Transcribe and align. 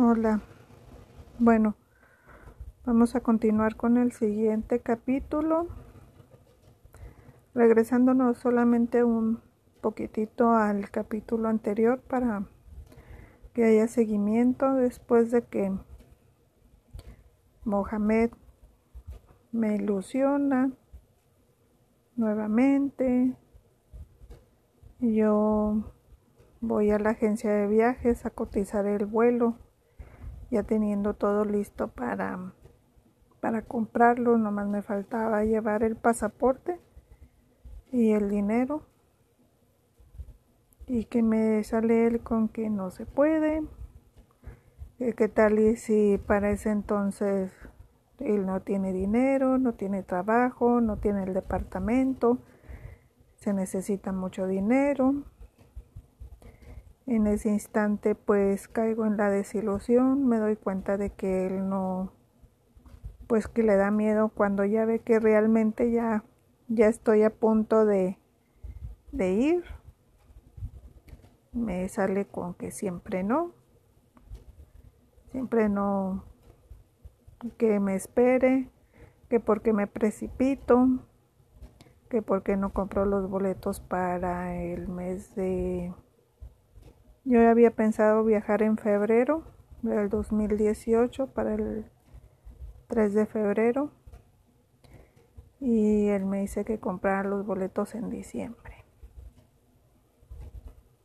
Hola. 0.00 0.42
Bueno, 1.40 1.74
vamos 2.86 3.16
a 3.16 3.20
continuar 3.20 3.74
con 3.74 3.96
el 3.96 4.12
siguiente 4.12 4.78
capítulo. 4.78 5.66
Regresándonos 7.52 8.38
solamente 8.38 9.02
un 9.02 9.40
poquitito 9.80 10.52
al 10.52 10.88
capítulo 10.92 11.48
anterior 11.48 12.00
para 12.00 12.44
que 13.54 13.64
haya 13.64 13.88
seguimiento 13.88 14.72
después 14.74 15.32
de 15.32 15.42
que 15.42 15.76
Mohamed 17.64 18.30
me 19.50 19.74
ilusiona 19.74 20.70
nuevamente. 22.14 23.34
Yo 25.00 25.92
voy 26.60 26.92
a 26.92 27.00
la 27.00 27.10
agencia 27.10 27.50
de 27.50 27.66
viajes 27.66 28.24
a 28.26 28.30
cotizar 28.30 28.86
el 28.86 29.04
vuelo 29.04 29.56
ya 30.50 30.62
teniendo 30.62 31.14
todo 31.14 31.44
listo 31.44 31.88
para, 31.88 32.52
para 33.40 33.62
comprarlo, 33.62 34.38
nomás 34.38 34.68
me 34.68 34.82
faltaba 34.82 35.44
llevar 35.44 35.82
el 35.82 35.96
pasaporte 35.96 36.80
y 37.92 38.12
el 38.12 38.30
dinero. 38.30 38.82
Y 40.86 41.04
que 41.04 41.22
me 41.22 41.62
sale 41.64 42.06
él 42.06 42.20
con 42.20 42.48
que 42.48 42.70
no 42.70 42.90
se 42.90 43.04
puede, 43.04 43.62
qué 44.98 45.28
tal 45.28 45.58
y 45.58 45.76
si 45.76 46.18
para 46.18 46.50
ese 46.50 46.70
entonces 46.70 47.52
él 48.18 48.46
no 48.46 48.60
tiene 48.62 48.92
dinero, 48.92 49.58
no 49.58 49.74
tiene 49.74 50.02
trabajo, 50.02 50.80
no 50.80 50.96
tiene 50.96 51.24
el 51.24 51.34
departamento, 51.34 52.38
se 53.36 53.52
necesita 53.52 54.12
mucho 54.12 54.46
dinero 54.46 55.24
en 57.08 57.26
ese 57.26 57.48
instante 57.48 58.14
pues 58.14 58.68
caigo 58.68 59.06
en 59.06 59.16
la 59.16 59.30
desilusión, 59.30 60.26
me 60.26 60.36
doy 60.36 60.56
cuenta 60.56 60.98
de 60.98 61.08
que 61.10 61.46
él 61.46 61.68
no, 61.68 62.12
pues 63.26 63.48
que 63.48 63.62
le 63.62 63.76
da 63.76 63.90
miedo 63.90 64.28
cuando 64.28 64.64
ya 64.66 64.84
ve 64.84 64.98
que 65.00 65.18
realmente 65.18 65.90
ya, 65.90 66.24
ya 66.68 66.86
estoy 66.86 67.22
a 67.22 67.30
punto 67.30 67.86
de, 67.86 68.18
de 69.10 69.32
ir. 69.32 69.64
Me 71.52 71.88
sale 71.88 72.26
con 72.26 72.52
que 72.52 72.70
siempre 72.70 73.22
no, 73.22 73.52
siempre 75.32 75.70
no, 75.70 76.24
que 77.56 77.80
me 77.80 77.94
espere, 77.94 78.70
que 79.30 79.40
porque 79.40 79.72
me 79.72 79.86
precipito, 79.86 80.88
que 82.10 82.20
porque 82.20 82.58
no 82.58 82.74
compro 82.74 83.06
los 83.06 83.30
boletos 83.30 83.80
para 83.80 84.54
el 84.56 84.88
mes 84.88 85.34
de 85.34 85.94
yo 87.28 87.46
había 87.46 87.70
pensado 87.72 88.24
viajar 88.24 88.62
en 88.62 88.78
febrero 88.78 89.42
del 89.82 90.08
2018 90.08 91.26
para 91.26 91.54
el 91.54 91.84
3 92.86 93.12
de 93.12 93.26
febrero 93.26 93.90
y 95.60 96.08
él 96.08 96.24
me 96.24 96.40
dice 96.40 96.64
que 96.64 96.80
comprara 96.80 97.28
los 97.28 97.44
boletos 97.44 97.94
en 97.94 98.08
diciembre. 98.08 98.86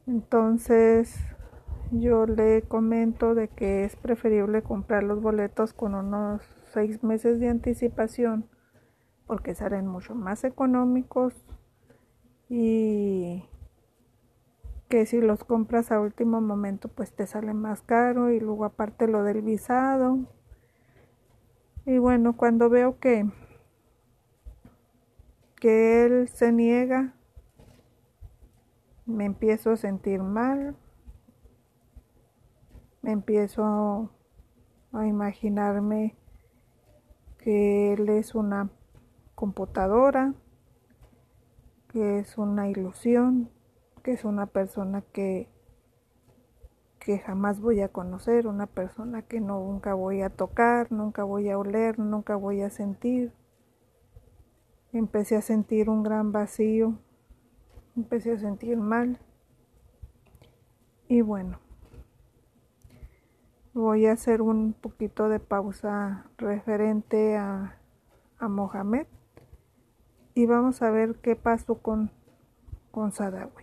Entonces 0.08 1.20
yo 1.92 2.26
le 2.26 2.62
comento 2.62 3.36
de 3.36 3.50
que 3.50 3.84
es 3.84 3.98
preferible 3.98 4.62
comprar 4.62 5.04
los 5.04 5.22
boletos 5.22 5.74
con 5.74 5.94
unos 5.94 6.42
seis 6.72 7.04
meses 7.04 7.42
de 7.42 7.50
anticipación 7.50 8.50
porque 9.28 9.56
salen 9.56 9.88
mucho 9.88 10.16
más 10.16 10.46
económicos 10.46 11.34
y 12.48 13.44
que 14.94 15.08
si 15.08 15.20
los 15.22 15.44
compras 15.44 15.92
a 15.92 16.00
último 16.00 16.40
momento 16.40 16.88
pues 16.88 17.12
te 17.12 17.26
sale 17.26 17.56
más 17.56 17.82
caro 17.82 18.30
y 18.30 18.40
luego 18.40 18.64
aparte 18.64 19.08
lo 19.08 19.24
del 19.24 19.42
visado. 19.42 20.20
Y 21.88 21.98
bueno, 21.98 22.38
cuando 22.38 22.70
veo 22.70 23.00
que 23.00 23.26
que 25.56 26.06
él 26.06 26.28
se 26.28 26.52
niega, 26.52 27.16
me 29.08 29.26
empiezo 29.26 29.72
a 29.72 29.78
sentir 29.78 30.22
mal, 30.22 30.76
me 33.02 33.14
empiezo 33.14 34.12
a 34.92 35.08
imaginarme 35.08 36.16
que 37.40 37.94
él 37.94 38.10
es 38.10 38.36
una 38.36 38.70
computadora, 39.34 40.36
que 41.88 42.20
es 42.20 42.38
una 42.38 42.70
ilusión, 42.70 43.50
que 44.04 44.12
es 44.12 44.26
una 44.26 44.46
persona 44.46 45.02
que, 45.14 45.48
que 47.00 47.20
jamás 47.20 47.62
voy 47.62 47.82
a 47.82 47.88
conocer, 47.88 48.48
una 48.48 48.68
persona 48.68 49.22
que 49.22 49.40
nunca 49.40 49.94
voy 49.94 50.22
a 50.22 50.30
tocar, 50.30 50.92
nunca 50.92 51.24
voy 51.24 51.50
a 51.50 51.58
oler, 51.58 51.98
nunca 51.98 52.36
voy 52.36 52.62
a 52.62 52.70
sentir. 52.70 53.32
Empecé 54.92 55.38
a 55.38 55.42
sentir 55.42 55.90
un 55.90 56.04
gran 56.04 56.32
vacío, 56.32 57.00
empecé 57.96 58.34
a 58.34 58.38
sentir 58.38 58.78
mal. 58.78 59.20
Y 61.08 61.22
bueno, 61.22 61.60
voy 63.74 64.06
a 64.06 64.12
hacer 64.12 64.42
un 64.42 64.74
poquito 64.74 65.30
de 65.30 65.40
pausa 65.40 66.26
referente 66.38 67.38
a, 67.38 67.80
a 68.38 68.48
Mohamed 68.50 69.08
y 70.36 70.46
vamos 70.46 70.82
a 70.82 70.92
ver 70.92 71.16
qué 71.16 71.36
pasó 71.36 71.76
con, 71.76 72.12
con 72.92 73.12
Sadawi. 73.12 73.63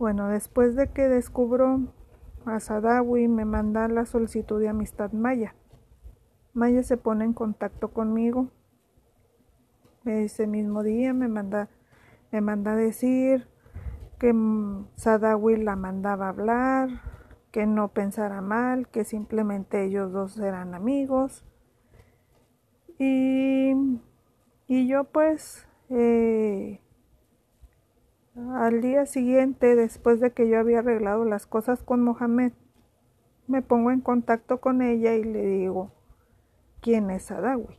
Bueno, 0.00 0.28
después 0.28 0.76
de 0.76 0.88
que 0.88 1.10
descubro 1.10 1.92
a 2.46 2.58
Sadawi, 2.58 3.28
me 3.28 3.44
manda 3.44 3.86
la 3.86 4.06
solicitud 4.06 4.58
de 4.58 4.70
amistad 4.70 5.12
Maya. 5.12 5.54
Maya 6.54 6.82
se 6.82 6.96
pone 6.96 7.26
en 7.26 7.34
contacto 7.34 7.88
conmigo. 7.88 8.48
Ese 10.06 10.46
mismo 10.46 10.82
día 10.82 11.12
me 11.12 11.28
manda, 11.28 11.68
me 12.32 12.40
manda 12.40 12.76
decir 12.76 13.46
que 14.18 14.34
Sadawi 14.94 15.58
la 15.58 15.76
mandaba 15.76 16.30
hablar, 16.30 16.88
que 17.50 17.66
no 17.66 17.88
pensara 17.88 18.40
mal, 18.40 18.88
que 18.88 19.04
simplemente 19.04 19.84
ellos 19.84 20.12
dos 20.12 20.38
eran 20.38 20.74
amigos. 20.74 21.44
Y, 22.98 23.74
y 24.66 24.88
yo 24.88 25.04
pues 25.04 25.68
eh, 25.90 26.80
al 28.36 28.80
día 28.80 29.06
siguiente, 29.06 29.74
después 29.74 30.20
de 30.20 30.32
que 30.32 30.48
yo 30.48 30.58
había 30.58 30.80
arreglado 30.80 31.24
las 31.24 31.46
cosas 31.46 31.82
con 31.82 32.02
Mohamed, 32.02 32.52
me 33.46 33.62
pongo 33.62 33.90
en 33.90 34.00
contacto 34.00 34.60
con 34.60 34.80
ella 34.82 35.14
y 35.14 35.24
le 35.24 35.44
digo, 35.44 35.90
¿quién 36.80 37.10
es 37.10 37.30
Adawi? 37.30 37.76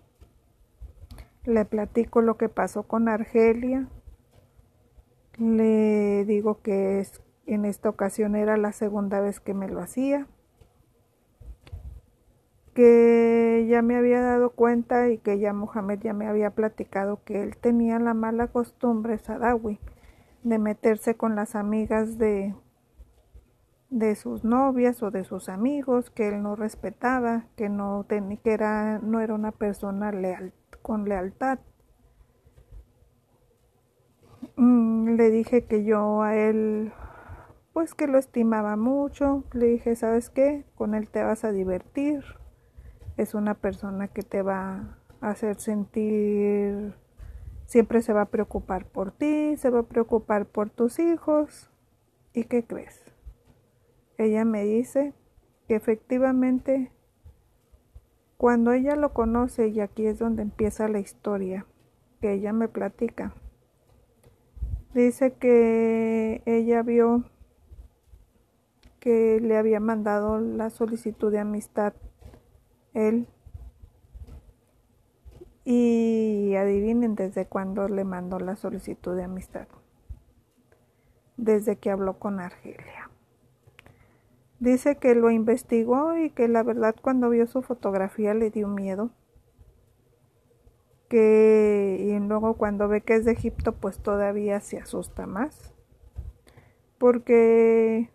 Le 1.45 1.66
platico 1.66 2.22
lo 2.22 2.38
que 2.38 2.50
pasó 2.50 2.84
con 2.84 3.07
Argelia. 3.07 3.88
Le 5.38 6.25
digo 6.25 6.61
que 6.61 7.00
es, 7.00 7.22
en 7.45 7.66
esta 7.66 7.90
ocasión 7.90 8.35
era 8.35 8.57
la 8.57 8.73
segunda 8.73 9.22
vez 9.22 9.40
que 9.40 9.53
me 9.53 9.69
lo 9.69 9.79
hacía. 9.79 10.28
Que 12.75 13.66
ya 13.69 13.81
me 13.81 13.95
había 13.95 14.22
dado 14.22 14.51
cuenta 14.51 15.09
y 15.09 15.17
que 15.17 15.40
ya 15.40 15.53
Mohamed 15.53 16.00
ya 16.01 16.13
me 16.13 16.28
había 16.28 16.51
platicado 16.51 17.23
que 17.23 17.41
él 17.41 17.57
tenía 17.57 17.97
la 18.00 18.13
mala 18.13 18.47
costumbre, 18.47 19.17
Sadawi, 19.17 19.79
de 20.44 20.57
meterse 20.57 21.16
con 21.16 21.35
las 21.35 21.56
amigas 21.56 22.18
de, 22.18 22.56
de 23.90 24.16
sus 24.16 24.44
novias 24.44 25.03
o 25.03 25.12
de 25.12 25.24
sus 25.24 25.50
amigos 25.50 26.09
que 26.09 26.29
él 26.29 26.41
no 26.41 26.56
respetaba, 26.56 27.46
que 27.56 27.69
no 27.69 28.06
tenía, 28.07 28.38
que 28.38 28.53
era, 28.53 29.00
no 29.00 29.19
era 29.19 29.34
una 29.34 29.52
persona 29.52 30.12
leal, 30.12 30.53
con 30.81 31.07
lealtad. 31.07 31.59
Mm, 34.56 35.16
le 35.16 35.29
dije 35.29 35.66
que 35.66 35.84
yo 35.84 36.22
a 36.22 36.35
él, 36.35 36.91
pues 37.73 37.94
que 37.94 38.08
lo 38.08 38.18
estimaba 38.18 38.76
mucho. 38.76 39.44
Le 39.53 39.67
dije, 39.67 39.96
¿sabes 39.96 40.29
qué? 40.29 40.66
Con 40.76 40.96
él 40.96 41.08
te 41.08 41.23
vas 41.23 41.44
a 41.44 41.52
divertir. 41.52 42.23
Es 43.17 43.34
una 43.35 43.55
persona 43.55 44.08
que 44.08 44.23
te 44.23 44.41
va 44.41 44.97
a 45.22 45.29
hacer 45.29 45.59
sentir 45.59 46.96
Siempre 47.72 48.02
se 48.02 48.12
va 48.12 48.23
a 48.23 48.26
preocupar 48.26 48.85
por 48.85 49.14
ti, 49.14 49.56
se 49.56 49.70
va 49.70 49.79
a 49.79 49.84
preocupar 49.84 50.46
por 50.46 50.70
tus 50.70 51.00
hijos. 51.00 51.70
¿Y 52.34 52.44
qué 52.44 52.66
crees? 52.66 53.02
Ella 54.18 54.44
me 54.44 54.66
dice 54.66 55.14
que 55.70 55.76
efectivamente 55.76 56.91
cuando 58.35 58.73
ella 58.73 58.97
lo 58.97 59.14
conoce, 59.14 59.70
y 59.70 59.79
aquí 59.79 60.06
es 60.06 60.20
donde 60.20 60.41
empieza 60.41 60.90
la 60.90 61.00
historia, 61.00 61.66
que 62.20 62.34
ella 62.34 62.52
me 62.52 62.68
platica, 62.68 63.34
dice 64.94 65.32
que 65.35 66.41
ella 66.46 66.84
vio 66.84 67.23
que 69.00 69.40
le 69.40 69.56
había 69.56 69.79
mandado 69.79 70.41
la 70.41 70.72
solicitud 70.72 71.32
de 71.32 71.40
amistad 71.40 71.94
él 72.94 73.28
y 75.63 76.55
adivinen 76.55 77.16
desde 77.16 77.46
cuándo 77.46 77.87
le 77.87 78.03
mandó 78.03 78.40
la 78.40 78.55
solicitud 78.55 79.16
de 79.16 79.23
amistad. 79.23 79.67
Desde 81.37 81.78
que 81.78 81.91
habló 81.91 82.19
con 82.19 82.40
Argelia. 82.40 83.09
Dice 84.59 84.97
que 84.97 85.16
lo 85.16 85.31
investigó 85.31 86.16
y 86.17 86.29
que 86.29 86.47
la 86.47 86.61
verdad 86.61 86.96
cuando 87.02 87.29
vio 87.29 87.47
su 87.47 87.63
fotografía 87.63 88.34
le 88.34 88.52
dio 88.52 88.67
miedo. 88.67 89.09
Que 91.09 91.97
y 91.99 92.19
luego 92.19 92.55
cuando 92.55 92.87
ve 92.87 93.02
que 93.02 93.16
es 93.16 93.25
de 93.25 93.31
Egipto 93.31 93.73
pues 93.73 93.97
todavía 93.99 94.59
se 94.61 94.78
asusta 94.78 95.25
más. 95.25 95.73
Porque 96.99 98.11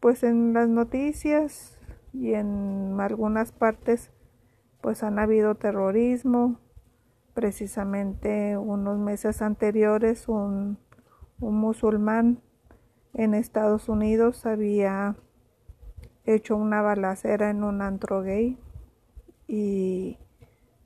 pues 0.00 0.24
en 0.24 0.52
las 0.52 0.68
noticias 0.68 1.78
y 2.12 2.34
en 2.34 3.00
algunas 3.00 3.52
partes 3.52 4.10
pues 4.80 5.02
han 5.02 5.18
habido 5.18 5.54
terrorismo. 5.54 6.58
Precisamente 7.34 8.56
unos 8.56 8.98
meses 8.98 9.42
anteriores 9.42 10.28
un, 10.28 10.78
musulmán 11.38 12.40
en 13.12 13.34
Estados 13.34 13.88
Unidos 13.88 14.46
había 14.46 15.16
hecho 16.24 16.56
una 16.56 16.80
balacera 16.80 17.50
en 17.50 17.64
un 17.64 17.82
antro 17.82 18.22
gay 18.22 18.58
y 19.46 20.18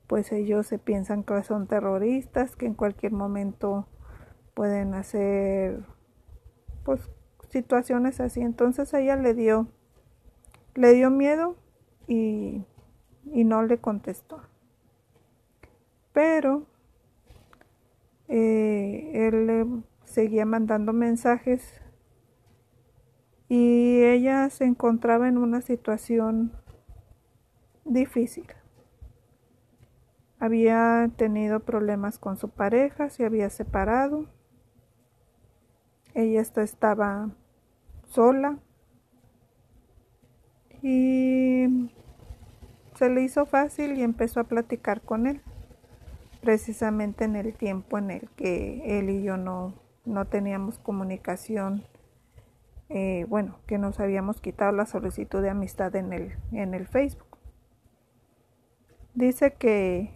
pues 0.07 0.33
ellos 0.33 0.67
se 0.67 0.79
piensan 0.79 1.23
que 1.23 1.43
son 1.43 1.67
terroristas, 1.67 2.57
que 2.57 2.67
en 2.67 2.75
cualquier 2.75 3.13
momento 3.13 3.87
pueden 4.55 4.95
hacer 4.95 5.85
pues 6.83 7.11
situaciones 7.51 8.21
así. 8.21 8.41
Entonces 8.41 8.93
ella 8.95 9.17
le 9.17 9.35
dio 9.35 9.69
le 10.75 10.95
dio 10.95 11.11
miedo 11.11 11.57
y, 12.07 12.65
y 13.33 13.45
no 13.45 13.63
le 13.65 13.79
contestó. 13.79 14.41
Pero 16.19 16.67
eh, 18.27 19.13
él 19.15 19.85
seguía 20.03 20.45
mandando 20.47 20.93
mensajes 20.93 21.81
y 23.49 24.03
ella 24.03 24.51
se 24.51 24.65
encontraba 24.65 25.29
en 25.29 25.39
una 25.39 25.61
situación 25.61 26.51
difícil. 27.85 28.49
Había 30.41 31.09
tenido 31.15 31.61
problemas 31.61 32.19
con 32.19 32.37
su 32.37 32.49
pareja, 32.49 33.11
se 33.11 33.25
había 33.25 33.49
separado. 33.49 34.27
Ella 36.15 36.41
estaba 36.41 37.31
sola 38.09 38.59
y 40.83 41.89
se 42.97 43.09
le 43.09 43.23
hizo 43.23 43.47
fácil 43.47 43.97
y 43.97 44.03
empezó 44.03 44.41
a 44.41 44.49
platicar 44.49 45.01
con 45.01 45.29
él, 45.29 45.43
precisamente 46.49 47.27
en 47.27 47.37
el 47.37 47.53
tiempo 47.53 47.99
en 47.99 48.11
el 48.11 48.31
que 48.31 48.99
él 48.99 49.11
y 49.11 49.23
yo 49.23 49.37
no, 49.37 49.75
no 50.07 50.25
teníamos 50.25 50.79
comunicación 50.79 51.85
eh, 52.89 53.27
bueno, 53.29 53.59
que 53.67 53.77
nos 53.77 54.01
habíamos 54.01 54.41
quitado 54.41 54.73
la 54.73 54.87
solicitud 54.87 55.43
de 55.43 55.51
amistad 55.51 55.95
en 55.95 56.11
el, 56.15 56.39
en 56.53 56.73
el 56.73 56.87
Facebook. 56.87 57.37
Dice 59.13 59.53
que, 59.59 60.11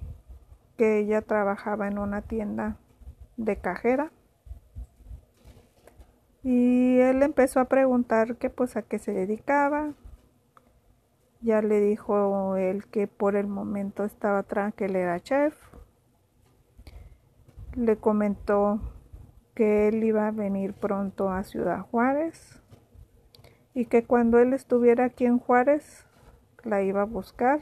que 0.79 1.01
ella 1.01 1.21
trabajaba 1.21 1.87
en 1.87 1.99
una 1.99 2.23
tienda 2.23 2.79
de 3.37 3.59
cajera 3.59 4.11
y 6.43 6.99
él 6.99 7.23
empezó 7.23 7.61
a 7.61 7.67
preguntar 7.67 8.37
que 8.37 8.49
pues 8.49 8.79
a 8.79 8.81
qué 8.81 8.99
se 8.99 9.13
dedicaba. 9.13 9.93
Ya 11.43 11.61
le 11.61 11.79
dijo 11.81 12.57
él 12.57 12.87
que 12.87 13.07
por 13.07 13.37
el 13.37 13.49
momento 13.49 14.05
estaba 14.05 14.47
él 14.79 14.97
era 14.97 15.21
chef. 15.21 15.72
Le 17.75 17.97
comentó 17.97 18.81
que 19.55 19.89
él 19.89 20.05
iba 20.05 20.29
a 20.29 20.31
venir 20.31 20.75
pronto 20.75 21.31
a 21.31 21.43
Ciudad 21.43 21.81
Juárez 21.81 22.63
y 23.75 23.87
que 23.87 24.05
cuando 24.05 24.39
él 24.39 24.53
estuviera 24.53 25.05
aquí 25.05 25.25
en 25.25 25.39
Juárez 25.39 26.07
la 26.65 26.83
iba 26.83 27.03
a 27.03 27.07
buscar 27.07 27.61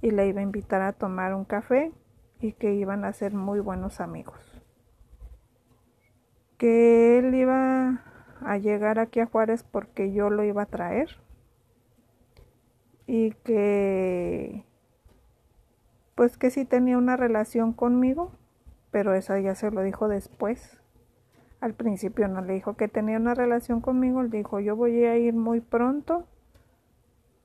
y 0.00 0.10
la 0.10 0.24
iba 0.24 0.40
a 0.40 0.44
invitar 0.44 0.80
a 0.82 0.92
tomar 0.92 1.34
un 1.34 1.44
café 1.44 1.92
y 2.40 2.52
que 2.52 2.74
iban 2.74 3.04
a 3.04 3.12
ser 3.12 3.34
muy 3.34 3.60
buenos 3.60 4.00
amigos. 4.00 4.38
Que 6.56 7.18
él 7.18 7.34
iba 7.34 8.02
a 8.40 8.58
llegar 8.58 8.98
aquí 8.98 9.20
a 9.20 9.26
Juárez 9.26 9.62
porque 9.62 10.12
yo 10.12 10.30
lo 10.30 10.44
iba 10.44 10.62
a 10.62 10.66
traer 10.66 11.08
y 13.06 13.32
que 13.44 14.64
pues 16.14 16.36
que 16.36 16.50
sí 16.50 16.64
tenía 16.64 16.98
una 16.98 17.16
relación 17.16 17.72
conmigo, 17.72 18.32
pero 18.90 19.14
eso 19.14 19.36
ya 19.36 19.54
se 19.54 19.70
lo 19.70 19.82
dijo 19.82 20.08
después 20.08 20.78
al 21.60 21.74
principio 21.74 22.28
no 22.28 22.40
le 22.40 22.54
dijo 22.54 22.74
que 22.74 22.88
tenía 22.88 23.16
una 23.16 23.34
relación 23.34 23.80
conmigo, 23.80 24.22
le 24.22 24.28
dijo 24.28 24.60
yo 24.60 24.76
voy 24.76 25.04
a 25.04 25.16
ir 25.16 25.34
muy 25.34 25.60
pronto. 25.60 26.26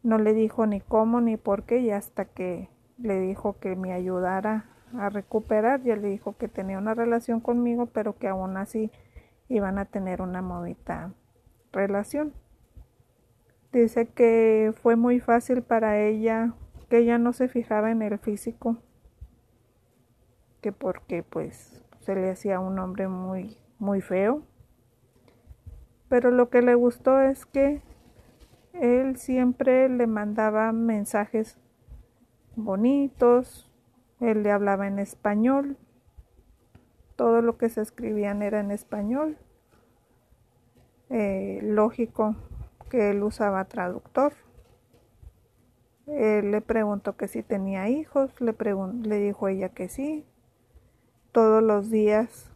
No 0.03 0.17
le 0.17 0.33
dijo 0.33 0.65
ni 0.65 0.81
cómo 0.81 1.21
ni 1.21 1.37
por 1.37 1.63
qué 1.63 1.79
y 1.79 1.91
hasta 1.91 2.25
que 2.25 2.69
le 2.97 3.19
dijo 3.19 3.57
que 3.59 3.75
me 3.75 3.93
ayudara 3.93 4.65
a 4.97 5.09
recuperar, 5.09 5.81
ya 5.81 5.95
le 5.95 6.09
dijo 6.09 6.37
que 6.37 6.47
tenía 6.47 6.77
una 6.77 6.93
relación 6.93 7.39
conmigo, 7.39 7.87
pero 7.87 8.17
que 8.17 8.27
aún 8.27 8.57
así 8.57 8.91
iban 9.49 9.79
a 9.79 9.85
tener 9.85 10.21
una 10.21 10.41
movida 10.41 11.13
relación. 11.71 12.33
Dice 13.71 14.05
que 14.05 14.73
fue 14.83 14.95
muy 14.95 15.19
fácil 15.19 15.63
para 15.63 15.99
ella, 15.99 16.53
que 16.89 16.99
ella 16.99 17.17
no 17.17 17.33
se 17.33 17.47
fijaba 17.47 17.89
en 17.89 18.03
el 18.03 18.19
físico, 18.19 18.77
que 20.63 20.71
porque 20.71 21.23
pues 21.23 21.83
se 21.99 22.15
le 22.15 22.31
hacía 22.31 22.61
un 22.61 22.79
hombre 22.79 23.09
muy 23.09 23.57
muy 23.79 23.99
feo. 23.99 24.43
Pero 26.07 26.31
lo 26.31 26.49
que 26.49 26.61
le 26.61 26.73
gustó 26.73 27.21
es 27.21 27.45
que 27.45 27.81
él 28.71 29.17
siempre 29.17 29.89
le 29.89 30.07
mandaba 30.07 30.71
mensajes 30.71 31.57
bonitos, 32.55 33.69
él 34.21 34.43
le 34.43 34.51
hablaba 34.51 34.87
en 34.87 34.99
español, 34.99 35.77
todo 37.17 37.41
lo 37.41 37.57
que 37.57 37.67
se 37.67 37.81
escribían 37.81 38.41
era 38.41 38.61
en 38.61 38.71
español. 38.71 39.37
Eh, 41.09 41.59
lógico 41.61 42.35
que 42.89 43.11
él 43.11 43.21
usaba 43.21 43.65
traductor. 43.65 44.33
Él 46.07 46.51
le 46.51 46.61
preguntó 46.61 47.17
que 47.17 47.27
si 47.27 47.43
tenía 47.43 47.89
hijos, 47.89 48.39
le, 48.39 48.55
le 49.03 49.19
dijo 49.19 49.47
ella 49.47 49.69
que 49.69 49.89
sí. 49.89 50.25
Todos 51.33 51.63
los 51.63 51.89
días 51.89 52.49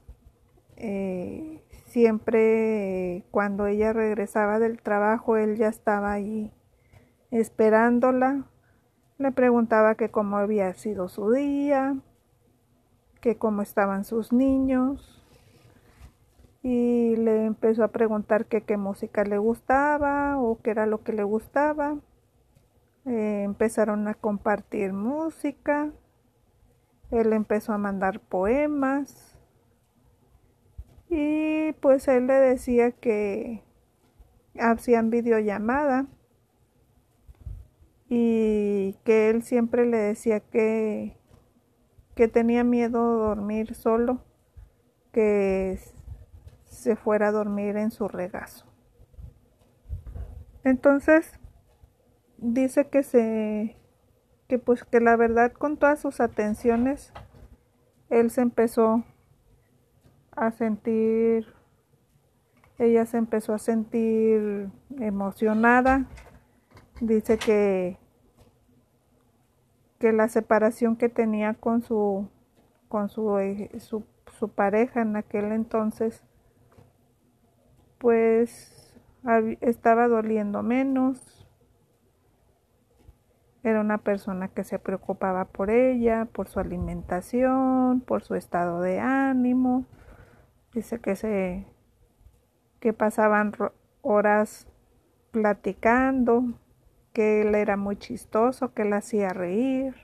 eh, 0.75 1.63
siempre 1.87 3.25
cuando 3.31 3.65
ella 3.65 3.91
regresaba 3.91 4.59
del 4.59 4.79
trabajo, 4.79 5.35
él 5.35 5.57
ya 5.57 5.67
estaba 5.67 6.11
ahí 6.13 6.53
esperándola. 7.31 8.45
Le 9.17 9.31
preguntaba 9.31 9.95
que 9.95 10.09
cómo 10.11 10.37
había 10.37 10.71
sido 10.75 11.09
su 11.09 11.31
día, 11.31 11.97
que 13.19 13.35
cómo 13.35 13.63
estaban 13.63 14.05
sus 14.05 14.31
niños. 14.31 15.23
Y 16.61 17.15
le 17.15 17.45
empezó 17.45 17.83
a 17.83 17.87
preguntar 17.87 18.45
que 18.45 18.61
qué 18.61 18.77
música 18.77 19.23
le 19.23 19.39
gustaba 19.39 20.37
o 20.39 20.59
qué 20.61 20.69
era 20.69 20.85
lo 20.85 21.01
que 21.01 21.13
le 21.13 21.23
gustaba. 21.23 21.95
Eh, 23.05 23.41
empezaron 23.43 24.07
a 24.07 24.13
compartir 24.13 24.93
música. 24.93 25.91
Él 27.11 27.33
empezó 27.33 27.73
a 27.73 27.77
mandar 27.77 28.19
poemas 28.19 29.37
y 31.09 31.71
pues 31.73 32.07
él 32.07 32.27
le 32.27 32.33
decía 32.33 32.91
que 32.91 33.63
hacían 34.59 35.09
videollamada 35.09 36.07
y 38.09 38.93
que 39.03 39.29
él 39.29 39.43
siempre 39.43 39.85
le 39.85 39.97
decía 39.97 40.39
que, 40.39 41.17
que 42.15 42.27
tenía 42.27 42.63
miedo 42.63 43.13
de 43.13 43.23
dormir 43.23 43.75
solo, 43.75 44.23
que 45.11 45.79
se 46.65 46.95
fuera 46.95 47.29
a 47.29 47.31
dormir 47.31 47.77
en 47.77 47.91
su 47.91 48.07
regazo. 48.07 48.65
Entonces 50.63 51.39
dice 52.37 52.87
que 52.89 53.03
se 53.03 53.77
que 54.47 54.59
pues 54.59 54.83
que 54.83 54.99
la 54.99 55.15
verdad 55.15 55.51
con 55.51 55.77
todas 55.77 55.99
sus 55.99 56.19
atenciones 56.21 57.13
él 58.09 58.31
se 58.31 58.41
empezó 58.41 59.03
a 60.31 60.51
sentir, 60.51 61.47
ella 62.77 63.05
se 63.05 63.17
empezó 63.17 63.53
a 63.53 63.59
sentir 63.59 64.69
emocionada. 64.99 66.05
Dice 67.01 67.37
que, 67.37 67.97
que 69.99 70.13
la 70.13 70.29
separación 70.29 70.95
que 70.95 71.09
tenía 71.09 71.53
con 71.55 71.81
su, 71.81 72.29
con 72.87 73.09
su, 73.09 73.37
eh, 73.39 73.71
su, 73.79 74.05
su 74.39 74.49
pareja 74.49 75.01
en 75.01 75.15
aquel 75.15 75.51
entonces, 75.51 76.23
pues 77.97 78.93
estaba 79.61 80.07
doliendo 80.07 80.63
menos. 80.63 81.36
Era 83.67 83.81
una 83.81 83.97
persona 83.97 84.47
que 84.47 84.63
se 84.63 84.79
preocupaba 84.79 85.43
por 85.43 85.69
ella, 85.69 86.23
por 86.23 86.47
su 86.47 86.61
alimentación, 86.61 87.99
por 87.99 88.23
su 88.23 88.35
estado 88.35 88.79
de 88.79 89.01
ánimo. 89.01 89.85
Dice 90.73 91.01
que 91.01 91.17
se 91.17 91.67
que 92.79 92.93
pasaban 92.93 93.51
horas 94.03 94.69
platicando, 95.31 96.45
que 97.11 97.41
él 97.41 97.55
era 97.55 97.75
muy 97.75 97.97
chistoso, 97.97 98.73
que 98.73 98.85
le 98.85 98.95
hacía 98.95 99.33
reír, 99.33 99.95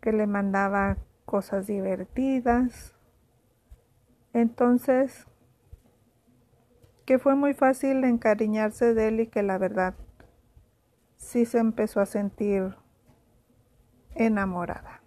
que 0.00 0.12
le 0.12 0.26
mandaba 0.26 0.96
cosas 1.26 1.66
divertidas. 1.66 2.94
Entonces, 4.32 5.26
que 7.04 7.18
fue 7.18 7.34
muy 7.34 7.52
fácil 7.52 8.02
encariñarse 8.04 8.94
de 8.94 9.08
él 9.08 9.20
y 9.20 9.26
que 9.26 9.42
la 9.42 9.58
verdad 9.58 9.92
sí 11.16 11.44
se 11.44 11.58
empezó 11.58 12.00
a 12.00 12.06
sentir 12.06 12.76
enamorada. 14.14 15.02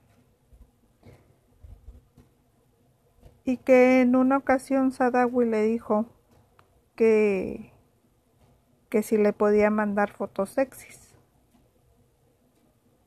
Y 3.43 3.57
que 3.57 4.01
en 4.01 4.15
una 4.15 4.37
ocasión 4.37 4.91
Sadawi 4.91 5.45
le 5.45 5.63
dijo 5.63 6.05
que, 6.95 7.73
que 8.89 9.01
si 9.01 9.17
le 9.17 9.33
podía 9.33 9.71
mandar 9.71 10.11
fotos 10.11 10.51
sexys. 10.51 11.15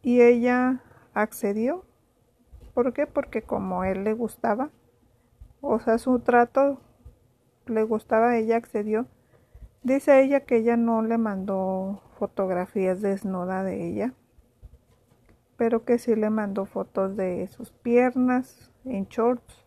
Y 0.03 0.21
ella 0.21 0.83
accedió. 1.15 1.85
¿Por 2.75 2.93
qué? 2.93 3.07
Porque 3.07 3.43
como 3.43 3.85
él 3.85 4.03
le 4.03 4.15
gustaba, 4.15 4.71
o 5.61 5.79
sea, 5.79 5.99
su 5.99 6.19
trato 6.19 6.81
le 7.67 7.85
gustaba, 7.85 8.37
ella 8.37 8.57
accedió. 8.57 9.07
Dice 9.85 10.23
ella 10.23 10.41
que 10.41 10.57
ella 10.57 10.77
no 10.77 11.03
le 11.03 11.19
mandó 11.19 12.03
fotografías 12.23 13.03
desnuda 13.03 13.65
de 13.65 13.85
ella, 13.85 14.15
pero 15.57 15.85
que 15.85 15.99
sí 15.99 16.15
le 16.15 16.31
mandó 16.31 16.67
fotos 16.67 17.17
de 17.17 17.49
sus 17.49 17.73
piernas 17.73 18.71
en 18.85 19.07
shorts. 19.07 19.67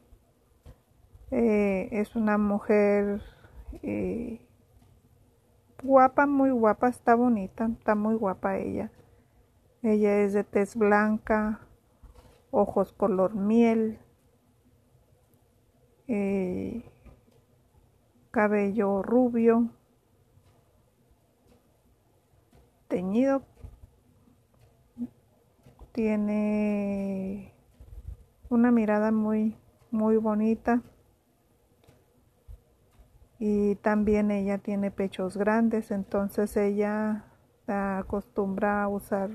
Eh, 1.31 1.89
es 1.91 2.15
una 2.15 2.37
mujer 2.37 3.21
eh, 3.83 4.39
guapa, 5.83 6.27
muy 6.27 6.51
guapa, 6.51 6.87
está 6.87 7.13
bonita, 7.13 7.65
está 7.77 7.93
muy 7.93 8.15
guapa 8.15 8.57
ella. 8.57 8.89
Ella 9.83 10.21
es 10.21 10.31
de 10.31 10.45
tez 10.45 10.77
blanca, 10.77 11.59
ojos 12.51 12.93
color 12.93 13.35
miel, 13.35 13.99
eh, 16.07 16.89
cabello 18.31 19.03
rubio, 19.03 19.71
teñido, 22.87 23.43
tiene 25.91 27.53
una 28.49 28.71
mirada 28.71 29.11
muy 29.11 29.55
muy 29.95 30.17
bonita. 30.17 30.81
Y 33.39 33.75
también 33.75 34.31
ella 34.31 34.59
tiene 34.59 34.91
pechos 34.91 35.35
grandes 35.35 35.91
entonces 35.91 36.55
ella 36.55 37.25
acostumbra 37.67 38.83
a 38.83 38.87
usar 38.87 39.29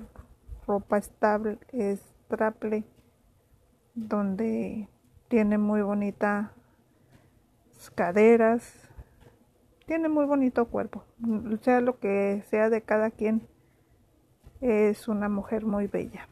ropa 0.67 0.97
estable 0.97 1.59
straple 1.75 2.85
donde 3.95 4.89
tiene 5.29 5.59
muy 5.59 5.83
bonitas 5.83 6.51
caderas 7.95 8.90
tiene 9.91 10.09
muy 10.09 10.25
bonito 10.25 10.67
cuerpo, 10.67 11.03
sea 11.63 11.81
lo 11.81 11.99
que 11.99 12.45
sea 12.47 12.71
de 12.71 12.81
cada 12.81 13.11
quien, 13.11 13.49
es 14.61 15.09
una 15.09 15.29
mujer 15.29 15.67
muy 15.67 15.89
bella. 15.89 16.29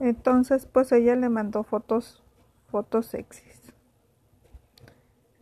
Entonces, 0.00 0.66
pues 0.66 0.90
ella 0.90 1.14
le 1.14 1.28
mandó 1.28 1.62
fotos, 1.62 2.24
fotos 2.72 3.06
sexys. 3.06 3.72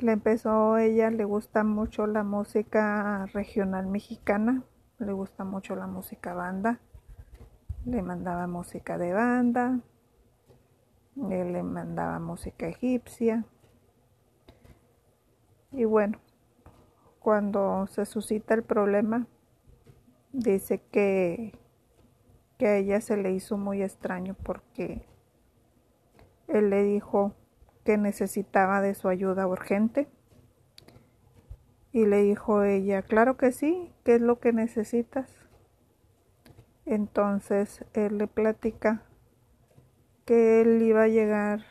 Le 0.01 0.13
empezó, 0.13 0.77
ella 0.77 1.09
le 1.09 1.25
gusta 1.25 1.65
mucho 1.65 2.07
la 2.07 2.23
música 2.23 3.25
regional 3.33 3.87
mexicana, 3.87 4.65
le 4.99 5.13
gusta 5.13 5.45
mucho 5.45 5.77
la 5.77 5.87
música 5.87 6.35
banda. 6.35 6.79
Le 7.87 8.03
mandaba 8.03 8.47
música 8.49 8.99
de 8.99 9.15
banda, 9.15 9.81
le 11.15 11.63
mandaba 11.63 12.19
música 12.19 12.69
egipcia 12.69 13.47
y 15.73 15.85
bueno, 15.85 16.19
cuando 17.19 17.87
se 17.89 18.07
suscita 18.07 18.55
el 18.55 18.63
problema, 18.63 19.27
dice 20.33 20.81
que, 20.91 21.59
que 22.59 22.67
a 22.67 22.77
ella 22.77 23.01
se 23.01 23.17
le 23.17 23.33
hizo 23.33 23.57
muy 23.57 23.83
extraño 23.83 24.37
porque 24.43 25.07
él 26.49 26.71
le 26.71 26.83
dijo 26.83 27.35
que 27.85 27.99
necesitaba 27.99 28.81
de 28.81 28.95
su 28.95 29.09
ayuda 29.09 29.47
urgente. 29.47 30.09
Y 31.93 32.05
le 32.05 32.23
dijo 32.23 32.63
ella, 32.63 33.03
claro 33.03 33.37
que 33.37 33.53
sí, 33.53 33.93
¿qué 34.05 34.17
es 34.17 34.21
lo 34.21 34.39
que 34.39 34.53
necesitas? 34.53 35.33
Entonces 36.85 37.85
él 37.95 38.19
le 38.19 38.27
platica 38.27 39.03
que 40.27 40.61
él 40.61 40.83
iba 40.83 41.05
a 41.05 41.09
llegar 41.09 41.65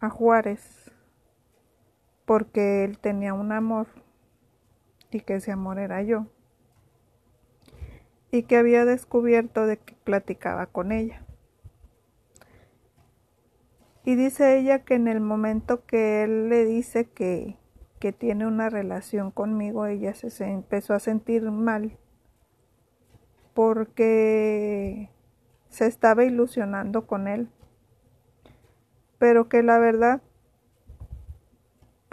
a 0.00 0.10
Juárez 0.10 0.83
porque 2.24 2.84
él 2.84 2.98
tenía 2.98 3.34
un 3.34 3.52
amor 3.52 3.86
y 5.10 5.20
que 5.20 5.36
ese 5.36 5.52
amor 5.52 5.78
era 5.78 6.02
yo 6.02 6.26
y 8.30 8.42
que 8.42 8.56
había 8.56 8.84
descubierto 8.84 9.66
de 9.66 9.76
que 9.76 9.94
platicaba 10.02 10.66
con 10.66 10.90
ella. 10.90 11.24
Y 14.04 14.16
dice 14.16 14.58
ella 14.58 14.80
que 14.80 14.94
en 14.94 15.06
el 15.06 15.20
momento 15.20 15.86
que 15.86 16.24
él 16.24 16.48
le 16.48 16.64
dice 16.64 17.08
que, 17.08 17.56
que 18.00 18.12
tiene 18.12 18.46
una 18.46 18.70
relación 18.70 19.30
conmigo, 19.30 19.86
ella 19.86 20.14
se, 20.14 20.30
se 20.30 20.46
empezó 20.46 20.94
a 20.94 20.98
sentir 20.98 21.50
mal 21.50 21.96
porque 23.54 25.10
se 25.68 25.86
estaba 25.86 26.24
ilusionando 26.24 27.06
con 27.06 27.28
él, 27.28 27.48
pero 29.18 29.48
que 29.48 29.62
la 29.62 29.78
verdad 29.78 30.22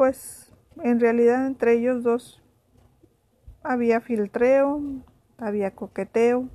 pues 0.02 0.52
en 0.82 1.00
realidad 1.00 1.46
entre 1.46 1.74
ellos 1.74 2.02
dos 2.02 2.42
había 3.62 4.02
filtreo, 4.02 4.82
había 5.38 5.76
coqueteo, 5.76 6.50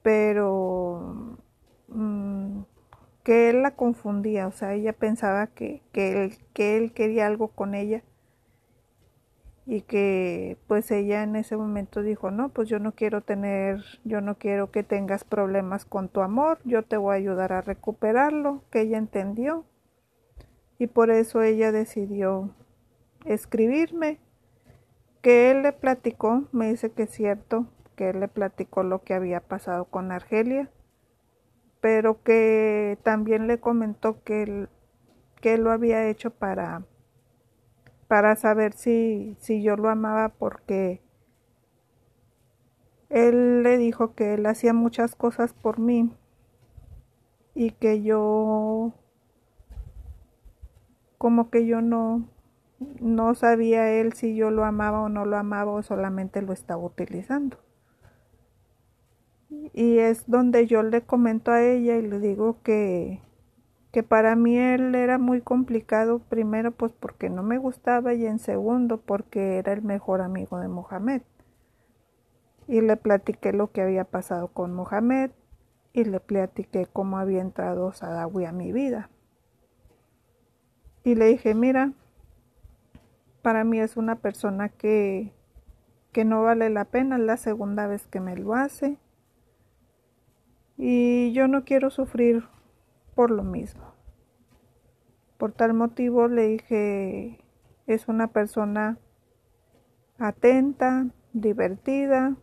pero 0.00 1.36
mm, 1.88 2.62
que 3.22 3.50
él 3.50 3.60
la 3.60 3.72
confundía, 3.72 4.46
o 4.46 4.52
sea, 4.52 4.72
ella 4.72 4.94
pensaba 4.94 5.48
que, 5.48 5.82
que, 5.92 6.24
él, 6.24 6.38
que 6.54 6.78
él 6.78 6.94
quería 6.94 7.26
algo 7.26 7.48
con 7.48 7.74
ella 7.74 8.04
y 9.66 9.82
que 9.82 10.56
pues 10.66 10.90
ella 10.90 11.22
en 11.22 11.36
ese 11.36 11.58
momento 11.58 12.00
dijo, 12.00 12.30
no, 12.30 12.48
pues 12.48 12.70
yo 12.70 12.78
no 12.78 12.92
quiero 12.92 13.20
tener, 13.20 13.84
yo 14.04 14.22
no 14.22 14.38
quiero 14.38 14.70
que 14.70 14.82
tengas 14.82 15.24
problemas 15.24 15.84
con 15.84 16.08
tu 16.08 16.22
amor, 16.22 16.58
yo 16.64 16.84
te 16.84 16.96
voy 16.96 17.12
a 17.12 17.18
ayudar 17.18 17.52
a 17.52 17.60
recuperarlo, 17.60 18.64
que 18.70 18.80
ella 18.80 18.96
entendió 18.96 19.66
y 20.80 20.86
por 20.86 21.10
eso 21.10 21.42
ella 21.42 21.72
decidió 21.72 22.54
escribirme, 23.26 24.18
que 25.20 25.50
él 25.50 25.60
le 25.60 25.72
platicó, 25.72 26.44
me 26.52 26.70
dice 26.70 26.90
que 26.90 27.02
es 27.02 27.10
cierto, 27.10 27.66
que 27.96 28.08
él 28.08 28.20
le 28.20 28.28
platicó 28.28 28.82
lo 28.82 29.02
que 29.02 29.12
había 29.12 29.40
pasado 29.40 29.84
con 29.84 30.10
Argelia, 30.10 30.70
pero 31.82 32.22
que 32.22 32.98
también 33.02 33.46
le 33.46 33.60
comentó 33.60 34.24
que 34.24 34.42
él, 34.42 34.68
que 35.42 35.58
lo 35.58 35.70
había 35.70 36.08
hecho 36.08 36.30
para, 36.30 36.86
para 38.08 38.34
saber 38.36 38.72
si, 38.72 39.36
si 39.38 39.62
yo 39.62 39.76
lo 39.76 39.90
amaba 39.90 40.30
porque 40.30 41.02
él 43.10 43.62
le 43.62 43.76
dijo 43.76 44.14
que 44.14 44.32
él 44.32 44.46
hacía 44.46 44.72
muchas 44.72 45.14
cosas 45.14 45.52
por 45.52 45.78
mí 45.78 46.10
y 47.54 47.72
que 47.72 48.00
yo 48.00 48.94
como 51.20 51.50
que 51.50 51.66
yo 51.66 51.82
no, 51.82 52.26
no 52.98 53.34
sabía 53.34 53.90
él 53.92 54.14
si 54.14 54.34
yo 54.34 54.50
lo 54.50 54.64
amaba 54.64 55.02
o 55.02 55.10
no 55.10 55.26
lo 55.26 55.36
amaba 55.36 55.70
o 55.70 55.82
solamente 55.82 56.40
lo 56.40 56.54
estaba 56.54 56.82
utilizando. 56.82 57.58
Y 59.74 59.98
es 59.98 60.24
donde 60.30 60.66
yo 60.66 60.82
le 60.82 61.02
comento 61.02 61.50
a 61.50 61.60
ella 61.60 61.96
y 61.96 62.08
le 62.08 62.20
digo 62.20 62.62
que, 62.62 63.20
que 63.92 64.02
para 64.02 64.34
mí 64.34 64.56
él 64.56 64.94
era 64.94 65.18
muy 65.18 65.42
complicado, 65.42 66.20
primero 66.20 66.70
pues 66.70 66.92
porque 66.92 67.28
no 67.28 67.42
me 67.42 67.58
gustaba 67.58 68.14
y 68.14 68.24
en 68.24 68.38
segundo 68.38 69.02
porque 69.02 69.58
era 69.58 69.74
el 69.74 69.82
mejor 69.82 70.22
amigo 70.22 70.58
de 70.58 70.68
Mohamed. 70.68 71.20
Y 72.66 72.80
le 72.80 72.96
platiqué 72.96 73.52
lo 73.52 73.72
que 73.72 73.82
había 73.82 74.04
pasado 74.04 74.48
con 74.48 74.72
Mohamed 74.72 75.32
y 75.92 76.04
le 76.04 76.18
platiqué 76.18 76.86
cómo 76.90 77.18
había 77.18 77.42
entrado 77.42 77.92
Sadawi 77.92 78.46
a 78.46 78.52
mi 78.52 78.72
vida. 78.72 79.10
Y 81.04 81.14
le 81.14 81.26
dije, 81.26 81.54
mira, 81.54 81.92
para 83.42 83.64
mí 83.64 83.80
es 83.80 83.96
una 83.96 84.16
persona 84.16 84.68
que, 84.68 85.32
que 86.12 86.24
no 86.24 86.42
vale 86.42 86.70
la 86.70 86.84
pena, 86.84 87.18
la 87.18 87.36
segunda 87.36 87.86
vez 87.86 88.06
que 88.06 88.20
me 88.20 88.36
lo 88.36 88.54
hace. 88.54 88.98
Y 90.76 91.32
yo 91.32 91.48
no 91.48 91.64
quiero 91.64 91.90
sufrir 91.90 92.44
por 93.14 93.30
lo 93.30 93.42
mismo. 93.42 93.94
Por 95.38 95.52
tal 95.52 95.72
motivo 95.72 96.28
le 96.28 96.48
dije, 96.48 97.38
es 97.86 98.08
una 98.08 98.28
persona 98.28 98.98
atenta, 100.18 101.06
divertida. 101.32 102.36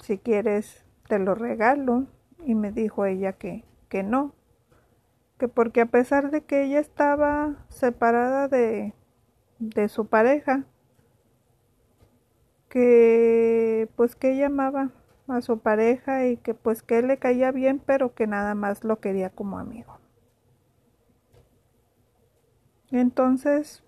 Si 0.00 0.18
quieres, 0.18 0.84
te 1.08 1.18
lo 1.18 1.34
regalo. 1.34 2.06
Y 2.46 2.54
me 2.54 2.72
dijo 2.72 3.04
ella 3.06 3.34
que, 3.34 3.64
que 3.88 4.02
no, 4.02 4.34
que 5.38 5.48
porque 5.48 5.80
a 5.80 5.86
pesar 5.86 6.30
de 6.30 6.42
que 6.44 6.64
ella 6.64 6.80
estaba 6.80 7.56
separada 7.68 8.48
de, 8.48 8.94
de 9.58 9.88
su 9.88 10.06
pareja, 10.06 10.64
que 12.68 13.88
pues 13.96 14.16
que 14.16 14.32
ella 14.32 14.46
amaba 14.46 14.90
a 15.28 15.40
su 15.40 15.58
pareja 15.58 16.26
y 16.26 16.36
que 16.36 16.54
pues 16.54 16.82
que 16.82 16.98
él 16.98 17.08
le 17.08 17.18
caía 17.18 17.52
bien, 17.52 17.80
pero 17.84 18.14
que 18.14 18.26
nada 18.26 18.54
más 18.54 18.84
lo 18.84 19.00
quería 19.00 19.30
como 19.30 19.58
amigo. 19.58 19.98
Entonces 22.90 23.82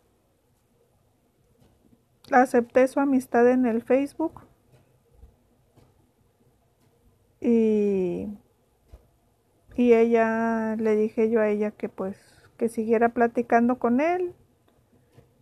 acepté 2.33 2.88
su 2.88 3.00
amistad 3.00 3.49
en 3.49 3.67
el 3.67 3.83
Facebook 3.83 4.43
y, 7.41 8.29
y 9.76 9.92
ella 9.92 10.75
le 10.76 10.97
dije 10.97 11.30
yo 11.30 11.40
a 11.40 11.49
ella 11.49 11.71
que 11.71 11.88
pues 11.88 12.16
que 12.56 12.68
siguiera 12.71 13.11
platicando 13.11 13.78
con 13.78 14.00
él, 14.00 14.35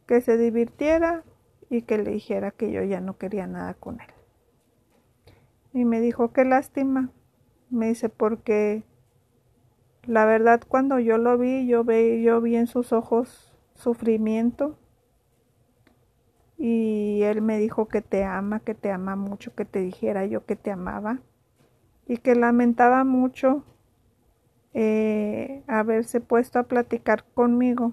que 0.06 0.20
se 0.20 0.36
divirtiera 0.36 1.22
y 1.70 1.82
que 1.82 1.98
le 1.98 2.10
dijera 2.10 2.50
que 2.50 2.72
yo 2.72 2.82
ya 2.82 3.00
no 3.00 3.16
quería 3.16 3.46
nada 3.46 3.74
con 3.74 4.00
él. 4.00 4.08
Y 5.72 5.84
me 5.84 6.00
dijo, 6.00 6.32
qué 6.32 6.44
lástima. 6.44 7.10
Me 7.70 7.88
dice, 7.88 8.08
porque 8.08 8.82
la 10.04 10.26
verdad 10.26 10.60
cuando 10.66 10.98
yo 10.98 11.18
lo 11.18 11.38
vi, 11.38 11.66
yo, 11.66 11.84
ve, 11.84 12.20
yo 12.22 12.40
vi 12.40 12.56
en 12.56 12.66
sus 12.66 12.92
ojos 12.92 13.56
sufrimiento 13.74 14.76
y 16.58 17.22
él 17.22 17.42
me 17.42 17.58
dijo 17.58 17.88
que 17.88 18.02
te 18.02 18.24
ama, 18.24 18.60
que 18.60 18.74
te 18.74 18.90
ama 18.90 19.16
mucho, 19.16 19.54
que 19.54 19.64
te 19.64 19.80
dijera 19.80 20.26
yo 20.26 20.44
que 20.44 20.56
te 20.56 20.70
amaba 20.70 21.20
y 22.06 22.18
que 22.18 22.34
lamentaba 22.34 23.04
mucho 23.04 23.64
eh, 24.74 25.62
haberse 25.66 26.20
puesto 26.20 26.58
a 26.58 26.64
platicar 26.64 27.24
conmigo 27.34 27.92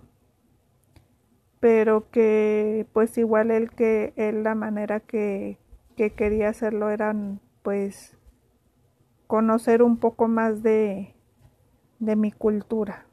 pero 1.60 2.10
que 2.10 2.88
pues 2.92 3.18
igual 3.18 3.52
él 3.52 3.72
que 3.72 4.14
él 4.16 4.44
la 4.44 4.56
manera 4.56 5.00
que, 5.00 5.58
que 5.96 6.12
quería 6.12 6.50
hacerlo 6.50 6.90
eran 6.90 7.40
pues 7.62 8.18
conocer 9.28 9.84
un 9.84 9.98
poco 9.98 10.28
más 10.28 10.64
de, 10.64 11.14
de 12.00 12.16
mi 12.16 12.32
cultura 12.32 13.06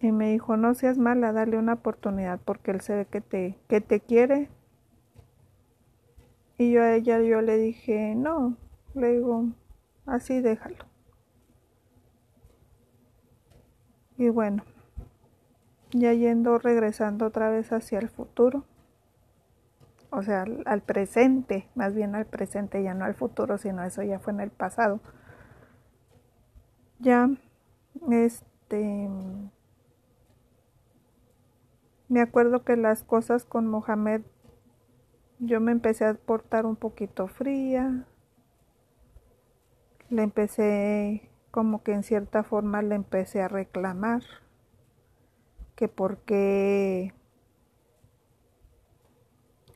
y 0.00 0.12
me 0.12 0.30
dijo, 0.30 0.56
no 0.56 0.74
seas 0.74 0.98
mala, 0.98 1.32
dale 1.32 1.58
una 1.58 1.74
oportunidad 1.74 2.40
porque 2.44 2.70
él 2.70 2.80
se 2.80 2.94
ve 2.94 3.06
que 3.06 3.20
te, 3.20 3.58
que 3.68 3.80
te 3.80 4.00
quiere. 4.00 4.48
Y 6.56 6.72
yo 6.72 6.82
a 6.82 6.94
ella 6.94 7.20
yo 7.20 7.40
le 7.40 7.56
dije, 7.56 8.14
no, 8.14 8.56
le 8.94 9.14
digo, 9.14 9.46
así 10.06 10.40
déjalo. 10.40 10.87
Y 14.18 14.28
bueno, 14.28 14.64
ya 15.92 16.12
yendo, 16.12 16.58
regresando 16.58 17.26
otra 17.26 17.50
vez 17.50 17.72
hacia 17.72 18.00
el 18.00 18.08
futuro, 18.10 18.64
o 20.10 20.22
sea, 20.22 20.44
al, 20.66 20.82
presente, 20.82 21.68
más 21.74 21.94
bien 21.94 22.14
al 22.14 22.26
presente, 22.26 22.82
ya 22.82 22.94
no 22.94 23.04
al 23.04 23.14
futuro, 23.14 23.58
sino 23.58 23.84
eso 23.84 24.02
ya 24.02 24.18
fue 24.18 24.32
en 24.32 24.40
el 24.40 24.50
pasado. 24.50 25.00
Ya, 26.98 27.30
este 28.10 29.08
me 32.08 32.22
acuerdo 32.22 32.64
que 32.64 32.76
las 32.76 33.04
cosas 33.04 33.44
con 33.44 33.66
Mohamed 33.66 34.22
yo 35.38 35.60
me 35.60 35.72
empecé 35.72 36.06
a 36.06 36.14
portar 36.14 36.66
un 36.66 36.74
poquito 36.74 37.28
fría. 37.28 38.06
Le 40.10 40.22
empecé 40.22 41.30
como 41.50 41.82
que 41.82 41.92
en 41.92 42.02
cierta 42.02 42.42
forma 42.42 42.82
le 42.82 42.94
empecé 42.94 43.42
a 43.42 43.48
reclamar 43.48 44.22
que 45.76 45.88
porque 45.88 47.12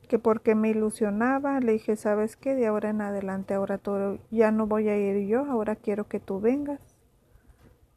que 0.08 0.18
porque 0.18 0.54
me 0.54 0.68
ilusionaba, 0.70 1.58
le 1.61 1.72
dije, 1.72 1.96
"¿Sabes 1.96 2.37
qué? 2.37 2.54
De 2.54 2.66
ahora 2.66 2.90
en 2.90 3.00
adelante 3.00 3.54
ahora 3.54 3.78
todo 3.78 4.18
ya 4.30 4.50
no 4.50 4.66
voy 4.66 4.88
a 4.88 4.96
ir 4.98 5.26
yo, 5.26 5.44
ahora 5.46 5.76
quiero 5.76 6.08
que 6.08 6.20
tú 6.20 6.40
vengas." 6.40 6.80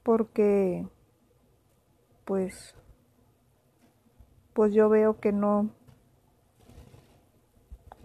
Porque 0.03 0.85
pues 2.25 2.75
pues 4.53 4.73
yo 4.73 4.89
veo 4.89 5.19
que 5.19 5.31
no, 5.33 5.69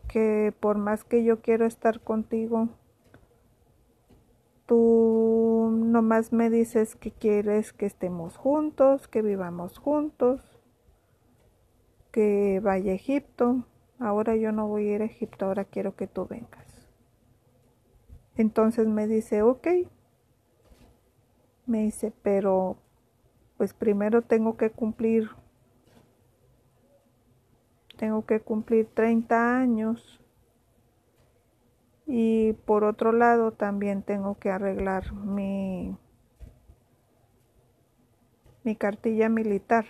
que 0.09 0.53
por 0.61 0.79
más 0.79 1.05
que 1.05 1.23
yo 1.25 1.41
quiero 1.41 1.65
estar 1.67 2.01
contigo, 2.01 2.69
tú 4.71 5.69
nomás 5.73 6.33
me 6.33 6.49
dices 6.49 6.95
que 6.95 7.11
quieres 7.11 7.73
que 7.73 7.87
estemos 7.87 8.37
juntos, 8.37 9.09
que 9.09 9.21
vivamos 9.21 9.79
juntos, 9.79 10.61
que 12.13 12.61
vaya 12.63 12.93
a 12.93 12.95
Egipto. 12.95 13.65
Ahora 13.99 14.37
yo 14.37 14.53
no 14.53 14.69
voy 14.69 14.87
a 14.87 14.95
ir 14.95 15.03
a 15.03 15.07
Egipto, 15.07 15.47
ahora 15.47 15.65
quiero 15.65 15.97
que 15.97 16.07
tú 16.07 16.25
vengas. 16.29 16.87
Entonces 18.37 18.87
me 18.87 19.09
dice, 19.09 19.43
ok. 19.43 19.67
Me 21.67 21.83
dice, 21.83 22.13
pero 22.23 22.77
pues 23.57 23.75
primero 23.75 24.23
tengo 24.23 24.57
que 24.57 24.71
cumplir 24.71 25.31
tengo 27.97 28.25
que 28.25 28.39
cumplir 28.39 28.87
30 28.95 29.59
años 29.59 30.20
y 32.13 32.55
por 32.65 32.83
otro 32.83 33.13
lado 33.13 33.53
también 33.53 34.03
tengo 34.03 34.37
que 34.37 34.51
arreglar 34.51 35.13
mi, 35.15 35.97
mi 38.65 38.75
cartilla 38.75 39.29
militar, 39.29 39.85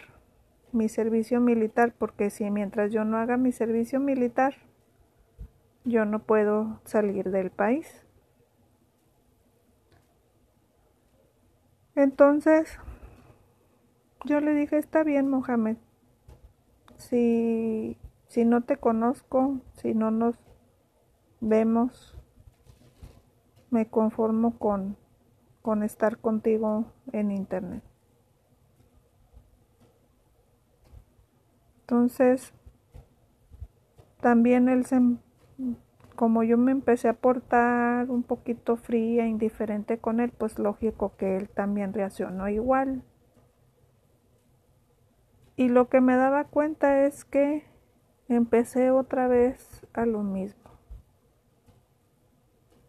mi 0.70 0.90
servicio 0.90 1.40
militar, 1.40 1.94
porque 1.98 2.28
si 2.28 2.50
mientras 2.50 2.92
yo 2.92 3.06
no 3.06 3.16
haga 3.16 3.38
mi 3.38 3.52
servicio 3.52 4.00
militar, 4.00 4.54
yo 5.84 6.04
no 6.04 6.18
puedo 6.18 6.82
salir 6.84 7.30
del 7.30 7.50
país. 7.50 8.04
Entonces, 11.94 12.78
yo 14.26 14.40
le 14.40 14.52
dije, 14.52 14.76
está 14.76 15.04
bien, 15.04 15.26
Mohamed, 15.26 15.78
si, 16.98 17.96
si 18.28 18.44
no 18.44 18.60
te 18.60 18.76
conozco, 18.76 19.62
si 19.72 19.94
no 19.94 20.10
nos 20.10 20.36
vemos, 21.40 22.16
me 23.70 23.88
conformo 23.88 24.58
con, 24.58 24.96
con 25.62 25.82
estar 25.82 26.18
contigo 26.18 26.86
en 27.12 27.30
internet. 27.30 27.82
Entonces, 31.80 32.52
también 34.20 34.68
él 34.68 34.84
se, 34.84 35.00
como 36.14 36.42
yo 36.42 36.58
me 36.58 36.70
empecé 36.70 37.08
a 37.08 37.14
portar 37.14 38.10
un 38.10 38.22
poquito 38.22 38.76
fría, 38.76 39.26
indiferente 39.26 39.98
con 39.98 40.20
él, 40.20 40.30
pues 40.36 40.58
lógico 40.58 41.16
que 41.16 41.36
él 41.38 41.48
también 41.48 41.94
reaccionó 41.94 42.48
igual. 42.48 43.02
Y 45.56 45.68
lo 45.68 45.88
que 45.88 46.02
me 46.02 46.16
daba 46.16 46.44
cuenta 46.44 47.06
es 47.06 47.24
que 47.24 47.64
empecé 48.28 48.90
otra 48.90 49.28
vez 49.28 49.86
a 49.94 50.04
lo 50.04 50.22
mismo, 50.22 50.59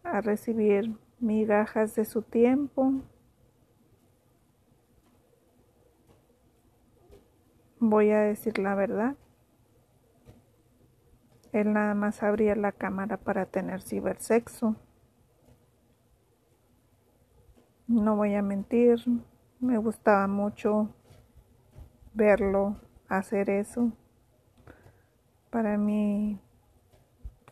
a 0.04 0.22
recibir 0.22 0.96
migajas 1.20 1.96
de 1.96 2.06
su 2.06 2.22
tiempo. 2.22 3.02
Voy 7.80 8.12
a 8.12 8.20
decir 8.20 8.60
la 8.60 8.76
verdad. 8.76 9.16
Él 11.52 11.74
nada 11.74 11.94
más 11.94 12.24
abría 12.24 12.56
la 12.56 12.72
cámara 12.72 13.18
para 13.18 13.46
tener 13.46 13.82
cibersexo. 13.82 14.76
No 17.88 18.16
voy 18.16 18.36
a 18.36 18.42
mentir, 18.42 19.04
me 19.60 19.78
gustaba 19.78 20.28
mucho 20.28 20.94
verlo 22.14 22.78
hacer 23.10 23.50
eso. 23.50 23.92
Para 25.50 25.78
mí 25.78 26.40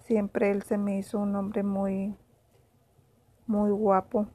siempre 0.06 0.52
él 0.52 0.64
se 0.64 0.78
me 0.78 0.98
hizo 0.98 1.20
un 1.20 1.36
hombre 1.36 1.64
muy 1.64 2.16
muy 3.50 3.72
guapo. 3.72 4.28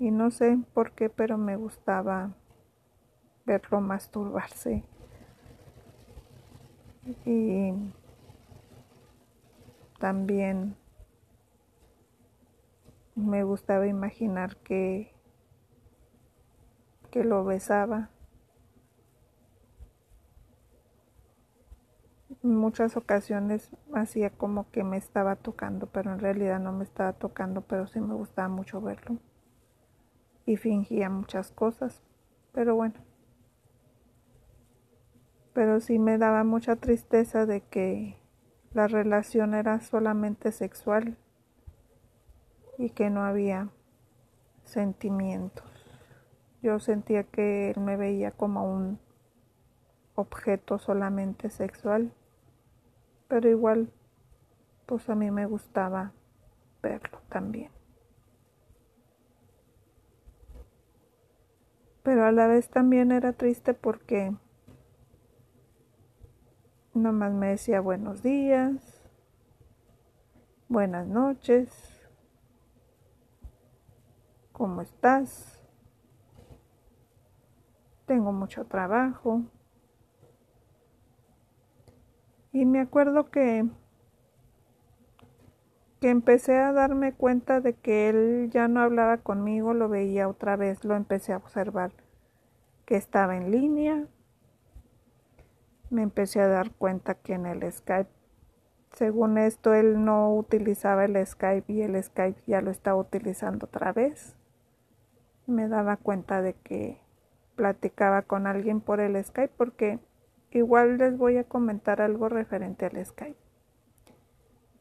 Y 0.00 0.10
no 0.10 0.32
sé 0.32 0.58
por 0.74 0.90
qué, 0.90 1.08
pero 1.08 1.38
me 1.38 1.54
gustaba 1.54 2.34
verlo 3.46 3.80
masturbarse. 3.80 4.82
Y 7.24 7.72
también 10.00 10.76
me 13.14 13.44
gustaba 13.44 13.86
imaginar 13.86 14.56
que 14.56 15.14
que 17.12 17.22
lo 17.22 17.44
besaba 17.44 18.08
Muchas 22.42 22.96
ocasiones 22.96 23.70
hacía 23.94 24.30
como 24.30 24.68
que 24.72 24.82
me 24.82 24.96
estaba 24.96 25.36
tocando, 25.36 25.86
pero 25.86 26.12
en 26.12 26.18
realidad 26.18 26.58
no 26.58 26.72
me 26.72 26.82
estaba 26.82 27.12
tocando, 27.12 27.60
pero 27.60 27.86
sí 27.86 28.00
me 28.00 28.14
gustaba 28.14 28.48
mucho 28.48 28.80
verlo. 28.80 29.18
Y 30.44 30.56
fingía 30.56 31.08
muchas 31.08 31.52
cosas, 31.52 32.02
pero 32.52 32.74
bueno. 32.74 32.94
Pero 35.52 35.78
sí 35.78 36.00
me 36.00 36.18
daba 36.18 36.42
mucha 36.42 36.74
tristeza 36.74 37.46
de 37.46 37.60
que 37.60 38.18
la 38.72 38.88
relación 38.88 39.54
era 39.54 39.80
solamente 39.80 40.50
sexual 40.50 41.16
y 42.76 42.90
que 42.90 43.08
no 43.08 43.22
había 43.22 43.68
sentimientos. 44.64 45.70
Yo 46.60 46.80
sentía 46.80 47.22
que 47.22 47.70
él 47.70 47.80
me 47.80 47.96
veía 47.96 48.32
como 48.32 48.64
un 48.64 48.98
objeto 50.16 50.80
solamente 50.80 51.48
sexual, 51.48 52.12
pero 53.32 53.48
igual 53.48 53.90
pues 54.84 55.08
a 55.08 55.14
mí 55.14 55.30
me 55.30 55.46
gustaba 55.46 56.12
verlo 56.82 57.18
también. 57.30 57.70
Pero 62.02 62.26
a 62.26 62.32
la 62.32 62.46
vez 62.46 62.68
también 62.68 63.10
era 63.10 63.32
triste 63.32 63.72
porque 63.72 64.36
nomás 66.92 67.32
me 67.32 67.46
decía 67.46 67.80
buenos 67.80 68.22
días, 68.22 69.08
buenas 70.68 71.06
noches, 71.06 71.72
¿cómo 74.52 74.82
estás? 74.82 75.66
Tengo 78.04 78.30
mucho 78.30 78.66
trabajo. 78.66 79.40
Y 82.52 82.66
me 82.66 82.80
acuerdo 82.80 83.30
que, 83.30 83.64
que 86.00 86.10
empecé 86.10 86.58
a 86.58 86.72
darme 86.72 87.14
cuenta 87.14 87.60
de 87.62 87.72
que 87.72 88.10
él 88.10 88.50
ya 88.52 88.68
no 88.68 88.80
hablaba 88.80 89.18
conmigo, 89.18 89.72
lo 89.72 89.88
veía 89.88 90.28
otra 90.28 90.56
vez, 90.56 90.84
lo 90.84 90.94
empecé 90.94 91.32
a 91.32 91.38
observar 91.38 91.92
que 92.84 92.96
estaba 92.96 93.38
en 93.38 93.50
línea. 93.50 94.06
Me 95.88 96.02
empecé 96.02 96.40
a 96.40 96.48
dar 96.48 96.72
cuenta 96.72 97.14
que 97.14 97.32
en 97.32 97.46
el 97.46 97.70
Skype, 97.72 98.10
según 98.92 99.38
esto, 99.38 99.72
él 99.72 100.04
no 100.04 100.34
utilizaba 100.34 101.06
el 101.06 101.26
Skype 101.26 101.72
y 101.72 101.80
el 101.80 102.02
Skype 102.02 102.42
ya 102.46 102.60
lo 102.60 102.70
estaba 102.70 103.00
utilizando 103.00 103.64
otra 103.64 103.92
vez. 103.92 104.36
Me 105.46 105.68
daba 105.68 105.96
cuenta 105.96 106.42
de 106.42 106.52
que 106.52 107.00
platicaba 107.56 108.22
con 108.22 108.46
alguien 108.46 108.80
por 108.82 109.00
el 109.00 109.22
Skype 109.22 109.54
porque 109.56 109.98
Igual 110.52 110.98
les 110.98 111.16
voy 111.16 111.38
a 111.38 111.44
comentar 111.44 112.02
algo 112.02 112.28
referente 112.28 112.86
al 112.86 113.04
Skype. 113.04 113.38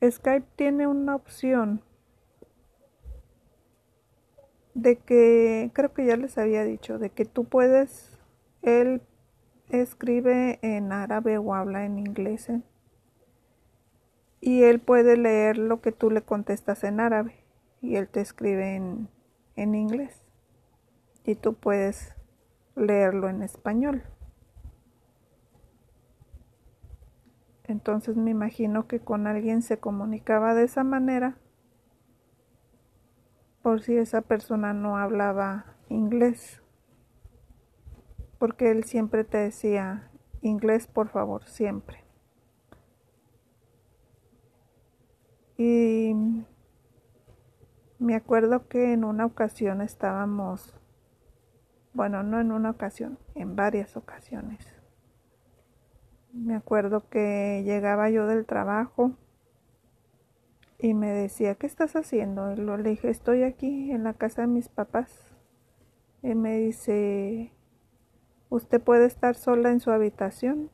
Skype 0.03 0.47
tiene 0.55 0.87
una 0.87 1.15
opción 1.15 1.81
de 4.73 4.97
que, 4.97 5.71
creo 5.73 5.93
que 5.93 6.05
ya 6.05 6.17
les 6.17 6.37
había 6.37 6.63
dicho, 6.63 6.99
de 6.99 7.09
que 7.09 7.25
tú 7.25 7.45
puedes, 7.45 8.19
él 8.61 9.01
escribe 9.69 10.59
en 10.61 10.91
árabe 10.91 11.37
o 11.37 11.53
habla 11.53 11.85
en 11.85 11.99
inglés 11.99 12.49
¿eh? 12.49 12.61
y 14.41 14.63
él 14.63 14.79
puede 14.79 15.15
leer 15.15 15.57
lo 15.57 15.81
que 15.81 15.93
tú 15.93 16.09
le 16.09 16.21
contestas 16.21 16.83
en 16.83 16.99
árabe 16.99 17.45
y 17.81 17.95
él 17.95 18.09
te 18.09 18.19
escribe 18.19 18.75
en, 18.75 19.07
en 19.55 19.75
inglés 19.75 20.21
y 21.23 21.35
tú 21.35 21.53
puedes 21.53 22.15
leerlo 22.75 23.29
en 23.29 23.43
español. 23.43 24.03
Entonces 27.71 28.17
me 28.17 28.31
imagino 28.31 28.85
que 28.85 28.99
con 28.99 29.27
alguien 29.27 29.61
se 29.61 29.79
comunicaba 29.79 30.53
de 30.53 30.63
esa 30.63 30.83
manera 30.83 31.37
por 33.61 33.81
si 33.81 33.95
esa 33.95 34.21
persona 34.21 34.73
no 34.73 34.97
hablaba 34.97 35.77
inglés. 35.87 36.61
Porque 38.39 38.71
él 38.71 38.83
siempre 38.83 39.23
te 39.23 39.37
decía, 39.37 40.11
inglés 40.41 40.87
por 40.87 41.07
favor, 41.07 41.45
siempre. 41.45 42.03
Y 45.57 46.13
me 47.99 48.15
acuerdo 48.15 48.67
que 48.67 48.91
en 48.91 49.05
una 49.05 49.25
ocasión 49.25 49.79
estábamos, 49.79 50.77
bueno, 51.93 52.21
no 52.21 52.41
en 52.41 52.51
una 52.51 52.71
ocasión, 52.71 53.17
en 53.33 53.55
varias 53.55 53.95
ocasiones 53.95 54.80
me 56.33 56.55
acuerdo 56.55 57.09
que 57.09 57.63
llegaba 57.65 58.09
yo 58.09 58.25
del 58.27 58.45
trabajo 58.45 59.11
y 60.79 60.93
me 60.93 61.11
decía, 61.11 61.55
¿qué 61.55 61.67
estás 61.67 61.95
haciendo? 61.95 62.51
Y 62.53 62.55
le 62.55 62.89
dije, 62.89 63.09
estoy 63.09 63.43
aquí 63.43 63.91
en 63.91 64.03
la 64.03 64.13
casa 64.13 64.41
de 64.41 64.47
mis 64.47 64.67
papás. 64.67 65.25
Y 66.23 66.33
me 66.33 66.57
dice, 66.57 67.51
¿usted 68.49 68.81
puede 68.81 69.05
estar 69.05 69.35
sola 69.35 69.71
en 69.71 69.79
su 69.79 69.91
habitación? 69.91 70.71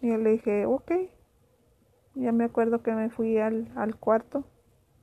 Y 0.00 0.08
yo 0.08 0.16
le 0.18 0.30
dije, 0.30 0.66
ok. 0.66 0.92
Ya 2.14 2.32
me 2.32 2.44
acuerdo 2.44 2.82
que 2.82 2.92
me 2.92 3.10
fui 3.10 3.38
al, 3.38 3.72
al 3.76 3.96
cuarto, 3.96 4.44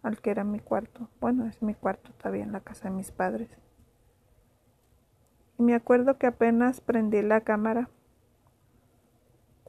al 0.03 0.21
que 0.21 0.31
era 0.31 0.43
mi 0.43 0.59
cuarto. 0.59 1.09
Bueno, 1.19 1.45
es 1.45 1.61
mi 1.61 1.73
cuarto 1.73 2.11
todavía 2.13 2.43
en 2.43 2.51
la 2.51 2.59
casa 2.59 2.89
de 2.89 2.95
mis 2.95 3.11
padres. 3.11 3.49
Y 5.57 5.63
me 5.63 5.75
acuerdo 5.75 6.17
que 6.17 6.27
apenas 6.27 6.81
prendí 6.81 7.21
la 7.21 7.41
cámara 7.41 7.89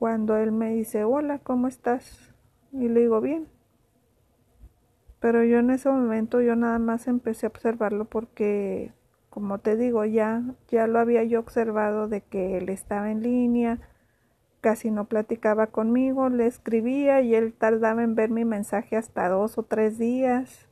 cuando 0.00 0.38
él 0.38 0.50
me 0.50 0.70
dice, 0.70 1.04
hola, 1.04 1.40
¿cómo 1.40 1.68
estás? 1.68 2.32
Y 2.72 2.88
le 2.88 3.00
digo, 3.00 3.20
bien. 3.20 3.48
Pero 5.20 5.44
yo 5.44 5.58
en 5.58 5.68
ese 5.68 5.90
momento 5.90 6.40
yo 6.40 6.56
nada 6.56 6.78
más 6.78 7.06
empecé 7.06 7.44
a 7.44 7.50
observarlo 7.50 8.06
porque, 8.06 8.94
como 9.28 9.58
te 9.58 9.76
digo, 9.76 10.06
ya, 10.06 10.42
ya 10.68 10.86
lo 10.86 11.00
había 11.00 11.22
yo 11.24 11.38
observado 11.38 12.08
de 12.08 12.22
que 12.22 12.56
él 12.56 12.70
estaba 12.70 13.10
en 13.10 13.22
línea, 13.22 13.78
casi 14.62 14.90
no 14.90 15.04
platicaba 15.04 15.66
conmigo, 15.66 16.30
le 16.30 16.46
escribía 16.46 17.20
y 17.20 17.34
él 17.34 17.52
tardaba 17.52 18.02
en 18.02 18.14
ver 18.14 18.30
mi 18.30 18.46
mensaje 18.46 18.96
hasta 18.96 19.28
dos 19.28 19.58
o 19.58 19.64
tres 19.64 19.98
días. 19.98 20.66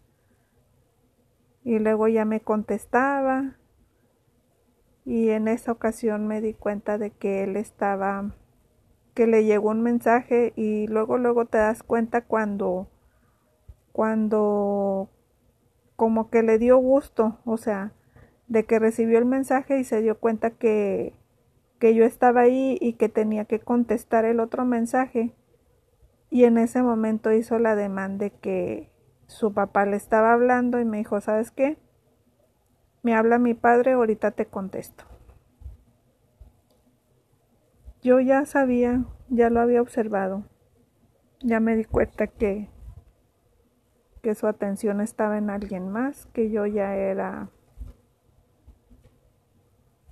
Y 1.64 1.80
luego 1.80 2.08
ya 2.08 2.24
me 2.24 2.40
contestaba. 2.40 3.58
Y 5.04 5.28
en 5.28 5.48
esa 5.48 5.70
ocasión 5.70 6.26
me 6.26 6.40
di 6.40 6.54
cuenta 6.54 6.96
de 6.96 7.10
que 7.10 7.44
él 7.44 7.58
estaba 7.58 8.32
que 9.18 9.26
le 9.26 9.44
llegó 9.44 9.70
un 9.70 9.82
mensaje 9.82 10.52
y 10.54 10.86
luego 10.86 11.18
luego 11.18 11.44
te 11.44 11.58
das 11.58 11.82
cuenta 11.82 12.20
cuando 12.20 12.86
cuando 13.90 15.10
como 15.96 16.30
que 16.30 16.44
le 16.44 16.56
dio 16.58 16.76
gusto, 16.78 17.40
o 17.44 17.56
sea, 17.56 17.90
de 18.46 18.64
que 18.64 18.78
recibió 18.78 19.18
el 19.18 19.24
mensaje 19.24 19.80
y 19.80 19.82
se 19.82 20.02
dio 20.02 20.20
cuenta 20.20 20.50
que 20.52 21.14
que 21.80 21.96
yo 21.96 22.04
estaba 22.04 22.42
ahí 22.42 22.78
y 22.80 22.92
que 22.92 23.08
tenía 23.08 23.44
que 23.44 23.58
contestar 23.58 24.24
el 24.24 24.38
otro 24.38 24.64
mensaje 24.64 25.34
y 26.30 26.44
en 26.44 26.56
ese 26.56 26.80
momento 26.84 27.32
hizo 27.32 27.58
la 27.58 27.74
demanda 27.74 28.26
de 28.26 28.30
que 28.30 28.88
su 29.26 29.52
papá 29.52 29.84
le 29.84 29.96
estaba 29.96 30.32
hablando 30.32 30.78
y 30.78 30.84
me 30.84 30.98
dijo, 30.98 31.20
¿sabes 31.20 31.50
qué? 31.50 31.76
Me 33.02 33.16
habla 33.16 33.40
mi 33.40 33.54
padre, 33.54 33.94
ahorita 33.94 34.30
te 34.30 34.46
contesto 34.46 35.17
yo 38.02 38.20
ya 38.20 38.44
sabía, 38.46 39.04
ya 39.28 39.50
lo 39.50 39.60
había 39.60 39.82
observado, 39.82 40.44
ya 41.40 41.60
me 41.60 41.76
di 41.76 41.84
cuenta 41.84 42.26
que, 42.26 42.68
que 44.22 44.34
su 44.34 44.46
atención 44.46 45.00
estaba 45.00 45.38
en 45.38 45.50
alguien 45.50 45.88
más, 45.88 46.26
que 46.26 46.50
yo 46.50 46.66
ya 46.66 46.94
era, 46.94 47.50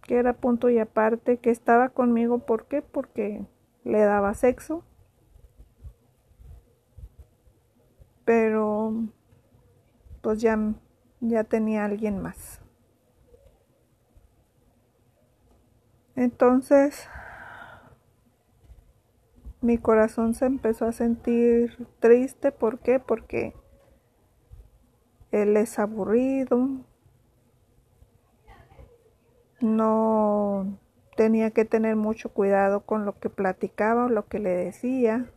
que 0.03 0.16
era 0.16 0.35
punto 0.35 0.68
y 0.70 0.79
aparte, 0.79 1.38
que 1.38 1.51
estaba 1.51 1.90
conmigo, 1.90 2.40
¿por 2.40 2.66
qué? 2.66 2.83
Porque 2.83 3.46
le 3.85 4.01
daba 4.01 4.35
sexo, 4.35 4.85
pero 8.25 8.92
pues 10.22 10.40
ya, 10.40 10.59
ya 11.20 11.44
tenía 11.44 11.85
alguien 11.85 12.20
más. 12.20 12.61
Entonces, 16.16 17.09
mi 19.61 19.79
corazón 19.79 20.35
se 20.35 20.47
empezó 20.47 20.87
a 20.87 20.92
sentir 20.92 21.87
triste. 22.01 22.53
¿Por 22.53 22.79
qué? 22.79 23.01
Porque 23.01 23.55
él 25.33 25.57
es 25.57 25.79
aburrido. 25.79 26.69
No 29.61 30.79
tenía 31.16 31.51
que 31.51 31.64
tener 31.64 31.97
mucho 31.97 32.29
cuidado 32.29 32.81
con 32.81 33.05
lo 33.05 33.19
que 33.19 33.31
platicaba 33.31 34.05
o 34.05 34.09
lo 34.09 34.27
que 34.27 34.38
le 34.38 34.51
decía, 34.51 35.31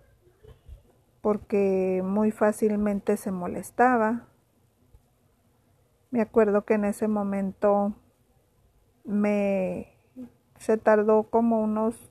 porque 1.22 2.02
muy 2.04 2.32
fácilmente 2.32 3.18
se 3.18 3.32
molestaba. 3.32 4.28
Me 6.12 6.22
acuerdo 6.22 6.66
que 6.66 6.74
en 6.74 6.86
ese 6.86 7.08
momento 7.08 7.94
me 9.06 9.96
se 10.58 10.78
tardó 10.78 11.24
como 11.24 11.62
unos 11.62 12.09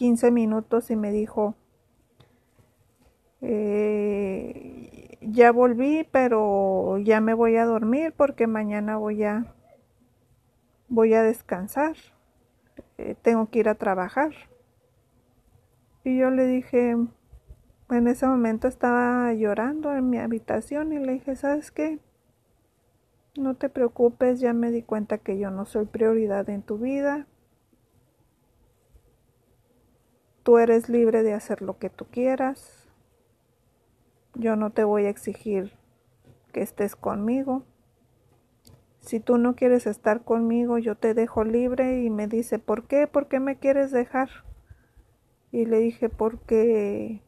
15 0.00 0.30
minutos 0.30 0.90
y 0.90 0.96
me 0.96 1.12
dijo, 1.12 1.56
eh, 3.42 5.18
ya 5.20 5.52
volví, 5.52 6.08
pero 6.10 6.96
ya 6.96 7.20
me 7.20 7.34
voy 7.34 7.56
a 7.56 7.66
dormir 7.66 8.14
porque 8.16 8.46
mañana 8.46 8.96
voy 8.96 9.24
a 9.24 9.54
voy 10.88 11.12
a 11.12 11.22
descansar. 11.22 11.96
Eh, 12.96 13.14
tengo 13.20 13.50
que 13.50 13.58
ir 13.58 13.68
a 13.68 13.74
trabajar. 13.74 14.30
Y 16.02 16.16
yo 16.16 16.30
le 16.30 16.46
dije, 16.46 16.96
en 17.90 18.08
ese 18.08 18.26
momento 18.26 18.68
estaba 18.68 19.34
llorando 19.34 19.94
en 19.94 20.08
mi 20.08 20.16
habitación 20.16 20.94
y 20.94 20.98
le 20.98 21.12
dije, 21.12 21.36
¿sabes 21.36 21.70
qué? 21.70 21.98
No 23.36 23.54
te 23.54 23.68
preocupes, 23.68 24.40
ya 24.40 24.54
me 24.54 24.70
di 24.70 24.80
cuenta 24.80 25.18
que 25.18 25.38
yo 25.38 25.50
no 25.50 25.66
soy 25.66 25.84
prioridad 25.84 26.48
en 26.48 26.62
tu 26.62 26.78
vida. 26.78 27.26
Tú 30.42 30.58
eres 30.58 30.88
libre 30.88 31.22
de 31.22 31.34
hacer 31.34 31.62
lo 31.62 31.78
que 31.78 31.90
tú 31.90 32.06
quieras. 32.06 32.88
Yo 34.34 34.56
no 34.56 34.70
te 34.70 34.84
voy 34.84 35.06
a 35.06 35.10
exigir 35.10 35.72
que 36.52 36.62
estés 36.62 36.96
conmigo. 36.96 37.64
Si 39.00 39.18
tú 39.18 39.38
no 39.38 39.54
quieres 39.54 39.86
estar 39.86 40.24
conmigo, 40.24 40.78
yo 40.78 40.94
te 40.94 41.14
dejo 41.14 41.44
libre 41.44 42.02
y 42.02 42.10
me 42.10 42.26
dice, 42.26 42.58
¿por 42.58 42.86
qué? 42.86 43.06
¿Por 43.06 43.28
qué 43.28 43.40
me 43.40 43.56
quieres 43.56 43.90
dejar? 43.90 44.28
Y 45.52 45.64
le 45.64 45.78
dije, 45.78 46.08
porque 46.08 47.22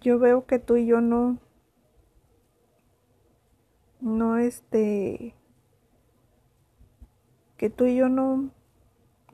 yo 0.00 0.18
veo 0.18 0.46
que 0.46 0.58
tú 0.58 0.76
y 0.76 0.86
yo 0.86 1.00
no, 1.00 1.38
no 4.00 4.36
este, 4.36 5.34
que 7.56 7.70
tú 7.70 7.86
y 7.86 7.96
yo 7.96 8.08
no, 8.08 8.50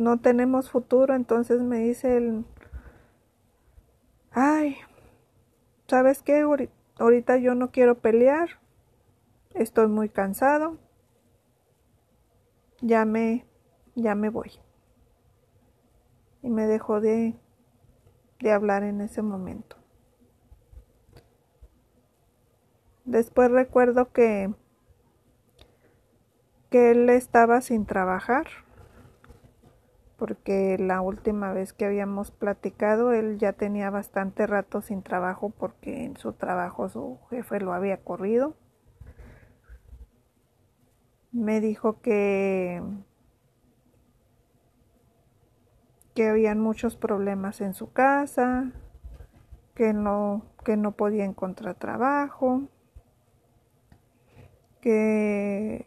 no 0.01 0.19
tenemos 0.19 0.71
futuro, 0.71 1.15
entonces 1.15 1.61
me 1.61 1.79
dice 1.79 2.17
él, 2.17 2.47
ay, 4.31 4.77
¿sabes 5.89 6.23
qué? 6.23 6.43
Ahorita 6.99 7.37
yo 7.37 7.55
no 7.55 7.71
quiero 7.71 7.99
pelear, 7.99 8.61
estoy 9.55 9.89
muy 9.89 10.09
cansado, 10.09 10.79
ya 12.81 13.05
me, 13.05 13.45
ya 13.95 14.15
me 14.15 14.31
voy. 14.31 14.53
Y 16.41 16.49
me 16.49 16.67
dejó 16.67 17.03
de, 17.03 17.39
de 18.39 18.53
hablar 18.53 18.85
en 18.85 19.03
ese 19.03 19.21
momento. 19.21 19.77
Después 23.05 23.51
recuerdo 23.51 24.13
que, 24.13 24.55
que 26.71 26.93
él 26.93 27.11
estaba 27.11 27.61
sin 27.61 27.85
trabajar, 27.85 28.47
porque 30.21 30.77
la 30.79 31.01
última 31.01 31.55
vez 31.55 31.73
que 31.73 31.87
habíamos 31.87 32.31
platicado, 32.31 33.15
él 33.15 33.39
ya 33.39 33.55
tenía 33.55 33.89
bastante 33.89 34.47
rato 34.47 34.83
sin 34.83 35.03
trabajo 35.03 35.49
porque 35.49 36.05
en 36.05 36.19
su 36.19 36.35
trabajo 36.35 36.91
su 36.91 37.19
jefe 37.31 37.59
lo 37.59 37.73
había 37.73 38.05
corrido. 38.05 38.55
Me 41.33 41.63
dijo 41.63 42.03
que 42.03 42.83
que 46.15 46.29
habían 46.29 46.61
muchos 46.61 46.97
problemas 46.97 47.63
en 47.63 47.73
su 47.73 47.91
casa, 47.91 48.73
que 49.75 49.95
no, 49.95 50.45
que 50.67 50.77
no 50.77 50.93
podía 50.93 51.25
encontrar 51.25 51.77
trabajo, 51.77 52.69
que 54.83 55.87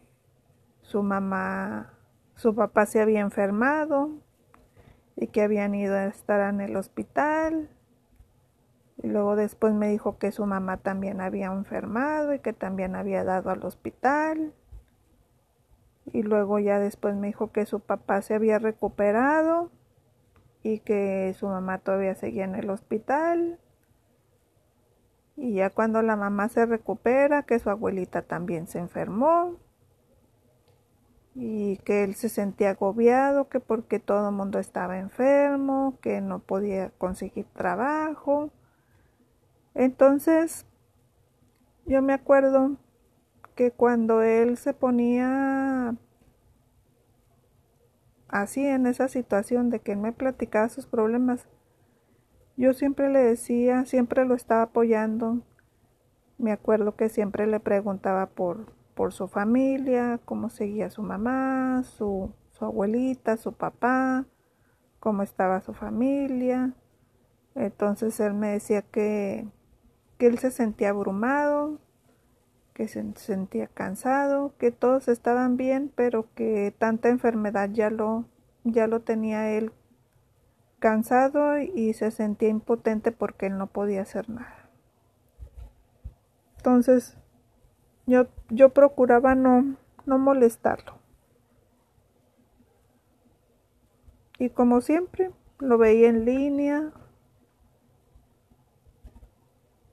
su 0.81 1.03
mamá, 1.03 1.93
su 2.33 2.55
papá 2.55 2.87
se 2.87 2.99
había 2.99 3.19
enfermado 3.19 4.22
y 5.15 5.27
que 5.27 5.41
habían 5.41 5.75
ido 5.75 5.95
a 5.95 6.05
estar 6.05 6.49
en 6.49 6.61
el 6.61 6.75
hospital. 6.75 7.69
Y 9.01 9.07
luego 9.07 9.35
después 9.35 9.73
me 9.73 9.89
dijo 9.89 10.17
que 10.17 10.31
su 10.31 10.45
mamá 10.45 10.77
también 10.77 11.21
había 11.21 11.47
enfermado 11.47 12.33
y 12.33 12.39
que 12.39 12.53
también 12.53 12.95
había 12.95 13.23
dado 13.23 13.49
al 13.49 13.63
hospital. 13.63 14.53
Y 16.11 16.23
luego 16.23 16.59
ya 16.59 16.79
después 16.79 17.15
me 17.15 17.27
dijo 17.27 17.51
que 17.51 17.65
su 17.65 17.79
papá 17.79 18.21
se 18.21 18.35
había 18.35 18.59
recuperado 18.59 19.71
y 20.61 20.79
que 20.79 21.33
su 21.37 21.47
mamá 21.47 21.79
todavía 21.79 22.15
seguía 22.15 22.45
en 22.45 22.55
el 22.55 22.69
hospital 22.69 23.59
y 25.35 25.53
ya 25.53 25.71
cuando 25.71 26.01
la 26.01 26.15
mamá 26.15 26.49
se 26.49 26.65
recupera, 26.65 27.43
que 27.43 27.59
su 27.59 27.69
abuelita 27.69 28.21
también 28.21 28.67
se 28.67 28.79
enfermó 28.79 29.57
y 31.35 31.77
que 31.77 32.03
él 32.03 32.15
se 32.15 32.29
sentía 32.29 32.71
agobiado, 32.71 33.49
que 33.49 33.59
porque 33.59 33.99
todo 33.99 34.29
el 34.29 34.35
mundo 34.35 34.59
estaba 34.59 34.99
enfermo, 34.99 35.97
que 36.01 36.21
no 36.21 36.39
podía 36.39 36.91
conseguir 36.91 37.45
trabajo. 37.53 38.51
Entonces, 39.73 40.65
yo 41.85 42.01
me 42.01 42.13
acuerdo 42.13 42.77
que 43.55 43.71
cuando 43.71 44.21
él 44.21 44.57
se 44.57 44.73
ponía 44.73 45.95
así 48.27 48.65
en 48.65 48.87
esa 48.87 49.07
situación 49.07 49.69
de 49.69 49.79
que 49.79 49.93
él 49.93 49.99
me 49.99 50.11
platicaba 50.11 50.69
sus 50.69 50.85
problemas, 50.85 51.47
yo 52.55 52.73
siempre 52.73 53.09
le 53.09 53.19
decía, 53.19 53.85
siempre 53.85 54.25
lo 54.25 54.35
estaba 54.35 54.63
apoyando. 54.63 55.41
Me 56.37 56.51
acuerdo 56.51 56.95
que 56.95 57.09
siempre 57.09 57.47
le 57.47 57.59
preguntaba 57.59 58.27
por, 58.27 58.73
por 58.95 59.13
su 59.13 59.27
familia, 59.27 60.19
cómo 60.25 60.49
seguía 60.49 60.89
su 60.89 61.03
mamá, 61.03 61.83
su, 61.83 62.31
su 62.51 62.65
abuelita, 62.65 63.37
su 63.37 63.53
papá, 63.53 64.25
cómo 64.99 65.23
estaba 65.23 65.61
su 65.61 65.73
familia. 65.73 66.73
Entonces 67.55 68.19
él 68.19 68.33
me 68.33 68.49
decía 68.49 68.81
que, 68.81 69.47
que 70.17 70.27
él 70.27 70.39
se 70.39 70.51
sentía 70.51 70.89
abrumado, 70.89 71.79
que 72.73 72.87
se 72.87 73.03
sentía 73.15 73.67
cansado, 73.67 74.53
que 74.57 74.71
todos 74.71 75.07
estaban 75.07 75.57
bien, 75.57 75.91
pero 75.95 76.27
que 76.33 76.73
tanta 76.77 77.09
enfermedad 77.09 77.69
ya 77.71 77.89
lo, 77.89 78.25
ya 78.63 78.87
lo 78.87 79.01
tenía 79.01 79.51
él 79.51 79.71
cansado 80.79 81.59
y 81.59 81.93
se 81.93 82.11
sentía 82.11 82.49
impotente 82.49 83.11
porque 83.11 83.45
él 83.45 83.57
no 83.57 83.67
podía 83.67 84.01
hacer 84.01 84.29
nada. 84.29 84.69
Entonces, 86.57 87.17
yo, 88.05 88.27
yo 88.49 88.69
procuraba 88.69 89.35
no, 89.35 89.75
no 90.05 90.17
molestarlo. 90.17 90.93
Y 94.39 94.49
como 94.49 94.81
siempre, 94.81 95.31
lo 95.59 95.77
veía 95.77 96.09
en 96.09 96.25
línea, 96.25 96.91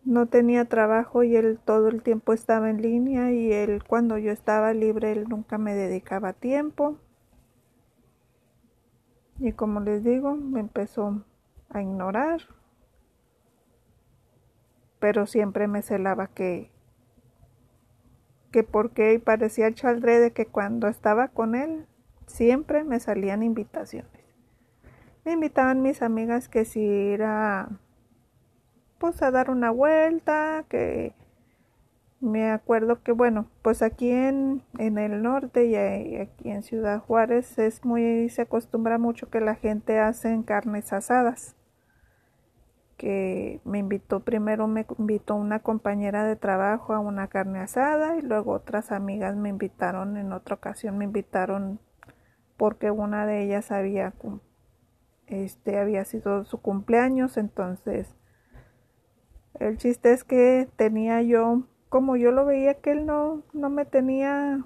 no 0.05 0.27
tenía 0.27 0.65
trabajo 0.65 1.23
y 1.23 1.37
él 1.37 1.59
todo 1.65 1.89
el 1.89 2.03
tiempo 2.03 2.33
estaba 2.33 2.71
en 2.71 2.83
línea 2.83 3.33
y 3.33 3.53
él 3.53 3.85
cuando 3.85 4.19
yo 4.19 4.33
estaba 4.33 4.73
libre 4.73 5.13
él 5.13 5.29
nunca 5.29 5.59
me 5.59 5.75
dedicaba 5.75 6.33
tiempo. 6.33 6.97
Y 9.39 9.53
como 9.53 9.81
les 9.81 10.03
digo, 10.03 10.35
me 10.35 10.61
empezó 10.61 11.25
a 11.69 11.81
ignorar. 11.81 12.43
Pero 14.99 15.27
siempre 15.27 15.67
me 15.67 15.81
celaba 15.81 16.27
que 16.27 16.71
que 18.51 18.63
porque 18.63 19.21
parecía 19.25 19.67
el 19.67 19.75
chaldre 19.75 20.19
de 20.19 20.33
que 20.33 20.47
cuando 20.47 20.89
estaba 20.89 21.29
con 21.29 21.55
él 21.55 21.87
siempre 22.27 22.85
me 22.85 23.01
salían 23.01 23.43
invitaciones. 23.43 24.11
Me 25.25 25.33
invitaban 25.33 25.83
mis 25.83 26.03
amigas 26.03 26.49
que 26.49 26.65
si 26.65 26.87
era 26.87 27.69
pues 28.99 29.23
a 29.23 29.31
dar 29.31 29.51
una 29.51 29.71
vuelta, 29.71 30.65
que 30.69 31.15
me 32.21 32.51
acuerdo 32.51 33.03
que, 33.03 33.13
bueno, 33.13 33.47
pues 33.63 33.81
aquí 33.81 34.11
en, 34.11 34.63
en 34.79 34.99
el 34.99 35.23
norte 35.23 35.67
y 35.67 35.75
aquí 36.17 36.51
en 36.51 36.63
Ciudad 36.63 37.01
Juárez 37.01 37.59
es 37.59 37.85
muy, 37.85 38.29
se 38.29 38.43
acostumbra 38.43 38.99
mucho 38.99 39.31
que 39.31 39.41
la 39.41 39.55
gente 39.55 39.99
hace 39.99 40.43
carnes 40.45 40.93
asadas. 40.93 41.57
Que 43.01 43.63
me 43.65 43.79
invitó, 43.79 44.21
primero 44.21 44.67
me 44.67 44.85
invitó 44.99 45.35
una 45.35 45.61
compañera 45.61 46.25
de 46.25 46.37
trabajo 46.37 46.93
a 46.93 46.99
una 46.99 47.29
carne 47.29 47.61
asada 47.61 48.19
y 48.19 48.21
luego 48.21 48.53
otras 48.53 48.93
amigas 48.93 49.37
me 49.37 49.49
invitaron, 49.49 50.19
en 50.19 50.35
otra 50.35 50.57
ocasión 50.57 50.99
me 50.99 51.07
invitaron 51.07 51.81
porque 52.59 52.91
una 52.91 53.25
de 53.25 53.43
ellas 53.43 53.73
había, 53.73 54.13
este, 55.29 55.79
había 55.79 56.05
sido 56.05 56.45
su 56.45 56.61
cumpleaños, 56.61 57.39
entonces 57.39 58.15
el 59.59 59.79
chiste 59.79 60.13
es 60.13 60.25
que 60.25 60.69
tenía 60.77 61.23
yo 61.23 61.65
como 61.89 62.17
yo 62.17 62.33
lo 62.33 62.45
veía 62.45 62.75
que 62.75 62.93
él 62.93 63.07
no, 63.07 63.43
no 63.55 63.71
me 63.71 63.87
tenía 63.87 64.65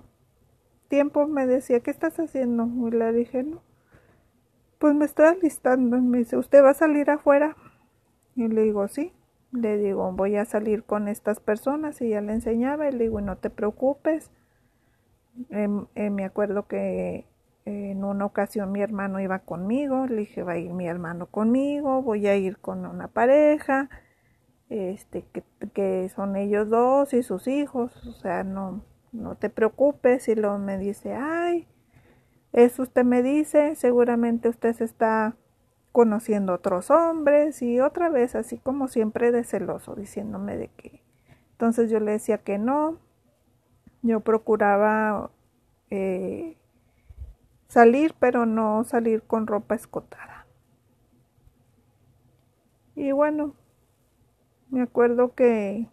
tiempo, 0.89 1.27
me 1.27 1.47
decía, 1.47 1.81
¿qué 1.81 1.91
estás 1.91 2.21
haciendo? 2.21 2.69
Y 2.87 2.91
le 2.91 3.13
dije, 3.13 3.43
no, 3.43 3.63
pues 4.79 4.95
me 4.95 5.07
estoy 5.07 5.27
alistando. 5.27 5.97
Y 5.97 6.03
me 6.03 6.19
dice, 6.19 6.37
¿usted 6.37 6.63
va 6.63 6.71
a 6.71 6.75
salir 6.75 7.11
afuera? 7.11 7.57
Y 8.37 8.49
le 8.49 8.63
digo, 8.63 8.89
sí. 8.89 9.13
Le 9.53 9.79
digo, 9.79 10.11
voy 10.13 10.37
a 10.37 10.45
salir 10.45 10.85
con 10.85 11.07
estas 11.07 11.39
personas 11.39 12.01
y 12.01 12.09
ya 12.11 12.21
le 12.21 12.33
enseñaba 12.33 12.89
y 12.89 12.93
le 12.93 13.05
digo, 13.05 13.21
no 13.21 13.37
te 13.37 13.51
preocupes. 13.51 14.31
Em, 15.51 15.87
eh, 15.95 16.11
me 16.11 16.25
acuerdo 16.25 16.67
que 16.67 17.27
en 17.65 18.05
una 18.05 18.27
ocasión 18.27 18.73
mi 18.73 18.83
hermano 18.83 19.21
iba 19.21 19.41
conmigo, 19.41 20.07
le 20.07 20.17
dije, 20.17 20.43
va 20.43 20.53
a 20.53 20.59
ir 20.59 20.73
mi 20.73 20.87
hermano 20.87 21.27
conmigo, 21.27 22.03
voy 22.03 22.27
a 22.27 22.37
ir 22.37 22.59
con 22.59 22.85
una 22.85 23.09
pareja 23.09 23.89
este, 24.69 25.25
que, 25.33 25.43
que 25.73 26.09
son 26.15 26.37
ellos 26.37 26.69
dos 26.69 27.15
y 27.15 27.23
sus 27.23 27.49
hijos, 27.49 27.95
o 28.07 28.13
sea, 28.13 28.45
no, 28.45 28.83
no 29.13 29.37
te 29.37 29.51
preocupes 29.51 30.29
y 30.29 30.35
luego 30.35 30.59
me 30.59 30.79
dice, 30.79 31.15
ay, 31.15 31.67
eso 32.53 32.83
usted 32.83 33.05
me 33.05 33.23
dice, 33.23 33.75
seguramente 33.77 34.49
usted 34.49 34.75
se 34.75 34.85
está 34.85 35.37
conociendo 35.95 36.55
otros 36.55 36.91
hombres 36.91 37.63
y 37.63 37.79
otra 37.79 38.09
vez 38.09 38.35
así 38.35 38.59
como 38.59 38.89
siempre 38.89 39.31
de 39.31 39.45
celoso, 39.45 39.95
diciéndome 39.95 40.57
de 40.57 40.67
que. 40.67 41.05
Entonces 41.53 41.89
yo 41.89 42.01
le 42.01 42.11
decía 42.11 42.39
que 42.39 42.59
no, 42.59 42.99
yo 44.03 44.19
procuraba 44.19 45.31
eh, 45.91 46.59
salir, 47.69 48.17
pero 48.19 48.45
no 48.45 48.83
salir 48.83 49.23
con 49.23 49.47
ropa 49.47 49.77
escotada. 49.77 50.49
Y 52.97 53.13
bueno, 53.13 53.55
me 54.71 54.83
acuerdo 54.83 55.37
que, 55.37 55.89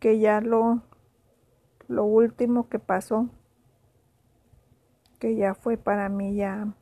que 0.00 0.18
ya 0.18 0.40
lo, 0.40 0.82
lo 1.86 2.04
último 2.04 2.68
que 2.68 2.80
pasó, 2.80 3.28
que 5.20 5.36
ya 5.36 5.54
fue 5.54 5.76
para 5.76 6.08
mí 6.08 6.34
ya 6.34 6.74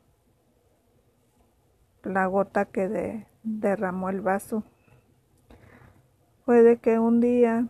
la 2.03 2.25
gota 2.27 2.65
que 2.65 3.25
derramó 3.43 4.09
el 4.09 4.21
vaso, 4.21 4.63
fue 6.45 6.61
de 6.61 6.77
que 6.77 6.99
un 6.99 7.21
día 7.21 7.67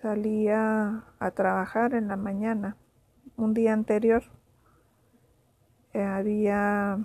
salía 0.00 1.04
a 1.18 1.30
trabajar 1.32 1.94
en 1.94 2.08
la 2.08 2.16
mañana, 2.16 2.76
un 3.36 3.54
día 3.54 3.72
anterior, 3.72 4.22
eh, 5.94 6.02
había, 6.02 6.98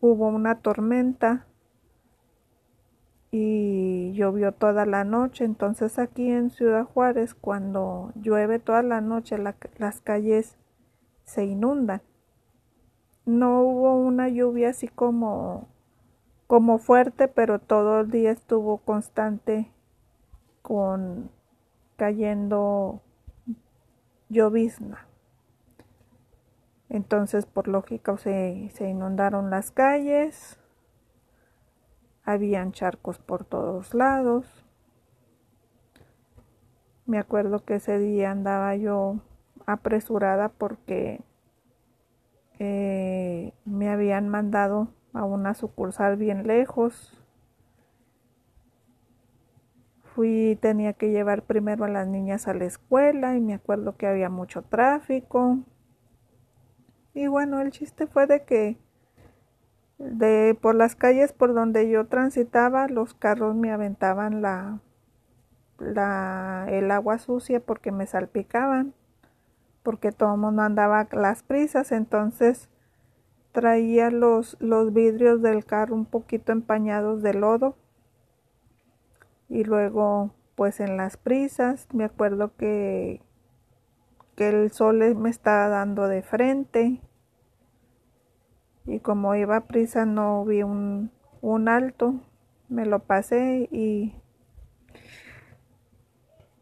hubo 0.00 0.28
una 0.28 0.60
tormenta 0.60 1.46
y 3.30 4.12
llovió 4.14 4.52
toda 4.52 4.86
la 4.86 5.04
noche. 5.04 5.44
Entonces 5.44 5.98
aquí 5.98 6.30
en 6.30 6.50
Ciudad 6.50 6.84
Juárez, 6.84 7.34
cuando 7.34 8.12
llueve 8.14 8.58
toda 8.58 8.82
la 8.82 9.00
noche, 9.00 9.36
las 9.38 10.00
calles 10.00 10.56
se 11.24 11.44
inundan. 11.44 12.00
No 13.28 13.60
hubo 13.60 13.94
una 13.94 14.30
lluvia 14.30 14.70
así 14.70 14.88
como, 14.88 15.68
como 16.46 16.78
fuerte, 16.78 17.28
pero 17.28 17.58
todo 17.58 18.00
el 18.00 18.10
día 18.10 18.30
estuvo 18.30 18.78
constante 18.78 19.70
con 20.62 21.30
cayendo 21.96 23.02
llovizna. 24.30 25.06
Entonces, 26.88 27.44
por 27.44 27.68
lógica, 27.68 28.16
se, 28.16 28.70
se 28.72 28.88
inundaron 28.88 29.50
las 29.50 29.72
calles, 29.72 30.58
habían 32.24 32.72
charcos 32.72 33.18
por 33.18 33.44
todos 33.44 33.92
lados. 33.92 34.64
Me 37.04 37.18
acuerdo 37.18 37.62
que 37.62 37.74
ese 37.74 37.98
día 37.98 38.30
andaba 38.30 38.74
yo 38.74 39.20
apresurada 39.66 40.48
porque 40.48 41.27
eh, 42.58 43.52
me 43.64 43.88
habían 43.90 44.28
mandado 44.28 44.88
a 45.12 45.24
una 45.24 45.54
sucursal 45.54 46.16
bien 46.16 46.46
lejos. 46.46 47.14
Fui, 50.14 50.58
tenía 50.60 50.92
que 50.94 51.10
llevar 51.10 51.42
primero 51.42 51.84
a 51.84 51.88
las 51.88 52.08
niñas 52.08 52.48
a 52.48 52.54
la 52.54 52.64
escuela 52.64 53.36
y 53.36 53.40
me 53.40 53.54
acuerdo 53.54 53.96
que 53.96 54.06
había 54.06 54.30
mucho 54.30 54.62
tráfico. 54.62 55.58
Y 57.14 57.26
bueno, 57.28 57.60
el 57.60 57.70
chiste 57.70 58.06
fue 58.06 58.26
de 58.26 58.44
que 58.44 58.78
de 59.98 60.56
por 60.60 60.74
las 60.74 60.94
calles 60.94 61.32
por 61.32 61.54
donde 61.54 61.88
yo 61.90 62.06
transitaba 62.06 62.86
los 62.88 63.14
carros 63.14 63.56
me 63.56 63.72
aventaban 63.72 64.42
la, 64.42 64.78
la 65.78 66.66
el 66.70 66.90
agua 66.92 67.18
sucia 67.18 67.58
porque 67.60 67.90
me 67.90 68.06
salpicaban 68.06 68.94
porque 69.82 70.12
todo 70.12 70.34
el 70.34 70.40
mundo 70.40 70.62
andaba 70.62 71.08
las 71.12 71.42
prisas 71.42 71.92
entonces 71.92 72.68
traía 73.52 74.10
los, 74.10 74.56
los 74.60 74.92
vidrios 74.92 75.42
del 75.42 75.64
carro 75.64 75.94
un 75.94 76.04
poquito 76.04 76.52
empañados 76.52 77.22
de 77.22 77.34
lodo 77.34 77.76
y 79.48 79.64
luego 79.64 80.34
pues 80.54 80.80
en 80.80 80.96
las 80.96 81.16
prisas. 81.16 81.88
Me 81.92 82.04
acuerdo 82.04 82.54
que 82.56 83.22
que 84.38 84.50
el 84.50 84.70
sol 84.70 85.16
me 85.16 85.30
estaba 85.30 85.66
dando 85.66 86.06
de 86.06 86.22
frente 86.22 87.00
y 88.86 89.00
como 89.00 89.34
iba 89.34 89.56
a 89.56 89.66
prisa 89.66 90.06
no 90.06 90.44
vi 90.44 90.62
un, 90.62 91.10
un 91.40 91.68
alto, 91.68 92.14
me 92.68 92.86
lo 92.86 93.00
pasé 93.00 93.68
y 93.72 94.14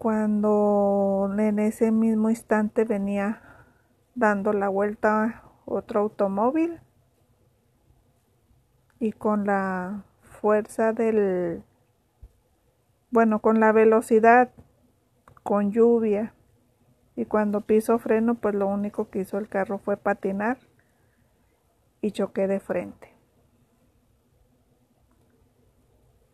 cuando 0.07 1.29
en 1.37 1.59
ese 1.59 1.91
mismo 1.91 2.31
instante 2.31 2.85
venía 2.85 3.43
dando 4.15 4.53
la 4.53 4.69
vuelta 4.69 5.43
otro 5.65 5.99
automóvil 5.99 6.79
y 9.01 9.11
con 9.11 9.47
la 9.47 10.05
fuerza 10.23 10.93
del 10.93 11.65
bueno 13.11 13.41
con 13.41 13.59
la 13.59 13.73
velocidad 13.73 14.51
con 15.43 15.73
lluvia 15.73 16.35
y 17.17 17.25
cuando 17.25 17.63
piso 17.63 17.99
freno 17.99 18.37
pues 18.37 18.55
lo 18.55 18.69
único 18.69 19.11
que 19.11 19.23
hizo 19.23 19.39
el 19.39 19.49
carro 19.49 19.79
fue 19.79 19.97
patinar 19.97 20.59
y 22.01 22.13
choqué 22.13 22.47
de 22.47 22.61
frente. 22.61 23.13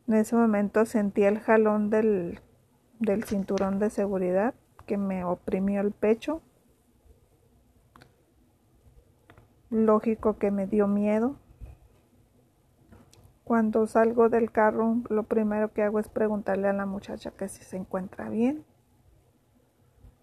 En 0.09 0.13
ese 0.13 0.37
momento 0.37 0.85
sentí 0.85 1.23
el 1.23 1.39
jalón 1.39 1.89
del, 1.89 2.43
del 3.03 3.25
cinturón 3.25 3.79
de 3.79 3.91
seguridad 3.91 4.55
que 4.87 4.97
me 4.97 5.25
oprimió 5.25 5.81
el 5.81 5.93
pecho. 5.93 6.41
Lógico 9.71 10.39
que 10.39 10.51
me 10.51 10.67
dio 10.67 10.87
miedo. 10.87 11.37
Cuando 13.45 13.87
salgo 13.87 14.29
del 14.29 14.51
carro, 14.51 14.99
lo 15.11 15.25
primero 15.25 15.73
que 15.73 15.83
hago 15.83 15.99
es 15.99 16.09
preguntarle 16.09 16.69
a 16.69 16.73
la 16.73 16.87
muchacha 16.87 17.33
que 17.33 17.49
si 17.49 17.65
se 17.65 17.77
encuentra 17.77 18.29
bien. 18.29 18.65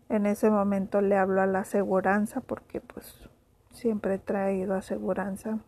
En 0.07 0.25
ese 0.25 0.49
momento 0.49 1.01
le 1.01 1.17
hablo 1.17 1.41
a 1.41 1.45
la 1.45 1.59
aseguranza 1.59 2.41
porque 2.41 2.81
pues 2.81 3.29
siempre 3.71 4.15
he 4.15 4.19
traído 4.19 4.73
aseguranza. 4.73 5.59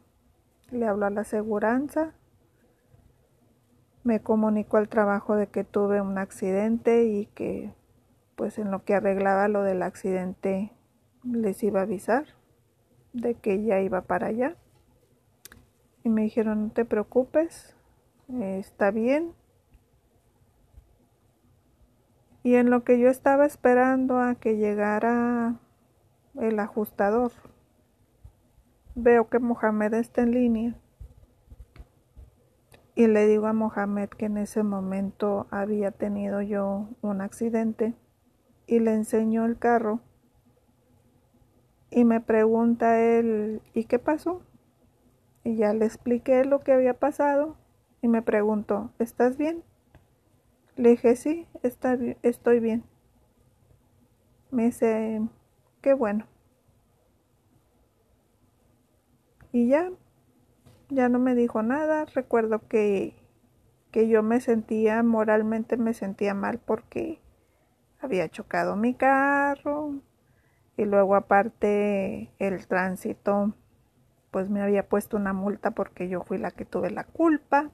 Le 0.71 0.87
hablo 0.87 1.05
a 1.05 1.09
la 1.09 1.21
aseguranza, 1.21 2.13
me 4.03 4.19
comunicó 4.21 4.77
al 4.77 4.89
trabajo 4.89 5.35
de 5.35 5.47
que 5.47 5.63
tuve 5.63 6.01
un 6.01 6.17
accidente 6.17 7.05
y 7.05 7.27
que 7.27 7.73
pues 8.35 8.57
en 8.57 8.71
lo 8.71 8.83
que 8.83 8.95
arreglaba 8.95 9.47
lo 9.47 9.63
del 9.63 9.83
accidente 9.83 10.71
les 11.23 11.61
iba 11.63 11.81
a 11.81 11.83
avisar 11.83 12.25
de 13.13 13.35
que 13.35 13.63
ya 13.63 13.79
iba 13.81 14.01
para 14.01 14.27
allá. 14.27 14.55
Y 16.03 16.09
me 16.09 16.23
dijeron, 16.23 16.63
no 16.63 16.71
te 16.71 16.85
preocupes, 16.85 17.75
está 18.39 18.89
bien. 18.89 19.33
Y 22.43 22.55
en 22.55 22.71
lo 22.71 22.83
que 22.83 22.99
yo 22.99 23.09
estaba 23.09 23.45
esperando 23.45 24.19
a 24.19 24.33
que 24.33 24.57
llegara 24.57 25.59
el 26.39 26.59
ajustador, 26.59 27.31
Veo 28.95 29.29
que 29.29 29.39
Mohamed 29.39 29.93
está 29.93 30.21
en 30.21 30.31
línea 30.31 30.75
y 32.95 33.07
le 33.07 33.27
digo 33.27 33.47
a 33.47 33.53
Mohamed 33.53 34.09
que 34.09 34.25
en 34.25 34.37
ese 34.37 34.63
momento 34.63 35.47
había 35.49 35.91
tenido 35.91 36.41
yo 36.41 36.89
un 37.01 37.21
accidente 37.21 37.93
y 38.67 38.79
le 38.79 38.93
enseño 38.93 39.45
el 39.45 39.57
carro 39.57 40.01
y 41.89 42.05
me 42.05 42.21
pregunta 42.21 42.99
él 42.99 43.61
¿y 43.73 43.85
qué 43.85 43.99
pasó? 43.99 44.41
Y 45.43 45.55
ya 45.55 45.73
le 45.73 45.85
expliqué 45.85 46.45
lo 46.45 46.59
que 46.59 46.73
había 46.73 46.93
pasado 46.99 47.57
y 48.01 48.07
me 48.07 48.21
preguntó 48.21 48.91
¿estás 48.99 49.37
bien? 49.37 49.63
Le 50.75 50.89
dije 50.89 51.15
sí, 51.15 51.47
está 51.63 51.97
estoy 52.21 52.59
bien. 52.59 52.83
Me 54.51 54.65
dice 54.65 55.21
qué 55.81 55.93
bueno. 55.93 56.25
y 59.51 59.67
ya, 59.67 59.91
ya 60.91 61.09
no 61.09 61.19
me 61.19 61.35
dijo 61.35 61.63
nada. 61.63 62.05
Recuerdo 62.05 62.67
que, 62.67 63.15
que 63.91 64.07
yo 64.07 64.23
me 64.23 64.39
sentía, 64.41 65.01
moralmente 65.03 65.77
me 65.77 65.93
sentía 65.93 66.33
mal 66.33 66.59
porque 66.59 67.19
había 67.99 68.29
chocado 68.29 68.75
mi 68.75 68.93
carro 68.93 69.95
y 70.77 70.85
luego 70.85 71.15
aparte 71.15 72.31
el 72.39 72.67
tránsito 72.67 73.53
pues 74.31 74.49
me 74.49 74.61
había 74.61 74.87
puesto 74.87 75.17
una 75.17 75.33
multa 75.33 75.71
porque 75.71 76.07
yo 76.07 76.21
fui 76.23 76.37
la 76.37 76.51
que 76.51 76.65
tuve 76.65 76.89
la 76.89 77.03
culpa. 77.03 77.71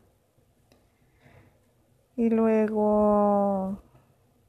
Y 2.16 2.30
luego 2.30 3.82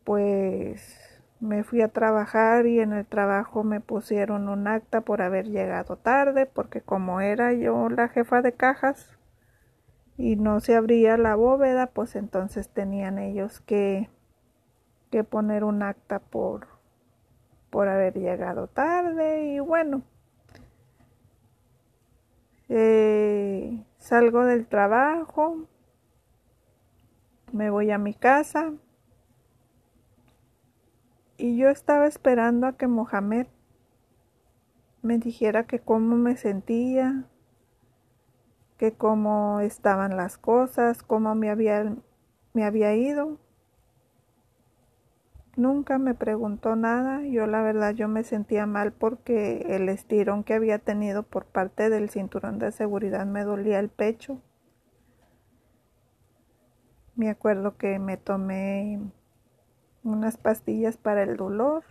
pues 0.04 1.07
me 1.40 1.62
fui 1.62 1.82
a 1.82 1.88
trabajar 1.88 2.66
y 2.66 2.80
en 2.80 2.92
el 2.92 3.06
trabajo 3.06 3.62
me 3.62 3.80
pusieron 3.80 4.48
un 4.48 4.66
acta 4.66 5.02
por 5.02 5.22
haber 5.22 5.48
llegado 5.48 5.96
tarde, 5.96 6.46
porque 6.46 6.80
como 6.80 7.20
era 7.20 7.52
yo 7.52 7.88
la 7.88 8.08
jefa 8.08 8.42
de 8.42 8.52
cajas, 8.52 9.18
y 10.16 10.34
no 10.34 10.58
se 10.58 10.74
abría 10.74 11.16
la 11.16 11.36
bóveda, 11.36 11.86
pues 11.86 12.16
entonces 12.16 12.68
tenían 12.68 13.18
ellos 13.18 13.60
que, 13.60 14.10
que 15.10 15.22
poner 15.22 15.62
un 15.62 15.82
acta 15.84 16.18
por, 16.18 16.66
por 17.70 17.88
haber 17.88 18.14
llegado 18.14 18.66
tarde 18.66 19.44
y 19.44 19.60
bueno, 19.60 20.02
eh, 22.68 23.84
salgo 23.98 24.44
del 24.44 24.66
trabajo, 24.66 25.68
me 27.52 27.70
voy 27.70 27.92
a 27.92 27.98
mi 27.98 28.12
casa 28.12 28.72
y 31.38 31.56
yo 31.56 31.70
estaba 31.70 32.06
esperando 32.06 32.66
a 32.66 32.76
que 32.76 32.88
Mohamed 32.88 33.46
me 35.02 35.18
dijera 35.18 35.66
que 35.66 35.78
cómo 35.78 36.16
me 36.16 36.36
sentía, 36.36 37.24
que 38.76 38.92
cómo 38.92 39.60
estaban 39.60 40.16
las 40.16 40.36
cosas, 40.36 41.04
cómo 41.04 41.36
me 41.36 41.48
había, 41.48 41.96
me 42.52 42.64
había 42.64 42.94
ido. 42.96 43.38
Nunca 45.56 45.98
me 45.98 46.14
preguntó 46.14 46.76
nada, 46.76 47.22
yo 47.22 47.46
la 47.46 47.62
verdad 47.62 47.94
yo 47.94 48.08
me 48.08 48.24
sentía 48.24 48.66
mal 48.66 48.92
porque 48.92 49.66
el 49.70 49.88
estirón 49.88 50.42
que 50.42 50.54
había 50.54 50.78
tenido 50.80 51.22
por 51.22 51.46
parte 51.46 51.88
del 51.88 52.10
cinturón 52.10 52.58
de 52.58 52.72
seguridad 52.72 53.26
me 53.26 53.44
dolía 53.44 53.78
el 53.78 53.88
pecho. 53.88 54.40
Me 57.14 57.30
acuerdo 57.30 57.76
que 57.76 57.98
me 57.98 58.16
tomé 58.16 59.00
unas 60.08 60.36
pastillas 60.36 60.96
para 60.96 61.22
el 61.22 61.36
dolor. 61.36 61.84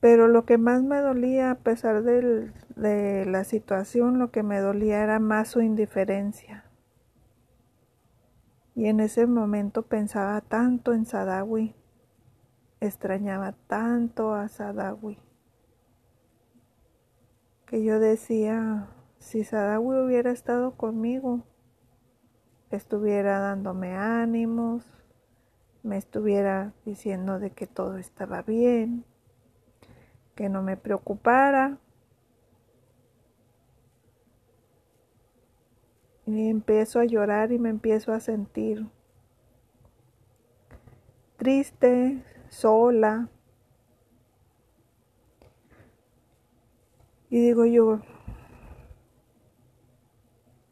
Pero 0.00 0.26
lo 0.26 0.44
que 0.44 0.58
más 0.58 0.82
me 0.82 0.98
dolía, 0.98 1.52
a 1.52 1.58
pesar 1.58 2.02
de 2.02 3.24
la 3.26 3.44
situación, 3.44 4.18
lo 4.18 4.30
que 4.30 4.42
me 4.42 4.58
dolía 4.58 5.02
era 5.02 5.20
más 5.20 5.48
su 5.48 5.60
indiferencia. 5.60 6.64
Y 8.74 8.86
en 8.86 9.00
ese 9.00 9.26
momento 9.26 9.82
pensaba 9.82 10.40
tanto 10.40 10.92
en 10.92 11.04
Sadawi, 11.04 11.76
extrañaba 12.80 13.52
tanto 13.68 14.34
a 14.34 14.48
Sadawi, 14.48 15.18
que 17.66 17.84
yo 17.84 18.00
decía, 18.00 18.88
si 19.18 19.44
Sadawi 19.44 19.98
hubiera 19.98 20.32
estado 20.32 20.76
conmigo, 20.76 21.44
estuviera 22.76 23.40
dándome 23.40 23.96
ánimos, 23.96 24.84
me 25.82 25.96
estuviera 25.96 26.72
diciendo 26.84 27.38
de 27.38 27.50
que 27.50 27.66
todo 27.66 27.98
estaba 27.98 28.42
bien, 28.42 29.04
que 30.34 30.48
no 30.48 30.62
me 30.62 30.76
preocupara, 30.76 31.78
Y 36.26 36.48
empiezo 36.48 37.00
a 37.00 37.04
llorar 37.04 37.50
y 37.50 37.58
me 37.58 37.68
empiezo 37.68 38.12
a 38.12 38.20
sentir 38.20 38.86
triste, 41.36 42.22
sola. 42.48 43.28
Y 47.28 47.40
digo 47.40 47.64
yo, 47.64 48.00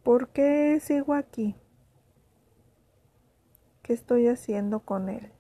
¿por 0.05 0.29
qué 0.29 0.79
sigo 0.81 1.15
aquí? 1.15 1.57
¿Qué 3.91 3.95
estoy 3.95 4.29
haciendo 4.29 4.79
con 4.79 5.09
él? 5.09 5.33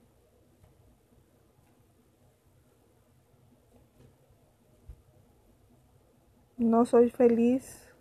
No 6.58 6.84
soy 6.84 7.10
feliz 7.10 7.94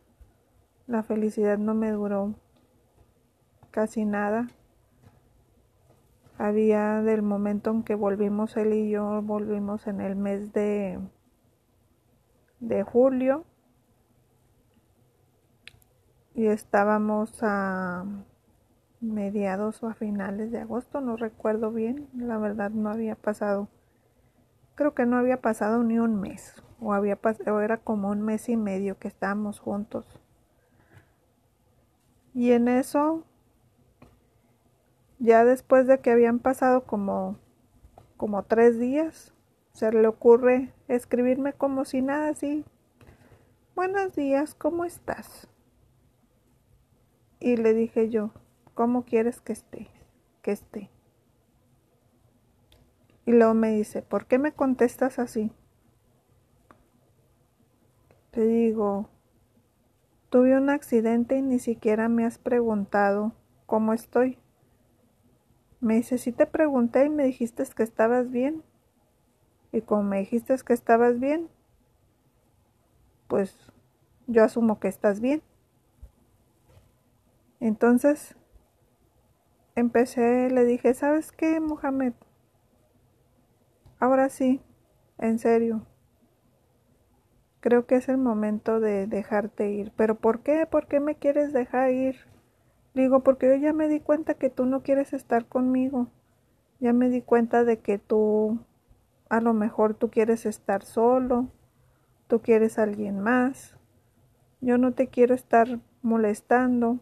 la 0.88 1.04
felicidad 1.04 1.60
no 1.60 1.76
me 1.76 1.92
duró 1.92 2.34
casi 3.70 4.06
nada. 4.06 4.48
Había 6.40 7.04
del 7.04 7.22
momento 7.22 7.70
en 7.70 7.84
que 7.84 7.94
volvimos 7.94 8.58
él 8.58 8.74
y 8.74 8.90
yo, 8.90 9.22
volvimos 9.22 9.86
en 9.86 10.02
el 10.02 10.16
mes 10.16 10.52
de, 10.52 11.00
de 12.60 12.82
julio 12.82 13.46
y 16.34 16.48
estábamos 16.48 17.38
a 17.44 18.04
mediados 19.02 19.82
o 19.84 19.88
a 19.88 19.94
finales 19.94 20.52
de 20.52 20.60
agosto, 20.60 21.02
no 21.02 21.16
recuerdo 21.16 21.72
bien, 21.72 22.08
la 22.14 22.38
verdad 22.38 22.72
no 22.72 22.90
había 22.90 23.16
pasado, 23.16 23.70
creo 24.76 24.94
que 24.94 25.06
no 25.06 25.18
había 25.18 25.42
pasado 25.42 25.84
ni 25.84 26.00
un 26.00 26.20
mes, 26.20 26.56
o 26.80 26.94
había 26.94 27.16
pasado, 27.16 27.62
era 27.62 27.78
como 27.78 28.10
un 28.10 28.22
mes 28.22 28.50
y 28.50 28.58
medio 28.58 28.98
que 28.98 29.08
estábamos 29.08 29.60
juntos. 29.60 30.20
Y 32.34 32.52
en 32.52 32.68
eso, 32.68 33.24
ya 35.18 35.44
después 35.44 35.88
de 35.88 36.00
que 36.00 36.12
habían 36.12 36.40
pasado 36.40 36.84
como, 36.84 37.38
como 38.18 38.44
tres 38.44 38.80
días, 38.80 39.34
se 39.74 39.92
le 39.92 40.08
ocurre 40.08 40.74
escribirme 40.88 41.54
como 41.54 41.86
si 41.86 42.02
nada 42.02 42.30
así. 42.30 42.66
Buenos 43.76 44.14
días, 44.16 44.56
¿cómo 44.56 44.86
estás? 44.86 45.48
Y 47.40 47.56
le 47.56 47.74
dije 47.74 48.10
yo, 48.10 48.32
¿cómo 48.80 49.04
quieres 49.04 49.42
que 49.42 49.52
esté? 49.52 49.90
Que 50.42 50.54
esté. 50.54 50.90
Y 53.26 53.34
luego 53.34 53.54
me 53.54 53.72
dice, 53.72 54.02
¿por 54.02 54.26
qué 54.26 54.40
me 54.40 54.54
contestas 54.54 55.20
así? 55.20 55.52
Te 58.32 58.48
digo, 58.48 59.10
Tuve 60.30 60.56
un 60.56 60.70
accidente 60.70 61.36
y 61.36 61.42
ni 61.42 61.60
siquiera 61.60 62.08
me 62.08 62.26
has 62.26 62.38
preguntado 62.38 63.34
cómo 63.66 63.92
estoy. 63.92 64.38
Me 65.82 65.96
dice, 65.96 66.18
sí 66.18 66.32
te 66.32 66.46
pregunté 66.46 67.04
y 67.04 67.10
me 67.10 67.26
dijiste 67.26 67.66
que 67.76 67.84
estabas 67.84 68.32
bien. 68.32 68.64
Y 69.74 69.82
como 69.82 70.04
me 70.04 70.20
dijiste 70.20 70.56
que 70.66 70.72
estabas 70.72 71.20
bien, 71.20 71.50
pues 73.28 73.58
yo 74.28 74.46
asumo 74.46 74.80
que 74.80 74.88
estás 74.88 75.20
bien. 75.20 75.44
Entonces, 77.60 78.38
empecé, 79.76 80.50
le 80.50 80.66
dije, 80.66 80.94
¿sabes 80.94 81.32
qué, 81.32 81.60
Mohamed? 81.60 82.14
Ahora 84.00 84.30
sí, 84.30 84.62
en 85.18 85.40
serio, 85.40 85.86
creo 87.60 87.86
que 87.86 87.96
es 87.96 88.10
el 88.10 88.18
momento 88.18 88.80
de 88.80 89.08
dejarte 89.08 89.72
ir. 89.72 89.92
¿Pero 89.96 90.16
por 90.16 90.42
qué? 90.42 90.66
¿Por 90.66 90.88
qué 90.88 91.00
me 91.00 91.16
quieres 91.16 91.54
dejar 91.54 91.92
ir? 91.92 92.16
Digo, 92.94 93.22
porque 93.22 93.48
yo 93.48 93.56
ya 93.56 93.74
me 93.74 93.88
di 93.88 94.00
cuenta 94.00 94.34
que 94.34 94.50
tú 94.50 94.66
no 94.66 94.82
quieres 94.82 95.14
estar 95.14 95.46
conmigo. 95.46 96.08
Ya 96.80 96.94
me 96.94 97.10
di 97.10 97.22
cuenta 97.22 97.64
de 97.64 97.80
que 97.80 97.98
tú, 97.98 98.60
a 99.30 99.42
lo 99.42 99.54
mejor 99.54 99.94
tú 99.94 100.10
quieres 100.10 100.46
estar 100.46 100.84
solo, 100.84 101.48
tú 102.28 102.42
quieres 102.42 102.80
a 102.80 102.84
alguien 102.84 103.20
más. 103.20 103.76
Yo 104.62 104.78
no 104.78 104.94
te 104.94 105.08
quiero 105.08 105.36
estar 105.36 105.80
molestando. 106.02 107.00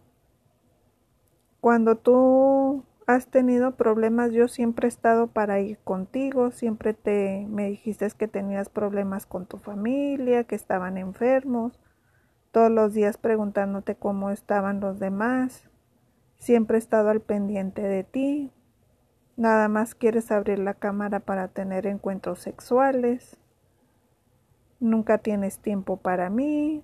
Cuando 1.62 1.98
tú 1.98 2.84
has 3.08 3.28
tenido 3.28 3.76
problemas, 3.76 4.32
yo 4.32 4.48
siempre 4.48 4.88
he 4.88 4.90
estado 4.90 5.28
para 5.28 5.60
ir 5.60 5.80
contigo, 5.80 6.52
siempre 6.52 6.94
te 6.94 7.48
me 7.50 7.70
dijiste 7.70 8.08
que 8.18 8.28
tenías 8.28 8.70
problemas 8.70 9.26
con 9.26 9.46
tu 9.46 9.58
familia, 9.58 10.44
que 10.44 10.56
estaban 10.56 10.98
enfermos, 10.98 11.80
todos 12.52 12.70
los 12.70 12.94
días 12.94 13.18
preguntándote 13.18 13.96
cómo 13.96 14.30
estaban 14.30 14.82
los 14.82 15.00
demás, 15.00 15.70
siempre 16.38 16.78
he 16.78 16.80
estado 16.80 17.10
al 17.10 17.22
pendiente 17.22 17.82
de 17.82 18.04
ti, 18.04 18.52
nada 19.38 19.70
más 19.70 19.96
quieres 19.96 20.32
abrir 20.32 20.60
la 20.60 20.74
cámara 20.74 21.22
para 21.22 21.48
tener 21.48 21.88
encuentros 21.88 22.40
sexuales, 22.40 23.38
nunca 24.80 25.20
tienes 25.20 25.60
tiempo 25.60 25.98
para 25.98 26.30
mí, 26.30 26.84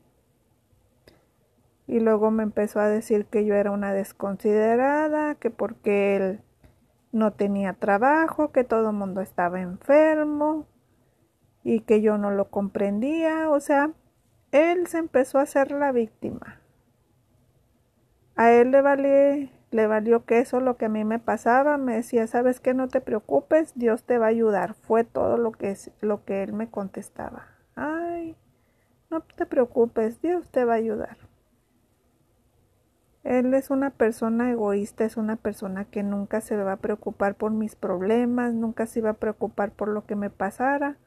y 1.87 1.99
luego 1.99 2.31
me 2.31 2.43
empezó 2.43 2.79
a 2.79 2.87
decir 2.87 3.25
que 3.25 3.45
yo 3.45 3.55
era 3.55 3.71
una 3.71 3.93
desconsiderada, 3.93 5.35
que 5.35 5.49
porque 5.49 6.15
él 6.15 6.41
no 7.11 7.31
tenía 7.31 7.73
trabajo, 7.73 8.51
que 8.51 8.63
todo 8.63 8.89
el 8.89 8.95
mundo 8.95 9.21
estaba 9.21 9.61
enfermo 9.61 10.65
y 11.63 11.81
que 11.81 12.01
yo 12.01 12.17
no 12.17 12.31
lo 12.31 12.49
comprendía, 12.49 13.49
o 13.49 13.59
sea, 13.59 13.91
él 14.51 14.87
se 14.87 14.97
empezó 14.97 15.39
a 15.39 15.43
hacer 15.43 15.71
la 15.71 15.91
víctima. 15.91 16.59
A 18.35 18.51
él 18.51 18.71
le 18.71 18.81
valió, 18.81 19.49
le 19.71 19.87
valió 19.87 20.25
que 20.25 20.39
eso 20.39 20.59
lo 20.59 20.77
que 20.77 20.85
a 20.85 20.89
mí 20.89 21.03
me 21.05 21.19
pasaba, 21.19 21.77
me 21.77 21.95
decía, 21.95 22.27
"¿Sabes 22.27 22.59
qué? 22.59 22.73
No 22.73 22.87
te 22.87 23.01
preocupes, 23.01 23.73
Dios 23.75 24.03
te 24.03 24.17
va 24.17 24.27
a 24.27 24.29
ayudar." 24.29 24.73
Fue 24.73 25.03
todo 25.03 25.37
lo 25.37 25.51
que 25.51 25.75
lo 26.01 26.23
que 26.25 26.43
él 26.43 26.53
me 26.53 26.69
contestaba. 26.69 27.47
"Ay, 27.75 28.35
no 29.11 29.21
te 29.21 29.45
preocupes, 29.45 30.21
Dios 30.21 30.49
te 30.49 30.65
va 30.65 30.73
a 30.73 30.77
ayudar." 30.77 31.17
Él 33.23 33.53
es 33.53 33.69
una 33.69 33.89
persona 33.89 34.51
egoísta, 34.51 35.05
es 35.05 35.15
una 35.15 35.37
persona 35.37 35.85
que 35.85 36.03
nunca 36.03 36.41
se 36.41 36.57
va 36.57 36.73
a 36.73 36.77
preocupar 36.77 37.35
por 37.35 37.51
mis 37.51 37.75
problemas, 37.75 38.53
nunca 38.53 38.85
se 38.85 38.99
iba 38.99 39.11
a 39.11 39.13
preocupar 39.13 39.71
por 39.71 39.87
lo 39.87 40.05
que 40.05 40.15
me 40.15 40.29
pasara. 40.29 40.97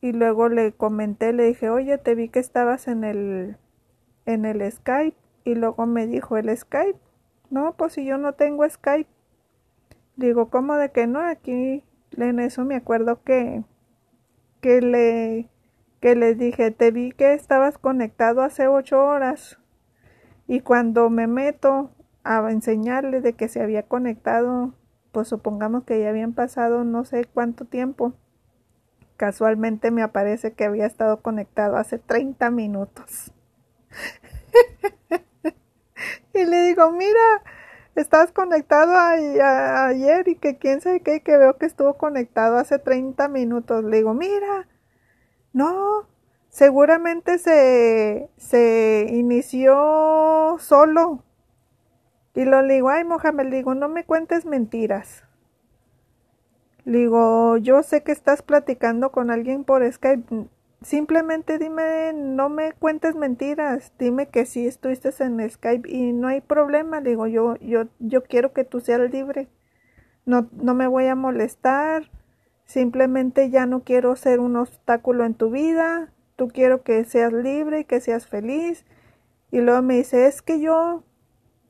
Y 0.00 0.12
luego 0.12 0.48
le 0.48 0.72
comenté, 0.72 1.32
le 1.32 1.44
dije, 1.44 1.70
oye, 1.70 1.98
te 1.98 2.14
vi 2.14 2.28
que 2.28 2.38
estabas 2.38 2.88
en 2.88 3.04
el, 3.04 3.56
en 4.26 4.44
el 4.44 4.70
Skype 4.70 5.16
y 5.44 5.54
luego 5.56 5.86
me 5.86 6.06
dijo 6.06 6.36
el 6.36 6.56
Skype. 6.56 6.98
No, 7.50 7.74
pues 7.76 7.94
si 7.94 8.04
yo 8.04 8.16
no 8.16 8.34
tengo 8.34 8.68
Skype. 8.68 9.10
Digo, 10.16 10.50
¿cómo 10.50 10.76
de 10.76 10.90
que 10.92 11.06
no? 11.06 11.20
Aquí 11.20 11.82
en 12.16 12.40
eso 12.40 12.64
me 12.64 12.76
acuerdo 12.76 13.22
que, 13.24 13.64
que 14.60 14.80
le 14.80 15.48
que 16.00 16.16
les 16.16 16.38
dije, 16.38 16.70
te 16.70 16.90
vi 16.90 17.12
que 17.12 17.34
estabas 17.34 17.76
conectado 17.76 18.42
hace 18.42 18.66
ocho 18.68 19.04
horas. 19.04 19.59
Y 20.50 20.62
cuando 20.62 21.10
me 21.10 21.28
meto 21.28 21.92
a 22.24 22.50
enseñarle 22.50 23.20
de 23.20 23.34
que 23.34 23.46
se 23.46 23.62
había 23.62 23.84
conectado, 23.84 24.74
pues 25.12 25.28
supongamos 25.28 25.84
que 25.84 26.00
ya 26.00 26.08
habían 26.08 26.32
pasado 26.32 26.82
no 26.82 27.04
sé 27.04 27.24
cuánto 27.24 27.66
tiempo. 27.66 28.14
Casualmente 29.16 29.92
me 29.92 30.02
aparece 30.02 30.54
que 30.54 30.64
había 30.64 30.86
estado 30.86 31.22
conectado 31.22 31.76
hace 31.76 32.00
30 32.00 32.50
minutos. 32.50 33.32
y 36.34 36.44
le 36.44 36.64
digo, 36.64 36.90
mira, 36.90 37.44
estás 37.94 38.32
conectado 38.32 38.92
ayer 38.98 40.26
y 40.26 40.34
que 40.34 40.58
quién 40.58 40.80
sabe 40.80 40.98
qué, 40.98 41.20
que 41.20 41.38
veo 41.38 41.58
que 41.58 41.66
estuvo 41.66 41.96
conectado 41.96 42.56
hace 42.56 42.80
30 42.80 43.28
minutos. 43.28 43.84
Le 43.84 43.98
digo, 43.98 44.14
mira, 44.14 44.66
no, 45.52 46.08
seguramente 46.50 47.38
se, 47.38 48.28
se 48.36 49.06
inició 49.10 50.56
solo. 50.58 51.24
Y 52.34 52.44
lo 52.44 52.62
digo, 52.62 52.90
ay 52.90 53.04
Mohamed, 53.04 53.46
digo, 53.50 53.74
no 53.74 53.88
me 53.88 54.04
cuentes 54.04 54.44
mentiras. 54.44 55.24
Digo, 56.84 57.56
yo 57.58 57.82
sé 57.82 58.02
que 58.02 58.12
estás 58.12 58.42
platicando 58.42 59.10
con 59.12 59.30
alguien 59.30 59.64
por 59.64 59.90
Skype. 59.90 60.46
Simplemente 60.82 61.58
dime, 61.58 62.12
no 62.14 62.48
me 62.48 62.72
cuentes 62.72 63.14
mentiras. 63.14 63.92
Dime 63.98 64.28
que 64.28 64.46
sí 64.46 64.66
estuviste 64.66 65.10
en 65.20 65.48
Skype 65.48 65.88
y 65.88 66.12
no 66.12 66.28
hay 66.28 66.40
problema. 66.40 67.00
Le 67.00 67.10
digo, 67.10 67.26
yo, 67.26 67.56
yo, 67.56 67.84
yo 67.98 68.24
quiero 68.24 68.52
que 68.52 68.64
tú 68.64 68.80
seas 68.80 69.10
libre. 69.10 69.48
No, 70.24 70.48
no 70.52 70.74
me 70.74 70.86
voy 70.86 71.06
a 71.06 71.14
molestar. 71.14 72.10
Simplemente 72.64 73.50
ya 73.50 73.66
no 73.66 73.82
quiero 73.82 74.16
ser 74.16 74.40
un 74.40 74.56
obstáculo 74.56 75.24
en 75.24 75.34
tu 75.34 75.50
vida. 75.50 76.12
Tú 76.40 76.48
quiero 76.48 76.82
que 76.82 77.04
seas 77.04 77.34
libre 77.34 77.80
y 77.80 77.84
que 77.84 78.00
seas 78.00 78.26
feliz. 78.26 78.86
Y 79.50 79.60
luego 79.60 79.82
me 79.82 79.96
dice, 79.96 80.26
es 80.26 80.40
que 80.40 80.58
yo, 80.58 81.04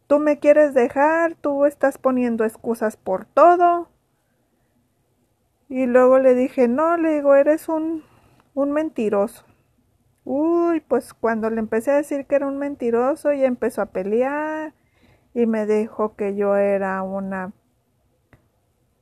tú 0.07 0.21
me 0.21 0.39
quieres 0.39 0.75
dejar, 0.75 1.35
tú 1.35 1.65
estás 1.65 1.99
poniendo 1.99 2.45
excusas 2.45 2.97
por 2.97 3.25
todo. 3.25 3.89
Y 5.69 5.87
luego 5.87 6.21
le 6.21 6.37
dije, 6.37 6.69
no, 6.69 6.97
le 6.99 7.15
digo, 7.15 7.35
eres 7.35 7.69
un, 7.69 8.05
un 8.55 8.71
mentiroso. 8.71 9.45
Uy, 10.25 10.79
pues 10.79 11.15
cuando 11.15 11.51
le 11.51 11.59
empecé 11.59 11.91
a 11.91 11.97
decir 11.97 12.27
que 12.27 12.37
era 12.37 12.47
un 12.47 12.59
mentiroso, 12.59 13.33
y 13.33 13.43
empezó 13.43 13.83
a 13.83 13.87
pelear 13.87 14.73
y 15.35 15.47
me 15.47 15.67
dijo 15.67 16.15
que 16.15 16.37
yo 16.37 16.55
era 16.55 17.03
una, 17.03 17.53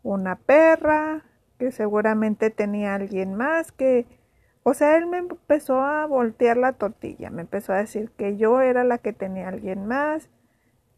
una 0.02 0.36
perra, 0.36 1.26
que 1.58 1.72
seguramente 1.72 2.48
tenía 2.48 2.94
alguien 2.94 3.34
más, 3.34 3.70
que, 3.70 4.06
o 4.68 4.74
sea, 4.74 4.96
él 4.96 5.06
me 5.06 5.18
empezó 5.18 5.80
a 5.82 6.06
voltear 6.06 6.56
la 6.56 6.72
tortilla, 6.74 7.30
me 7.30 7.42
empezó 7.42 7.72
a 7.72 7.78
decir 7.78 8.10
que 8.12 8.36
yo 8.36 8.60
era 8.60 8.84
la 8.84 8.98
que 8.98 9.12
tenía 9.12 9.48
alguien 9.48 9.86
más, 9.86 10.30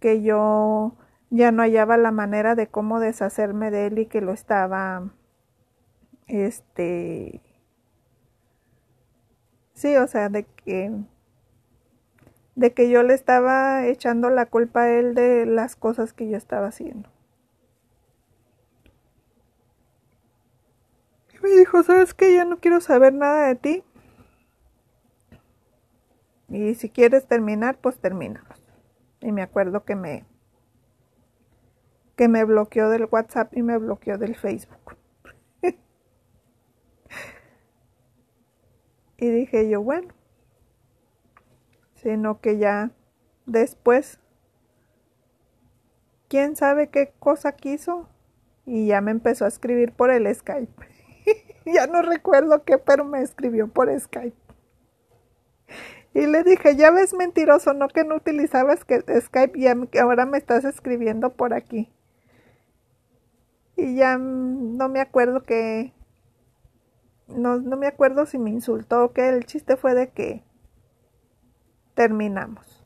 que 0.01 0.23
yo 0.23 0.95
ya 1.31 1.53
no 1.53 1.62
hallaba 1.62 1.97
la 1.97 2.12
manera 2.12 2.55
de 2.55 2.66
cómo 2.68 3.01
deshacerme 3.01 3.71
de 3.71 3.87
él 3.87 3.99
y 4.01 4.07
que 4.07 4.21
lo 4.21 4.33
estaba 4.33 5.11
este, 6.31 7.41
sí, 9.75 9.97
o 9.97 10.07
sea, 10.07 10.29
de 10.29 10.45
que, 10.45 10.93
de 12.55 12.73
que 12.73 12.89
yo 12.89 13.03
le 13.03 13.14
estaba 13.14 13.87
echando 13.87 14.31
la 14.31 14.47
culpa 14.47 14.83
a 14.83 14.91
él 14.91 15.14
de 15.14 15.45
las 15.47 15.75
cosas 15.77 16.12
que 16.12 16.29
yo 16.29 16.37
estaba 16.37 16.68
haciendo. 16.68 17.10
Me 21.43 21.51
dijo, 21.51 21.82
¿sabes 21.82 22.14
qué? 22.14 22.34
Ya 22.34 22.45
no 22.45 22.59
quiero 22.59 22.80
saber 22.80 23.14
nada 23.14 23.49
de 23.49 23.55
ti. 23.55 23.84
Y 26.49 26.74
si 26.74 26.91
quieres 26.91 27.26
terminar, 27.26 27.78
pues 27.78 27.99
terminamos. 27.99 28.62
Y 29.20 29.32
me 29.32 29.43
acuerdo 29.43 29.84
que 29.84 29.95
me 29.95 30.24
que 32.20 32.28
me 32.28 32.45
bloqueó 32.45 32.91
del 32.91 33.09
WhatsApp 33.11 33.57
y 33.57 33.62
me 33.62 33.78
bloqueó 33.78 34.18
del 34.18 34.36
Facebook. 34.36 34.99
Y 39.16 39.28
dije 39.28 39.68
yo, 39.70 39.82
bueno, 39.82 40.09
sino 41.95 42.41
que 42.41 42.59
ya 42.59 42.91
después, 43.47 44.18
quién 46.28 46.57
sabe 46.57 46.88
qué 46.88 47.12
cosa 47.18 47.53
quiso 47.53 48.09
y 48.66 48.86
ya 48.86 49.01
me 49.01 49.11
empezó 49.11 49.47
a 49.47 49.49
escribir 49.49 49.93
por 49.93 50.11
el 50.11 50.34
Skype. 50.34 50.72
ya 51.67 51.87
no 51.87 52.03
recuerdo 52.03 52.65
qué, 52.65 52.79
pero 52.79 53.05
me 53.05 53.23
escribió 53.23 53.69
por 53.69 53.89
Skype. 53.99 54.37
Y 56.13 56.27
le 56.27 56.43
dije, 56.43 56.75
ya 56.75 56.91
ves 56.91 57.15
mentiroso, 57.15 57.73
no 57.73 57.89
que 57.89 58.05
no 58.05 58.17
utilizabas 58.17 58.81
Skype 58.81 59.59
y 59.59 59.99
ahora 59.99 60.27
me 60.27 60.39
estás 60.39 60.65
escribiendo 60.65 61.31
por 61.31 61.55
aquí. 61.55 61.93
Y 63.77 63.95
ya 63.95 64.19
no 64.19 64.89
me 64.89 65.01
acuerdo 65.01 65.45
qué, 65.45 65.95
no, 67.29 67.59
no 67.59 67.77
me 67.77 67.87
acuerdo 67.87 68.27
si 68.27 68.39
me 68.39 68.51
insultó 68.51 69.05
o 69.05 69.13
qué, 69.13 69.29
el 69.29 69.47
chiste 69.47 69.77
fue 69.77 69.95
de 69.95 70.11
que 70.11 70.43
terminamos. 71.95 72.85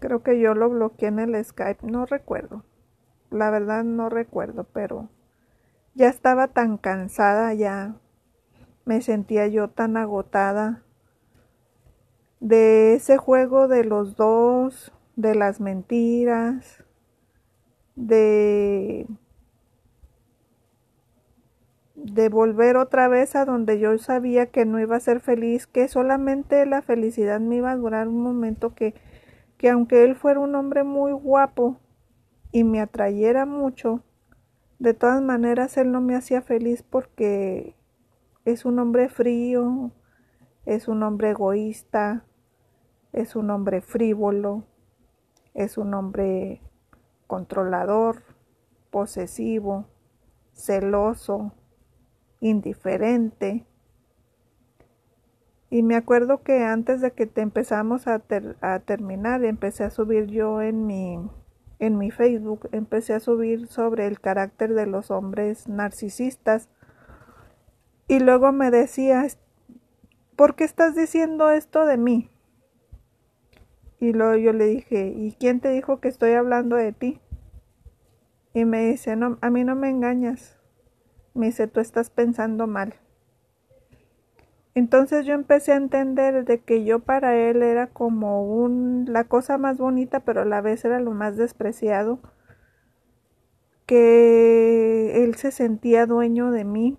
Creo 0.00 0.22
que 0.22 0.40
yo 0.40 0.54
lo 0.54 0.68
bloqueé 0.70 1.08
en 1.08 1.18
el 1.18 1.44
Skype, 1.44 1.86
no 1.86 2.06
recuerdo. 2.06 2.64
La 3.30 3.50
verdad 3.50 3.84
no 3.84 4.08
recuerdo, 4.08 4.64
pero 4.64 5.08
ya 5.94 6.08
estaba 6.08 6.48
tan 6.48 6.76
cansada, 6.76 7.54
ya 7.54 7.96
me 8.84 9.00
sentía 9.00 9.46
yo 9.46 9.68
tan 9.68 9.96
agotada 9.96 10.82
de 12.40 12.94
ese 12.94 13.16
juego 13.16 13.68
de 13.68 13.84
los 13.84 14.16
dos, 14.16 14.92
de 15.16 15.34
las 15.34 15.60
mentiras, 15.60 16.84
de 17.96 19.06
volver 22.28 22.76
otra 22.76 23.08
vez 23.08 23.36
a 23.36 23.44
donde 23.44 23.78
yo 23.78 23.96
sabía 23.98 24.46
que 24.46 24.66
no 24.66 24.80
iba 24.80 24.96
a 24.96 25.00
ser 25.00 25.20
feliz, 25.20 25.66
que 25.66 25.88
solamente 25.88 26.66
la 26.66 26.82
felicidad 26.82 27.40
me 27.40 27.56
iba 27.56 27.70
a 27.70 27.76
durar 27.76 28.08
un 28.08 28.22
momento 28.22 28.74
que, 28.74 28.94
que 29.56 29.70
aunque 29.70 30.04
él 30.04 30.16
fuera 30.16 30.40
un 30.40 30.54
hombre 30.54 30.84
muy 30.84 31.12
guapo 31.12 31.78
y 32.52 32.64
me 32.64 32.80
atrayera 32.80 33.46
mucho, 33.46 34.02
de 34.84 34.92
todas 34.92 35.22
maneras 35.22 35.76
él 35.78 35.90
no 35.90 36.02
me 36.02 36.14
hacía 36.14 36.42
feliz 36.42 36.82
porque 36.82 37.74
es 38.44 38.66
un 38.66 38.78
hombre 38.78 39.08
frío, 39.08 39.90
es 40.66 40.88
un 40.88 41.02
hombre 41.02 41.30
egoísta, 41.30 42.26
es 43.12 43.34
un 43.34 43.50
hombre 43.50 43.80
frívolo, 43.80 44.64
es 45.54 45.78
un 45.78 45.94
hombre 45.94 46.60
controlador, 47.26 48.22
posesivo, 48.90 49.86
celoso, 50.52 51.52
indiferente. 52.40 53.64
Y 55.70 55.82
me 55.82 55.96
acuerdo 55.96 56.42
que 56.42 56.62
antes 56.62 57.00
de 57.00 57.12
que 57.12 57.26
te 57.26 57.40
empezamos 57.40 58.06
a, 58.06 58.22
a, 58.60 58.78
terminar, 58.80 59.44
empecé 59.44 59.84
a 59.84 59.90
subir 59.90 60.26
yo 60.26 60.60
en 60.60 60.86
mi, 60.86 61.18
en 61.78 61.98
mi 61.98 62.10
Facebook, 62.10 62.68
empecé 62.72 63.14
a 63.14 63.20
subir 63.20 63.66
sobre 63.66 64.06
el 64.06 64.20
carácter 64.20 64.74
de 64.74 64.86
los 64.86 65.10
hombres 65.10 65.68
narcisistas. 65.68 66.68
Y 68.08 68.20
luego 68.20 68.52
me 68.52 68.70
decía, 68.70 69.26
¿por 70.36 70.54
qué 70.54 70.64
estás 70.64 70.94
diciendo 70.94 71.50
esto 71.50 71.86
de 71.86 71.96
mí? 71.96 72.30
Y 73.98 74.12
luego 74.12 74.36
yo 74.36 74.52
le 74.52 74.66
dije, 74.66 75.14
¿y 75.16 75.32
quién 75.38 75.60
te 75.60 75.70
dijo 75.70 76.00
que 76.00 76.08
estoy 76.08 76.32
hablando 76.32 76.76
de 76.76 76.92
ti? 76.92 77.20
Y 78.52 78.64
me 78.64 78.86
dice, 78.86 79.16
no, 79.16 79.38
a 79.40 79.50
mí 79.50 79.64
no 79.64 79.74
me 79.74 79.90
engañas. 79.90 80.58
Me 81.32 81.46
dice, 81.46 81.66
tú 81.66 81.80
estás 81.80 82.10
pensando 82.10 82.66
mal. 82.66 82.94
Entonces 84.74 85.24
yo 85.24 85.34
empecé 85.34 85.72
a 85.72 85.76
entender 85.76 86.44
de 86.44 86.60
que 86.60 86.84
yo 86.84 86.98
para 87.00 87.36
él 87.36 87.62
era 87.62 87.86
como 87.88 88.44
un, 88.44 89.06
la 89.08 89.24
cosa 89.24 89.56
más 89.58 89.78
bonita, 89.78 90.20
pero 90.20 90.42
a 90.42 90.44
la 90.44 90.60
vez 90.60 90.84
era 90.84 91.00
lo 91.00 91.12
más 91.12 91.36
despreciado, 91.36 92.18
que 93.86 95.24
él 95.24 95.34
se 95.36 95.52
sentía 95.52 96.06
dueño 96.06 96.50
de 96.50 96.64
mí. 96.64 96.98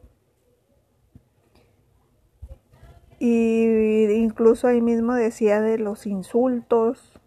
Y 3.19 4.05
incluso 4.13 4.67
ahí 4.67 4.81
mismo 4.81 5.13
decía 5.13 5.61
de 5.61 5.77
los 5.77 6.05
insultos, 6.05 7.19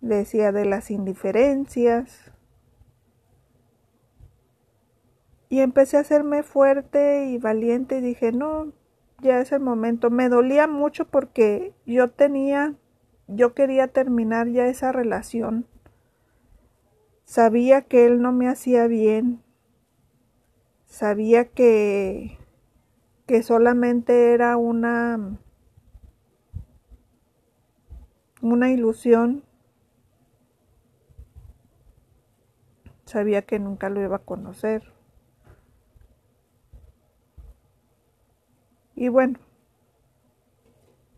decía 0.00 0.52
de 0.52 0.64
las 0.64 0.90
indiferencias, 0.90 2.30
Y 5.52 5.60
empecé 5.60 5.96
a 5.96 6.00
hacerme 6.00 6.44
fuerte 6.44 7.26
y 7.26 7.38
valiente 7.38 7.98
y 7.98 8.00
dije, 8.00 8.30
no, 8.30 8.72
ya 9.20 9.40
es 9.40 9.52
el 9.52 9.60
momento. 9.60 10.10
Me 10.10 10.28
dolía 10.28 10.66
mucho 10.66 11.06
porque 11.06 11.74
yo 11.86 12.08
tenía, 12.08 12.74
yo 13.28 13.54
quería 13.54 13.88
terminar 13.88 14.48
ya 14.48 14.66
esa 14.66 14.92
relación. 14.92 15.66
Sabía 17.24 17.82
que 17.82 18.06
él 18.06 18.20
no 18.20 18.32
me 18.32 18.48
hacía 18.48 18.86
bien. 18.86 19.42
Sabía 20.86 21.44
que, 21.44 22.38
que 23.26 23.42
solamente 23.42 24.32
era 24.32 24.56
una, 24.56 25.38
una 28.42 28.70
ilusión. 28.72 29.44
Sabía 33.04 33.42
que 33.42 33.58
nunca 33.58 33.88
lo 33.88 34.00
iba 34.00 34.16
a 34.16 34.24
conocer. 34.24 34.92
Y 39.00 39.08
bueno, 39.08 39.38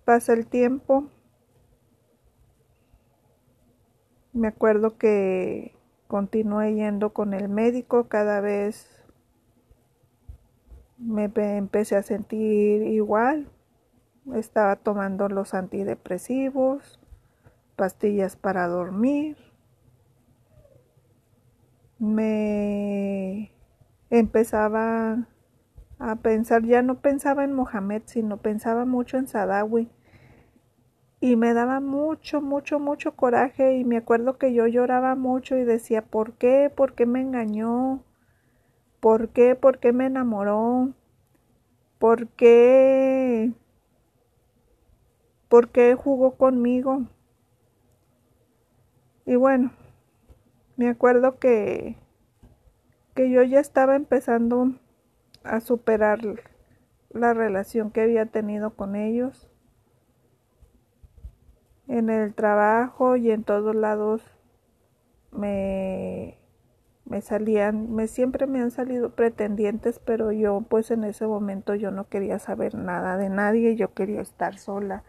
pasa 0.04 0.34
el 0.34 0.46
tiempo. 0.46 1.08
Me 4.32 4.46
acuerdo 4.46 4.98
que 4.98 5.74
continué 6.06 6.76
yendo 6.76 7.12
con 7.12 7.34
el 7.34 7.48
médico 7.48 8.08
cada 8.08 8.40
vez 8.40 8.88
me 10.96 11.24
empecé 11.56 11.96
a 11.96 12.04
sentir 12.04 12.84
igual. 12.84 13.48
Estaba 14.32 14.76
tomando 14.76 15.28
los 15.28 15.52
antidepresivos, 15.52 17.00
pastillas 17.74 18.36
para 18.36 18.68
dormir. 18.68 19.36
Me 21.98 23.50
empezaba 24.08 25.26
a 26.02 26.16
pensar, 26.16 26.64
ya 26.64 26.82
no 26.82 27.00
pensaba 27.00 27.44
en 27.44 27.52
Mohamed, 27.52 28.02
sino 28.06 28.36
pensaba 28.36 28.84
mucho 28.84 29.18
en 29.18 29.28
Sadawi. 29.28 29.88
Y 31.20 31.36
me 31.36 31.54
daba 31.54 31.80
mucho, 31.80 32.40
mucho, 32.40 32.80
mucho 32.80 33.14
coraje 33.14 33.76
y 33.76 33.84
me 33.84 33.96
acuerdo 33.96 34.38
que 34.38 34.52
yo 34.52 34.66
lloraba 34.66 35.14
mucho 35.14 35.56
y 35.56 35.64
decía, 35.64 36.02
¿por 36.02 36.32
qué? 36.32 36.72
¿Por 36.74 36.94
qué 36.94 37.06
me 37.06 37.20
engañó? 37.20 38.02
¿Por 38.98 39.28
qué? 39.28 39.54
¿Por 39.54 39.78
qué 39.78 39.92
me 39.92 40.06
enamoró? 40.06 40.92
¿Por 42.00 42.26
qué? 42.30 43.52
¿Por 45.48 45.68
qué 45.68 45.94
jugó 45.94 46.36
conmigo? 46.36 47.04
Y 49.24 49.36
bueno, 49.36 49.70
me 50.76 50.88
acuerdo 50.88 51.38
que, 51.38 51.96
que 53.14 53.30
yo 53.30 53.44
ya 53.44 53.60
estaba 53.60 53.94
empezando 53.94 54.72
a 55.44 55.60
superar 55.60 56.20
la 57.10 57.34
relación 57.34 57.90
que 57.90 58.02
había 58.02 58.26
tenido 58.26 58.74
con 58.74 58.96
ellos. 58.96 59.48
En 61.88 62.10
el 62.10 62.34
trabajo 62.34 63.16
y 63.16 63.30
en 63.30 63.44
todos 63.44 63.74
lados 63.74 64.22
me, 65.30 66.38
me 67.04 67.20
salían, 67.20 67.92
me 67.94 68.06
siempre 68.06 68.46
me 68.46 68.60
han 68.60 68.70
salido 68.70 69.14
pretendientes, 69.14 69.98
pero 69.98 70.32
yo 70.32 70.62
pues 70.68 70.90
en 70.90 71.04
ese 71.04 71.26
momento 71.26 71.74
yo 71.74 71.90
no 71.90 72.08
quería 72.08 72.38
saber 72.38 72.74
nada 72.74 73.16
de 73.16 73.28
nadie, 73.28 73.76
yo 73.76 73.92
quería 73.92 74.20
estar 74.20 74.58
sola. 74.58 75.04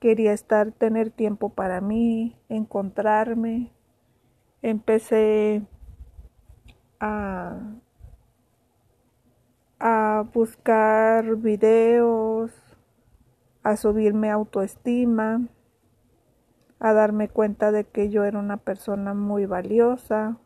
Quería 0.00 0.32
estar, 0.34 0.72
tener 0.72 1.10
tiempo 1.10 1.48
para 1.48 1.80
mí, 1.80 2.36
encontrarme. 2.50 3.72
Empecé 4.60 5.62
a 7.00 7.58
a 9.78 10.24
buscar 10.32 11.36
videos, 11.36 12.52
a 13.62 13.76
subirme 13.76 14.30
autoestima, 14.30 15.48
a 16.78 16.92
darme 16.92 17.28
cuenta 17.28 17.72
de 17.72 17.84
que 17.84 18.10
yo 18.10 18.24
era 18.24 18.38
una 18.38 18.58
persona 18.58 19.14
muy 19.14 19.46
valiosa, 19.46 20.38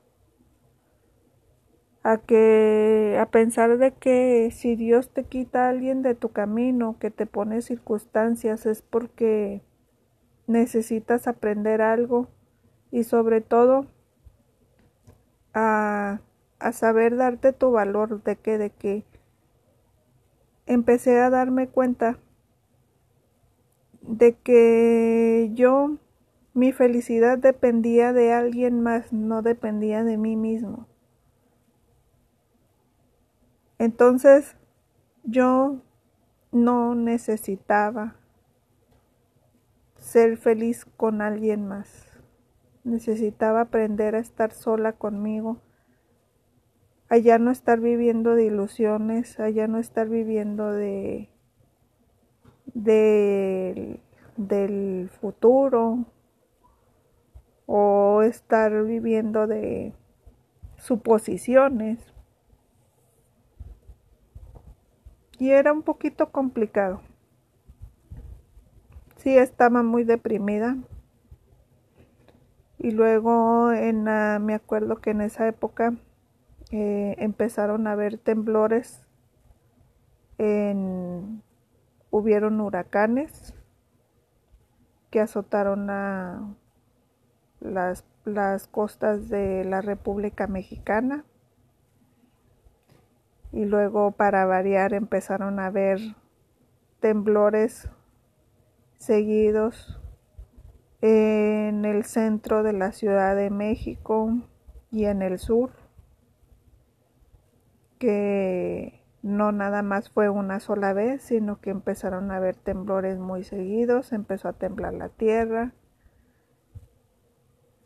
a 2.02 2.18
que 2.18 3.18
a 3.20 3.26
pensar 3.26 3.76
de 3.78 3.92
que 3.92 4.50
si 4.52 4.74
Dios 4.74 5.10
te 5.10 5.24
quita 5.24 5.66
a 5.66 5.68
alguien 5.68 6.02
de 6.02 6.14
tu 6.14 6.30
camino, 6.30 6.96
que 6.98 7.10
te 7.10 7.26
pone 7.26 7.60
circunstancias 7.60 8.64
es 8.64 8.82
porque 8.82 9.62
necesitas 10.46 11.28
aprender 11.28 11.82
algo 11.82 12.28
y 12.90 13.04
sobre 13.04 13.40
todo 13.40 13.86
a, 15.52 16.20
a 16.58 16.72
saber 16.72 17.16
darte 17.16 17.52
tu 17.52 17.70
valor 17.70 18.22
de 18.22 18.36
que 18.36 18.56
de 18.56 18.70
que 18.70 19.04
empecé 20.66 21.20
a 21.20 21.30
darme 21.30 21.68
cuenta 21.68 22.18
de 24.02 24.34
que 24.34 25.50
yo, 25.54 25.96
mi 26.54 26.72
felicidad 26.72 27.38
dependía 27.38 28.12
de 28.12 28.32
alguien 28.32 28.82
más, 28.82 29.12
no 29.12 29.42
dependía 29.42 30.04
de 30.04 30.16
mí 30.16 30.36
mismo. 30.36 30.86
Entonces 33.78 34.56
yo 35.24 35.80
no 36.52 36.94
necesitaba 36.94 38.16
ser 39.96 40.36
feliz 40.36 40.84
con 40.96 41.22
alguien 41.22 41.66
más. 41.66 42.06
Necesitaba 42.84 43.62
aprender 43.62 44.14
a 44.14 44.18
estar 44.18 44.52
sola 44.52 44.92
conmigo 44.92 45.60
allá 47.10 47.38
no 47.38 47.50
estar 47.50 47.80
viviendo 47.80 48.36
de 48.36 48.46
ilusiones, 48.46 49.38
allá 49.40 49.66
no 49.66 49.78
estar 49.78 50.08
viviendo 50.08 50.72
de, 50.72 51.28
del 54.36 55.10
futuro 55.20 56.06
o 57.66 58.22
estar 58.22 58.84
viviendo 58.84 59.48
de 59.48 59.92
suposiciones. 60.76 61.98
Y 65.38 65.50
era 65.50 65.72
un 65.72 65.82
poquito 65.82 66.30
complicado. 66.30 67.00
Sí, 69.16 69.36
estaba 69.36 69.82
muy 69.82 70.04
deprimida. 70.04 70.76
Y 72.78 72.92
luego 72.92 73.72
en 73.72 74.04
me 74.04 74.54
acuerdo 74.54 75.00
que 75.00 75.10
en 75.10 75.22
esa 75.22 75.48
época 75.48 75.94
eh, 76.70 77.16
empezaron 77.18 77.86
a 77.86 77.92
haber 77.92 78.18
temblores, 78.18 79.06
hubieron 82.10 82.60
huracanes 82.60 83.54
que 85.10 85.20
azotaron 85.20 85.90
a 85.90 86.56
las, 87.60 88.04
las 88.24 88.66
costas 88.68 89.28
de 89.28 89.64
la 89.64 89.82
República 89.82 90.46
Mexicana. 90.46 91.24
Y 93.52 93.64
luego 93.64 94.12
para 94.12 94.46
variar 94.46 94.94
empezaron 94.94 95.58
a 95.58 95.66
haber 95.66 95.98
temblores 97.00 97.90
seguidos 98.96 100.00
en 101.00 101.84
el 101.84 102.04
centro 102.04 102.62
de 102.62 102.72
la 102.72 102.92
Ciudad 102.92 103.34
de 103.34 103.50
México 103.50 104.30
y 104.92 105.06
en 105.06 105.22
el 105.22 105.38
sur 105.38 105.79
que 108.00 109.04
no 109.22 109.52
nada 109.52 109.82
más 109.82 110.08
fue 110.08 110.30
una 110.30 110.58
sola 110.58 110.94
vez, 110.94 111.20
sino 111.20 111.60
que 111.60 111.68
empezaron 111.68 112.30
a 112.30 112.36
haber 112.36 112.56
temblores 112.56 113.18
muy 113.18 113.44
seguidos, 113.44 114.12
empezó 114.12 114.48
a 114.48 114.54
temblar 114.54 114.94
la 114.94 115.10
tierra. 115.10 115.74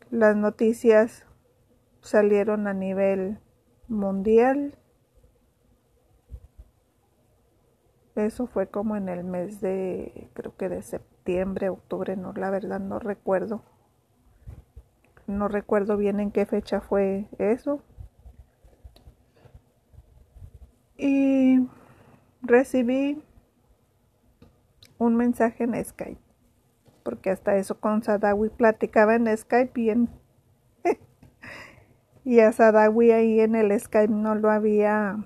Las 0.09 0.37
noticias 0.37 1.27
salieron 1.99 2.67
a 2.67 2.73
nivel 2.73 3.39
mundial. 3.89 4.77
Eso 8.15 8.47
fue 8.47 8.67
como 8.67 8.95
en 8.95 9.09
el 9.09 9.25
mes 9.25 9.59
de, 9.59 10.29
creo 10.33 10.55
que 10.55 10.69
de 10.69 10.81
septiembre, 10.81 11.67
octubre, 11.67 12.15
no, 12.15 12.31
la 12.31 12.49
verdad 12.51 12.79
no 12.79 12.99
recuerdo. 12.99 13.61
No 15.27 15.49
recuerdo 15.49 15.97
bien 15.97 16.21
en 16.21 16.31
qué 16.31 16.45
fecha 16.45 16.79
fue 16.79 17.27
eso, 17.37 17.81
y 20.97 21.67
recibí 22.41 23.21
un 24.97 25.15
mensaje 25.15 25.63
en 25.63 25.83
Skype, 25.83 26.21
porque 27.03 27.29
hasta 27.29 27.57
eso 27.57 27.79
con 27.79 28.03
Sadawi 28.03 28.49
platicaba 28.49 29.15
en 29.15 29.35
Skype 29.35 29.79
y, 29.81 29.91
y 32.23 32.39
a 32.39 32.51
Sadawi 32.51 33.11
ahí 33.11 33.39
en 33.39 33.55
el 33.55 33.77
Skype 33.79 34.13
no 34.13 34.35
lo 34.35 34.49
había 34.49 35.25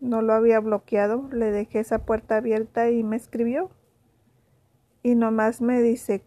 no 0.00 0.22
lo 0.22 0.32
había 0.32 0.60
bloqueado, 0.60 1.28
le 1.32 1.50
dejé 1.50 1.80
esa 1.80 2.04
puerta 2.04 2.36
abierta 2.36 2.88
y 2.90 3.02
me 3.02 3.16
escribió 3.16 3.70
y 5.02 5.16
nomás 5.16 5.60
me 5.60 5.82
dice 5.82 6.22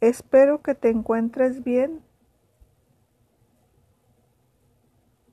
espero 0.00 0.62
que 0.62 0.76
te 0.76 0.90
encuentres 0.90 1.64
bien 1.64 2.02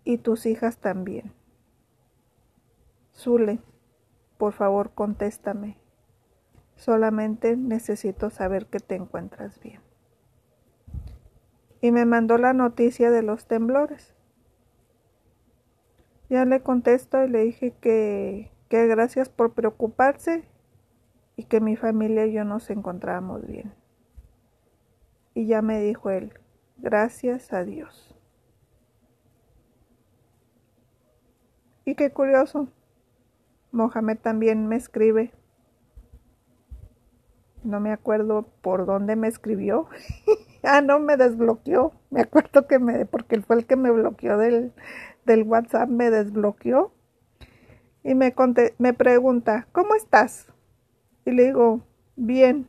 y 0.03 0.17
tus 0.17 0.45
hijas 0.45 0.77
también. 0.77 1.31
Zule. 3.15 3.59
por 4.37 4.53
favor 4.53 4.93
contéstame. 4.93 5.77
Solamente 6.75 7.55
necesito 7.55 8.29
saber 8.29 8.65
que 8.65 8.79
te 8.79 8.95
encuentras 8.95 9.59
bien. 9.59 9.79
Y 11.81 11.91
me 11.91 12.05
mandó 12.05 12.37
la 12.37 12.53
noticia 12.53 13.11
de 13.11 13.21
los 13.21 13.45
temblores. 13.45 14.15
Ya 16.29 16.45
le 16.45 16.61
contesto 16.61 17.23
y 17.23 17.29
le 17.29 17.43
dije 17.43 17.73
que, 17.79 18.51
que 18.69 18.87
gracias 18.87 19.29
por 19.29 19.53
preocuparse 19.53 20.43
y 21.35 21.45
que 21.45 21.61
mi 21.61 21.75
familia 21.75 22.25
y 22.25 22.33
yo 22.33 22.43
nos 22.43 22.69
encontrábamos 22.69 23.45
bien. 23.45 23.73
Y 25.35 25.47
ya 25.47 25.61
me 25.61 25.79
dijo 25.81 26.09
él, 26.09 26.33
gracias 26.77 27.53
a 27.53 27.63
Dios. 27.63 28.15
Y 31.85 31.95
qué 31.95 32.11
curioso, 32.11 32.69
Mohamed 33.73 34.19
también 34.19 34.67
me 34.67 34.75
escribe. 34.75 35.33
No 37.63 37.79
me 37.79 37.91
acuerdo 37.91 38.43
por 38.61 38.85
dónde 38.85 39.15
me 39.15 39.27
escribió. 39.27 39.87
ah, 40.63 40.81
no, 40.81 40.99
me 40.99 41.17
desbloqueó. 41.17 41.91
Me 42.11 42.21
acuerdo 42.21 42.67
que 42.67 42.77
me, 42.77 43.05
porque 43.07 43.41
fue 43.41 43.55
el 43.55 43.65
que 43.65 43.75
me 43.75 43.89
bloqueó 43.89 44.37
del, 44.37 44.73
del 45.25 45.43
WhatsApp, 45.43 45.89
me 45.89 46.11
desbloqueó. 46.11 46.93
Y 48.03 48.13
me, 48.13 48.35
me 48.77 48.93
pregunta, 48.93 49.67
¿cómo 49.71 49.95
estás? 49.95 50.47
Y 51.25 51.31
le 51.31 51.45
digo, 51.45 51.81
bien. 52.15 52.67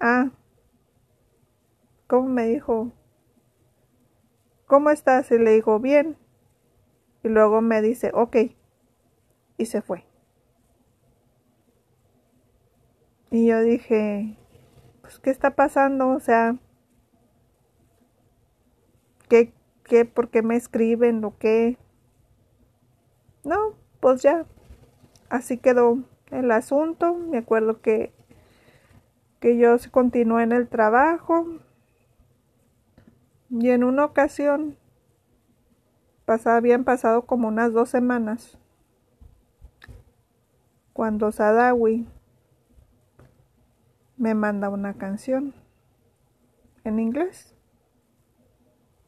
Ah, 0.00 0.32
¿cómo 2.06 2.28
me 2.28 2.46
dijo? 2.46 2.92
¿Cómo 4.66 4.90
estás? 4.90 5.30
Y 5.30 5.38
le 5.38 5.52
digo, 5.52 5.80
bien. 5.80 6.18
Y 7.22 7.28
luego 7.28 7.62
me 7.62 7.80
dice, 7.80 8.10
ok. 8.12 8.36
Y 9.56 9.66
se 9.66 9.82
fue. 9.82 10.04
Y 13.30 13.46
yo 13.46 13.60
dije, 13.60 14.36
pues, 15.02 15.18
¿qué 15.18 15.30
está 15.30 15.56
pasando? 15.56 16.08
O 16.08 16.20
sea, 16.20 16.56
¿qué, 19.28 19.52
qué, 19.84 20.04
por 20.04 20.30
qué 20.30 20.42
me 20.42 20.56
escriben 20.56 21.24
o 21.24 21.36
qué? 21.38 21.76
No, 23.44 23.74
pues 24.00 24.22
ya, 24.22 24.46
así 25.28 25.58
quedó 25.58 25.98
el 26.30 26.50
asunto. 26.50 27.14
Me 27.14 27.38
acuerdo 27.38 27.80
que, 27.80 28.12
que 29.40 29.56
yo 29.58 29.76
continué 29.90 30.42
en 30.42 30.52
el 30.52 30.68
trabajo 30.68 31.46
y 33.50 33.70
en 33.70 33.84
una 33.84 34.04
ocasión 34.04 34.76
habían 36.44 36.84
pasado 36.84 37.22
como 37.26 37.48
unas 37.48 37.72
dos 37.72 37.88
semanas 37.88 38.58
cuando 40.96 41.30
Sadawi 41.30 42.06
me 44.16 44.34
manda 44.34 44.70
una 44.70 44.94
canción 44.94 45.52
en 46.84 46.98
inglés 46.98 47.54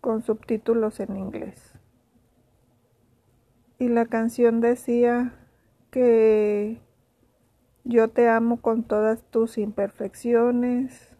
con 0.02 0.20
subtítulos 0.20 1.00
en 1.00 1.16
inglés 1.16 1.72
y 3.78 3.88
la 3.88 4.04
canción 4.04 4.60
decía 4.60 5.32
que 5.90 6.78
yo 7.84 8.10
te 8.10 8.28
amo 8.28 8.60
con 8.60 8.82
todas 8.82 9.22
tus 9.30 9.56
imperfecciones, 9.56 11.16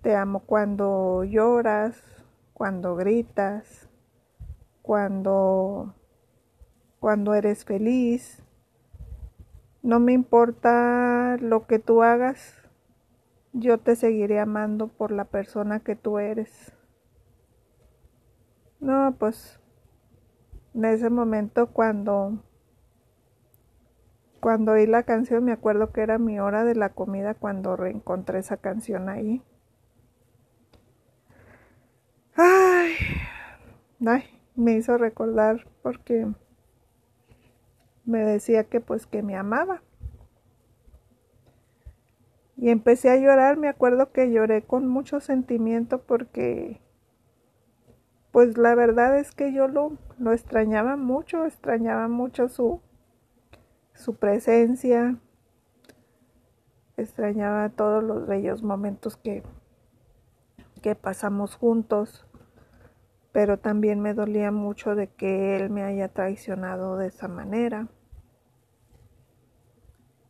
te 0.00 0.16
amo 0.16 0.40
cuando 0.40 1.22
lloras, 1.22 2.02
cuando 2.54 2.96
gritas, 2.96 3.90
cuando 4.80 5.94
cuando 6.98 7.34
eres 7.34 7.66
feliz. 7.66 8.43
No 9.84 10.00
me 10.00 10.14
importa 10.14 11.36
lo 11.42 11.66
que 11.66 11.78
tú 11.78 12.02
hagas, 12.02 12.54
yo 13.52 13.76
te 13.76 13.96
seguiré 13.96 14.40
amando 14.40 14.88
por 14.88 15.10
la 15.10 15.26
persona 15.26 15.80
que 15.80 15.94
tú 15.94 16.18
eres. 16.18 16.72
No, 18.80 19.14
pues 19.18 19.60
en 20.72 20.86
ese 20.86 21.10
momento 21.10 21.66
cuando 21.66 22.42
cuando 24.40 24.72
oí 24.72 24.86
la 24.86 25.02
canción 25.02 25.44
me 25.44 25.52
acuerdo 25.52 25.92
que 25.92 26.00
era 26.00 26.16
mi 26.16 26.40
hora 26.40 26.64
de 26.64 26.74
la 26.76 26.88
comida 26.88 27.34
cuando 27.34 27.76
reencontré 27.76 28.38
esa 28.38 28.56
canción 28.56 29.10
ahí. 29.10 29.42
Ay, 32.36 32.94
ay, 34.06 34.24
me 34.56 34.72
hizo 34.72 34.96
recordar 34.96 35.66
porque 35.82 36.26
me 38.04 38.20
decía 38.20 38.64
que 38.64 38.80
pues 38.80 39.06
que 39.06 39.22
me 39.22 39.36
amaba. 39.36 39.82
Y 42.56 42.70
empecé 42.70 43.10
a 43.10 43.16
llorar, 43.16 43.56
me 43.56 43.68
acuerdo 43.68 44.12
que 44.12 44.30
lloré 44.30 44.62
con 44.62 44.86
mucho 44.86 45.20
sentimiento 45.20 46.02
porque 46.02 46.80
pues 48.30 48.58
la 48.58 48.74
verdad 48.74 49.18
es 49.18 49.32
que 49.32 49.52
yo 49.52 49.68
lo, 49.68 49.96
lo 50.18 50.32
extrañaba 50.32 50.96
mucho, 50.96 51.46
extrañaba 51.46 52.08
mucho 52.08 52.48
su, 52.48 52.80
su 53.92 54.16
presencia, 54.16 55.18
extrañaba 56.96 57.68
todos 57.68 58.02
los 58.02 58.26
bellos 58.26 58.62
momentos 58.62 59.16
que, 59.16 59.42
que 60.82 60.94
pasamos 60.94 61.54
juntos, 61.54 62.26
pero 63.34 63.58
también 63.58 63.98
me 63.98 64.14
dolía 64.14 64.52
mucho 64.52 64.94
de 64.94 65.08
que 65.08 65.56
él 65.56 65.68
me 65.68 65.82
haya 65.82 66.08
traicionado 66.08 66.96
de 66.96 67.08
esa 67.08 67.26
manera. 67.26 67.88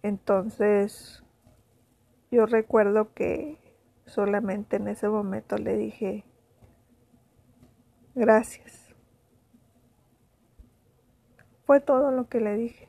Entonces, 0.03 1.23
yo 2.31 2.47
recuerdo 2.47 3.13
que 3.13 3.59
solamente 4.07 4.77
en 4.77 4.89
ese 4.89 5.07
momento 5.11 5.59
le 5.59 5.77
dije, 5.77 6.25
gracias. 8.15 8.95
Fue 11.67 11.81
todo 11.81 12.11
lo 12.11 12.31
que 12.31 12.41
le 12.41 12.57
dije. 12.57 12.89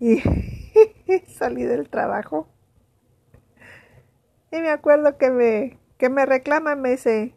y 0.00 0.18
salí 1.28 1.62
del 1.62 1.88
trabajo. 1.88 2.48
Y 4.50 4.56
me 4.56 4.70
acuerdo 4.70 5.16
que 5.16 5.30
me, 5.30 5.79
que 6.00 6.08
me 6.08 6.24
reclama, 6.24 6.76
me 6.76 6.92
dice, 6.92 7.34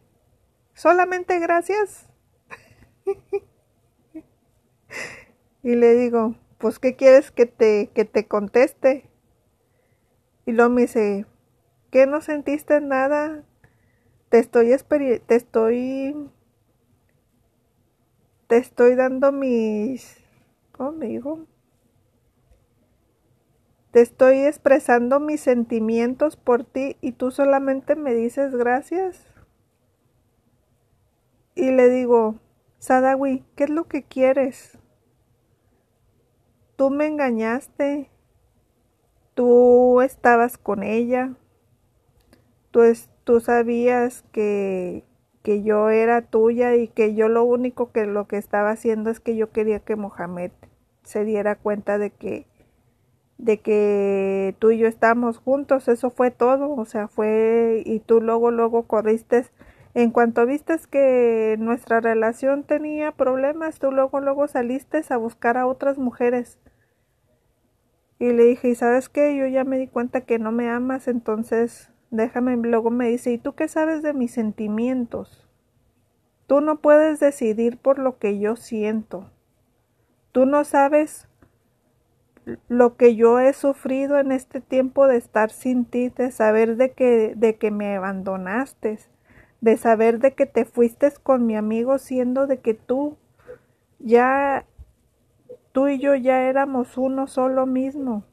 solamente 0.72 1.38
gracias. 1.38 2.08
y 5.62 5.74
le 5.74 5.94
digo, 5.94 6.34
pues, 6.56 6.78
¿qué 6.78 6.96
quieres 6.96 7.30
que 7.30 7.44
te, 7.44 7.90
que 7.94 8.06
te 8.06 8.26
conteste? 8.26 9.10
Y 10.46 10.52
luego 10.52 10.70
me 10.70 10.82
dice, 10.82 11.26
¿qué 11.90 12.06
no 12.06 12.22
sentiste 12.22 12.80
nada? 12.80 13.44
Te 14.30 14.38
estoy, 14.38 14.74
te 15.26 15.34
estoy, 15.34 16.30
te 18.46 18.56
estoy 18.56 18.94
dando 18.94 19.30
mis, 19.30 20.16
¿cómo 20.72 20.92
me 20.92 21.08
digo? 21.08 21.46
Te 23.94 24.00
estoy 24.00 24.38
expresando 24.38 25.20
mis 25.20 25.40
sentimientos 25.40 26.34
por 26.34 26.64
ti 26.64 26.96
y 27.00 27.12
tú 27.12 27.30
solamente 27.30 27.94
me 27.94 28.12
dices 28.12 28.56
gracias. 28.56 29.24
Y 31.54 31.70
le 31.70 31.88
digo, 31.88 32.34
Sadawi, 32.80 33.44
¿qué 33.54 33.62
es 33.62 33.70
lo 33.70 33.84
que 33.84 34.02
quieres? 34.02 34.78
Tú 36.74 36.90
me 36.90 37.06
engañaste. 37.06 38.10
Tú 39.34 40.00
estabas 40.00 40.58
con 40.58 40.82
ella. 40.82 41.34
Tú, 42.72 43.40
sabías 43.40 44.24
que, 44.32 45.04
que 45.44 45.62
yo 45.62 45.90
era 45.90 46.22
tuya 46.22 46.74
y 46.74 46.88
que 46.88 47.14
yo 47.14 47.28
lo 47.28 47.44
único 47.44 47.92
que 47.92 48.06
lo 48.06 48.26
que 48.26 48.38
estaba 48.38 48.70
haciendo 48.70 49.10
es 49.10 49.20
que 49.20 49.36
yo 49.36 49.52
quería 49.52 49.78
que 49.78 49.94
Mohamed 49.94 50.50
se 51.04 51.24
diera 51.24 51.54
cuenta 51.54 51.98
de 51.98 52.10
que 52.10 52.48
de 53.44 53.60
que 53.60 54.56
tú 54.58 54.70
y 54.70 54.78
yo 54.78 54.86
estábamos 54.88 55.36
juntos, 55.38 55.88
eso 55.88 56.10
fue 56.10 56.30
todo, 56.30 56.70
o 56.70 56.84
sea, 56.86 57.08
fue 57.08 57.82
y 57.84 58.00
tú 58.00 58.22
luego, 58.22 58.50
luego 58.50 58.84
corriste, 58.84 59.44
en 59.92 60.10
cuanto 60.10 60.46
viste 60.46 60.74
que 60.90 61.56
nuestra 61.58 62.00
relación 62.00 62.64
tenía 62.64 63.12
problemas, 63.12 63.78
tú 63.78 63.92
luego, 63.92 64.20
luego 64.20 64.48
saliste 64.48 65.02
a 65.10 65.18
buscar 65.18 65.58
a 65.58 65.66
otras 65.66 65.98
mujeres. 65.98 66.58
Y 68.18 68.32
le 68.32 68.44
dije, 68.44 68.70
¿y 68.70 68.74
sabes 68.74 69.10
qué? 69.10 69.36
Yo 69.36 69.46
ya 69.46 69.64
me 69.64 69.78
di 69.78 69.88
cuenta 69.88 70.22
que 70.22 70.38
no 70.38 70.50
me 70.50 70.70
amas, 70.70 71.06
entonces 71.06 71.90
déjame, 72.10 72.56
luego 72.56 72.90
me 72.90 73.10
dice, 73.10 73.32
¿y 73.32 73.38
tú 73.38 73.54
qué 73.54 73.68
sabes 73.68 74.02
de 74.02 74.14
mis 74.14 74.32
sentimientos? 74.32 75.46
Tú 76.46 76.62
no 76.62 76.80
puedes 76.80 77.20
decidir 77.20 77.76
por 77.76 77.98
lo 77.98 78.18
que 78.18 78.38
yo 78.38 78.56
siento. 78.56 79.30
Tú 80.32 80.46
no 80.46 80.64
sabes 80.64 81.28
lo 82.68 82.96
que 82.96 83.16
yo 83.16 83.40
he 83.40 83.52
sufrido 83.52 84.18
en 84.18 84.32
este 84.32 84.60
tiempo 84.60 85.06
de 85.06 85.16
estar 85.16 85.50
sin 85.50 85.84
ti, 85.84 86.10
de 86.10 86.30
saber 86.30 86.76
de 86.76 86.92
que, 86.92 87.34
de 87.36 87.56
que 87.56 87.70
me 87.70 87.96
abandonaste, 87.96 88.98
de 89.60 89.76
saber 89.76 90.18
de 90.18 90.34
que 90.34 90.46
te 90.46 90.64
fuiste 90.64 91.10
con 91.22 91.46
mi 91.46 91.56
amigo 91.56 91.98
siendo 91.98 92.46
de 92.46 92.58
que 92.60 92.74
tú 92.74 93.16
ya 93.98 94.66
tú 95.72 95.88
y 95.88 95.98
yo 95.98 96.14
ya 96.14 96.42
éramos 96.42 96.96
uno 96.96 97.26
solo 97.26 97.66
mismo. 97.66 98.24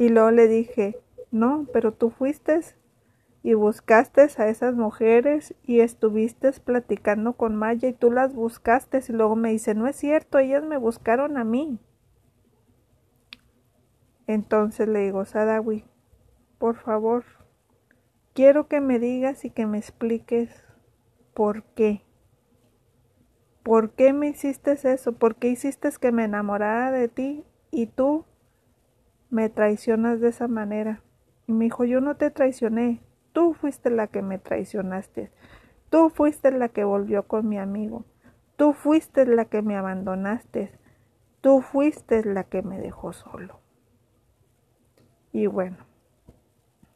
Y 0.00 0.08
luego 0.08 0.30
le 0.32 0.48
dije, 0.48 0.98
no, 1.30 1.66
pero 1.72 1.92
tú 1.92 2.10
fuiste 2.10 2.60
y 3.42 3.54
buscaste 3.54 4.22
a 4.36 4.48
esas 4.48 4.74
mujeres 4.74 5.54
y 5.62 5.80
estuviste 5.80 6.50
platicando 6.52 7.34
con 7.34 7.54
Maya 7.54 7.88
y 7.88 7.92
tú 7.92 8.10
las 8.10 8.34
buscaste 8.34 9.00
y 9.08 9.12
luego 9.12 9.36
me 9.36 9.50
dice, 9.50 9.74
no 9.74 9.86
es 9.86 9.96
cierto, 9.96 10.38
ellas 10.38 10.64
me 10.64 10.76
buscaron 10.76 11.36
a 11.36 11.44
mí. 11.44 11.78
Entonces 14.28 14.86
le 14.86 15.00
digo, 15.00 15.24
Sadawi, 15.24 15.84
por 16.58 16.76
favor, 16.76 17.24
quiero 18.32 18.68
que 18.68 18.80
me 18.80 19.00
digas 19.00 19.44
y 19.44 19.50
que 19.50 19.66
me 19.66 19.78
expliques 19.78 20.64
por 21.34 21.64
qué. 21.64 22.02
¿Por 23.64 23.90
qué 23.90 24.12
me 24.12 24.28
hiciste 24.28 24.78
eso? 24.84 25.14
¿Por 25.14 25.34
qué 25.34 25.48
hiciste 25.48 25.90
que 26.00 26.12
me 26.12 26.22
enamorara 26.22 26.92
de 26.92 27.08
ti 27.08 27.44
y 27.72 27.86
tú 27.86 28.24
me 29.30 29.48
traicionas 29.48 30.20
de 30.20 30.28
esa 30.28 30.46
manera? 30.46 31.02
Y 31.48 31.52
me 31.52 31.64
dijo, 31.64 31.84
yo 31.84 32.00
no 32.00 32.16
te 32.16 32.30
traicioné, 32.30 33.02
Tú 33.38 33.54
fuiste 33.54 33.88
la 33.90 34.08
que 34.08 34.20
me 34.20 34.38
traicionaste. 34.38 35.30
Tú 35.90 36.10
fuiste 36.10 36.50
la 36.50 36.70
que 36.70 36.82
volvió 36.82 37.22
con 37.28 37.48
mi 37.48 37.56
amigo. 37.56 38.04
Tú 38.56 38.72
fuiste 38.72 39.26
la 39.26 39.44
que 39.44 39.62
me 39.62 39.76
abandonaste. 39.76 40.72
Tú 41.40 41.60
fuiste 41.60 42.24
la 42.24 42.42
que 42.42 42.62
me 42.62 42.80
dejó 42.80 43.12
solo. 43.12 43.60
Y 45.32 45.46
bueno, 45.46 45.76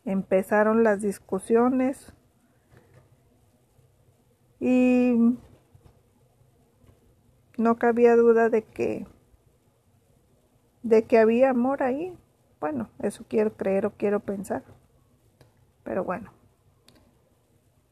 empezaron 0.04 0.82
las 0.82 1.00
discusiones 1.02 2.12
y 4.58 5.36
no 7.56 7.76
cabía 7.76 8.16
duda 8.16 8.48
de 8.48 8.62
que 8.62 9.06
de 10.82 11.04
que 11.04 11.18
había 11.18 11.50
amor 11.50 11.82
ahí. 11.82 12.16
Bueno, 12.60 12.88
eso 13.00 13.24
quiero 13.28 13.52
creer 13.56 13.86
o 13.86 13.92
quiero 13.92 14.20
pensar. 14.20 14.62
Pero 15.84 16.04
bueno, 16.04 16.32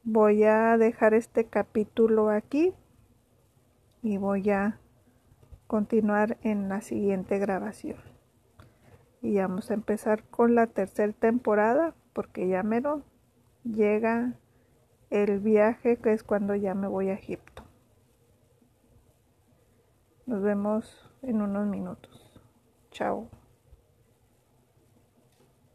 voy 0.02 0.44
a 0.44 0.76
dejar 0.76 1.14
este 1.14 1.46
capítulo 1.46 2.30
aquí 2.30 2.72
y 4.02 4.16
voy 4.16 4.50
a 4.50 4.78
continuar 5.66 6.38
en 6.42 6.68
la 6.68 6.80
siguiente 6.80 7.38
grabación. 7.38 8.09
Y 9.22 9.36
vamos 9.36 9.70
a 9.70 9.74
empezar 9.74 10.24
con 10.24 10.54
la 10.54 10.66
tercera 10.66 11.12
temporada 11.12 11.94
porque 12.12 12.48
ya 12.48 12.62
mero 12.62 13.02
llega 13.64 14.34
el 15.10 15.40
viaje 15.40 15.98
que 15.98 16.12
es 16.12 16.22
cuando 16.22 16.54
ya 16.54 16.74
me 16.74 16.88
voy 16.88 17.10
a 17.10 17.14
Egipto. 17.14 17.64
Nos 20.26 20.42
vemos 20.42 21.10
en 21.22 21.42
unos 21.42 21.66
minutos. 21.66 22.40
Chao. 22.90 23.28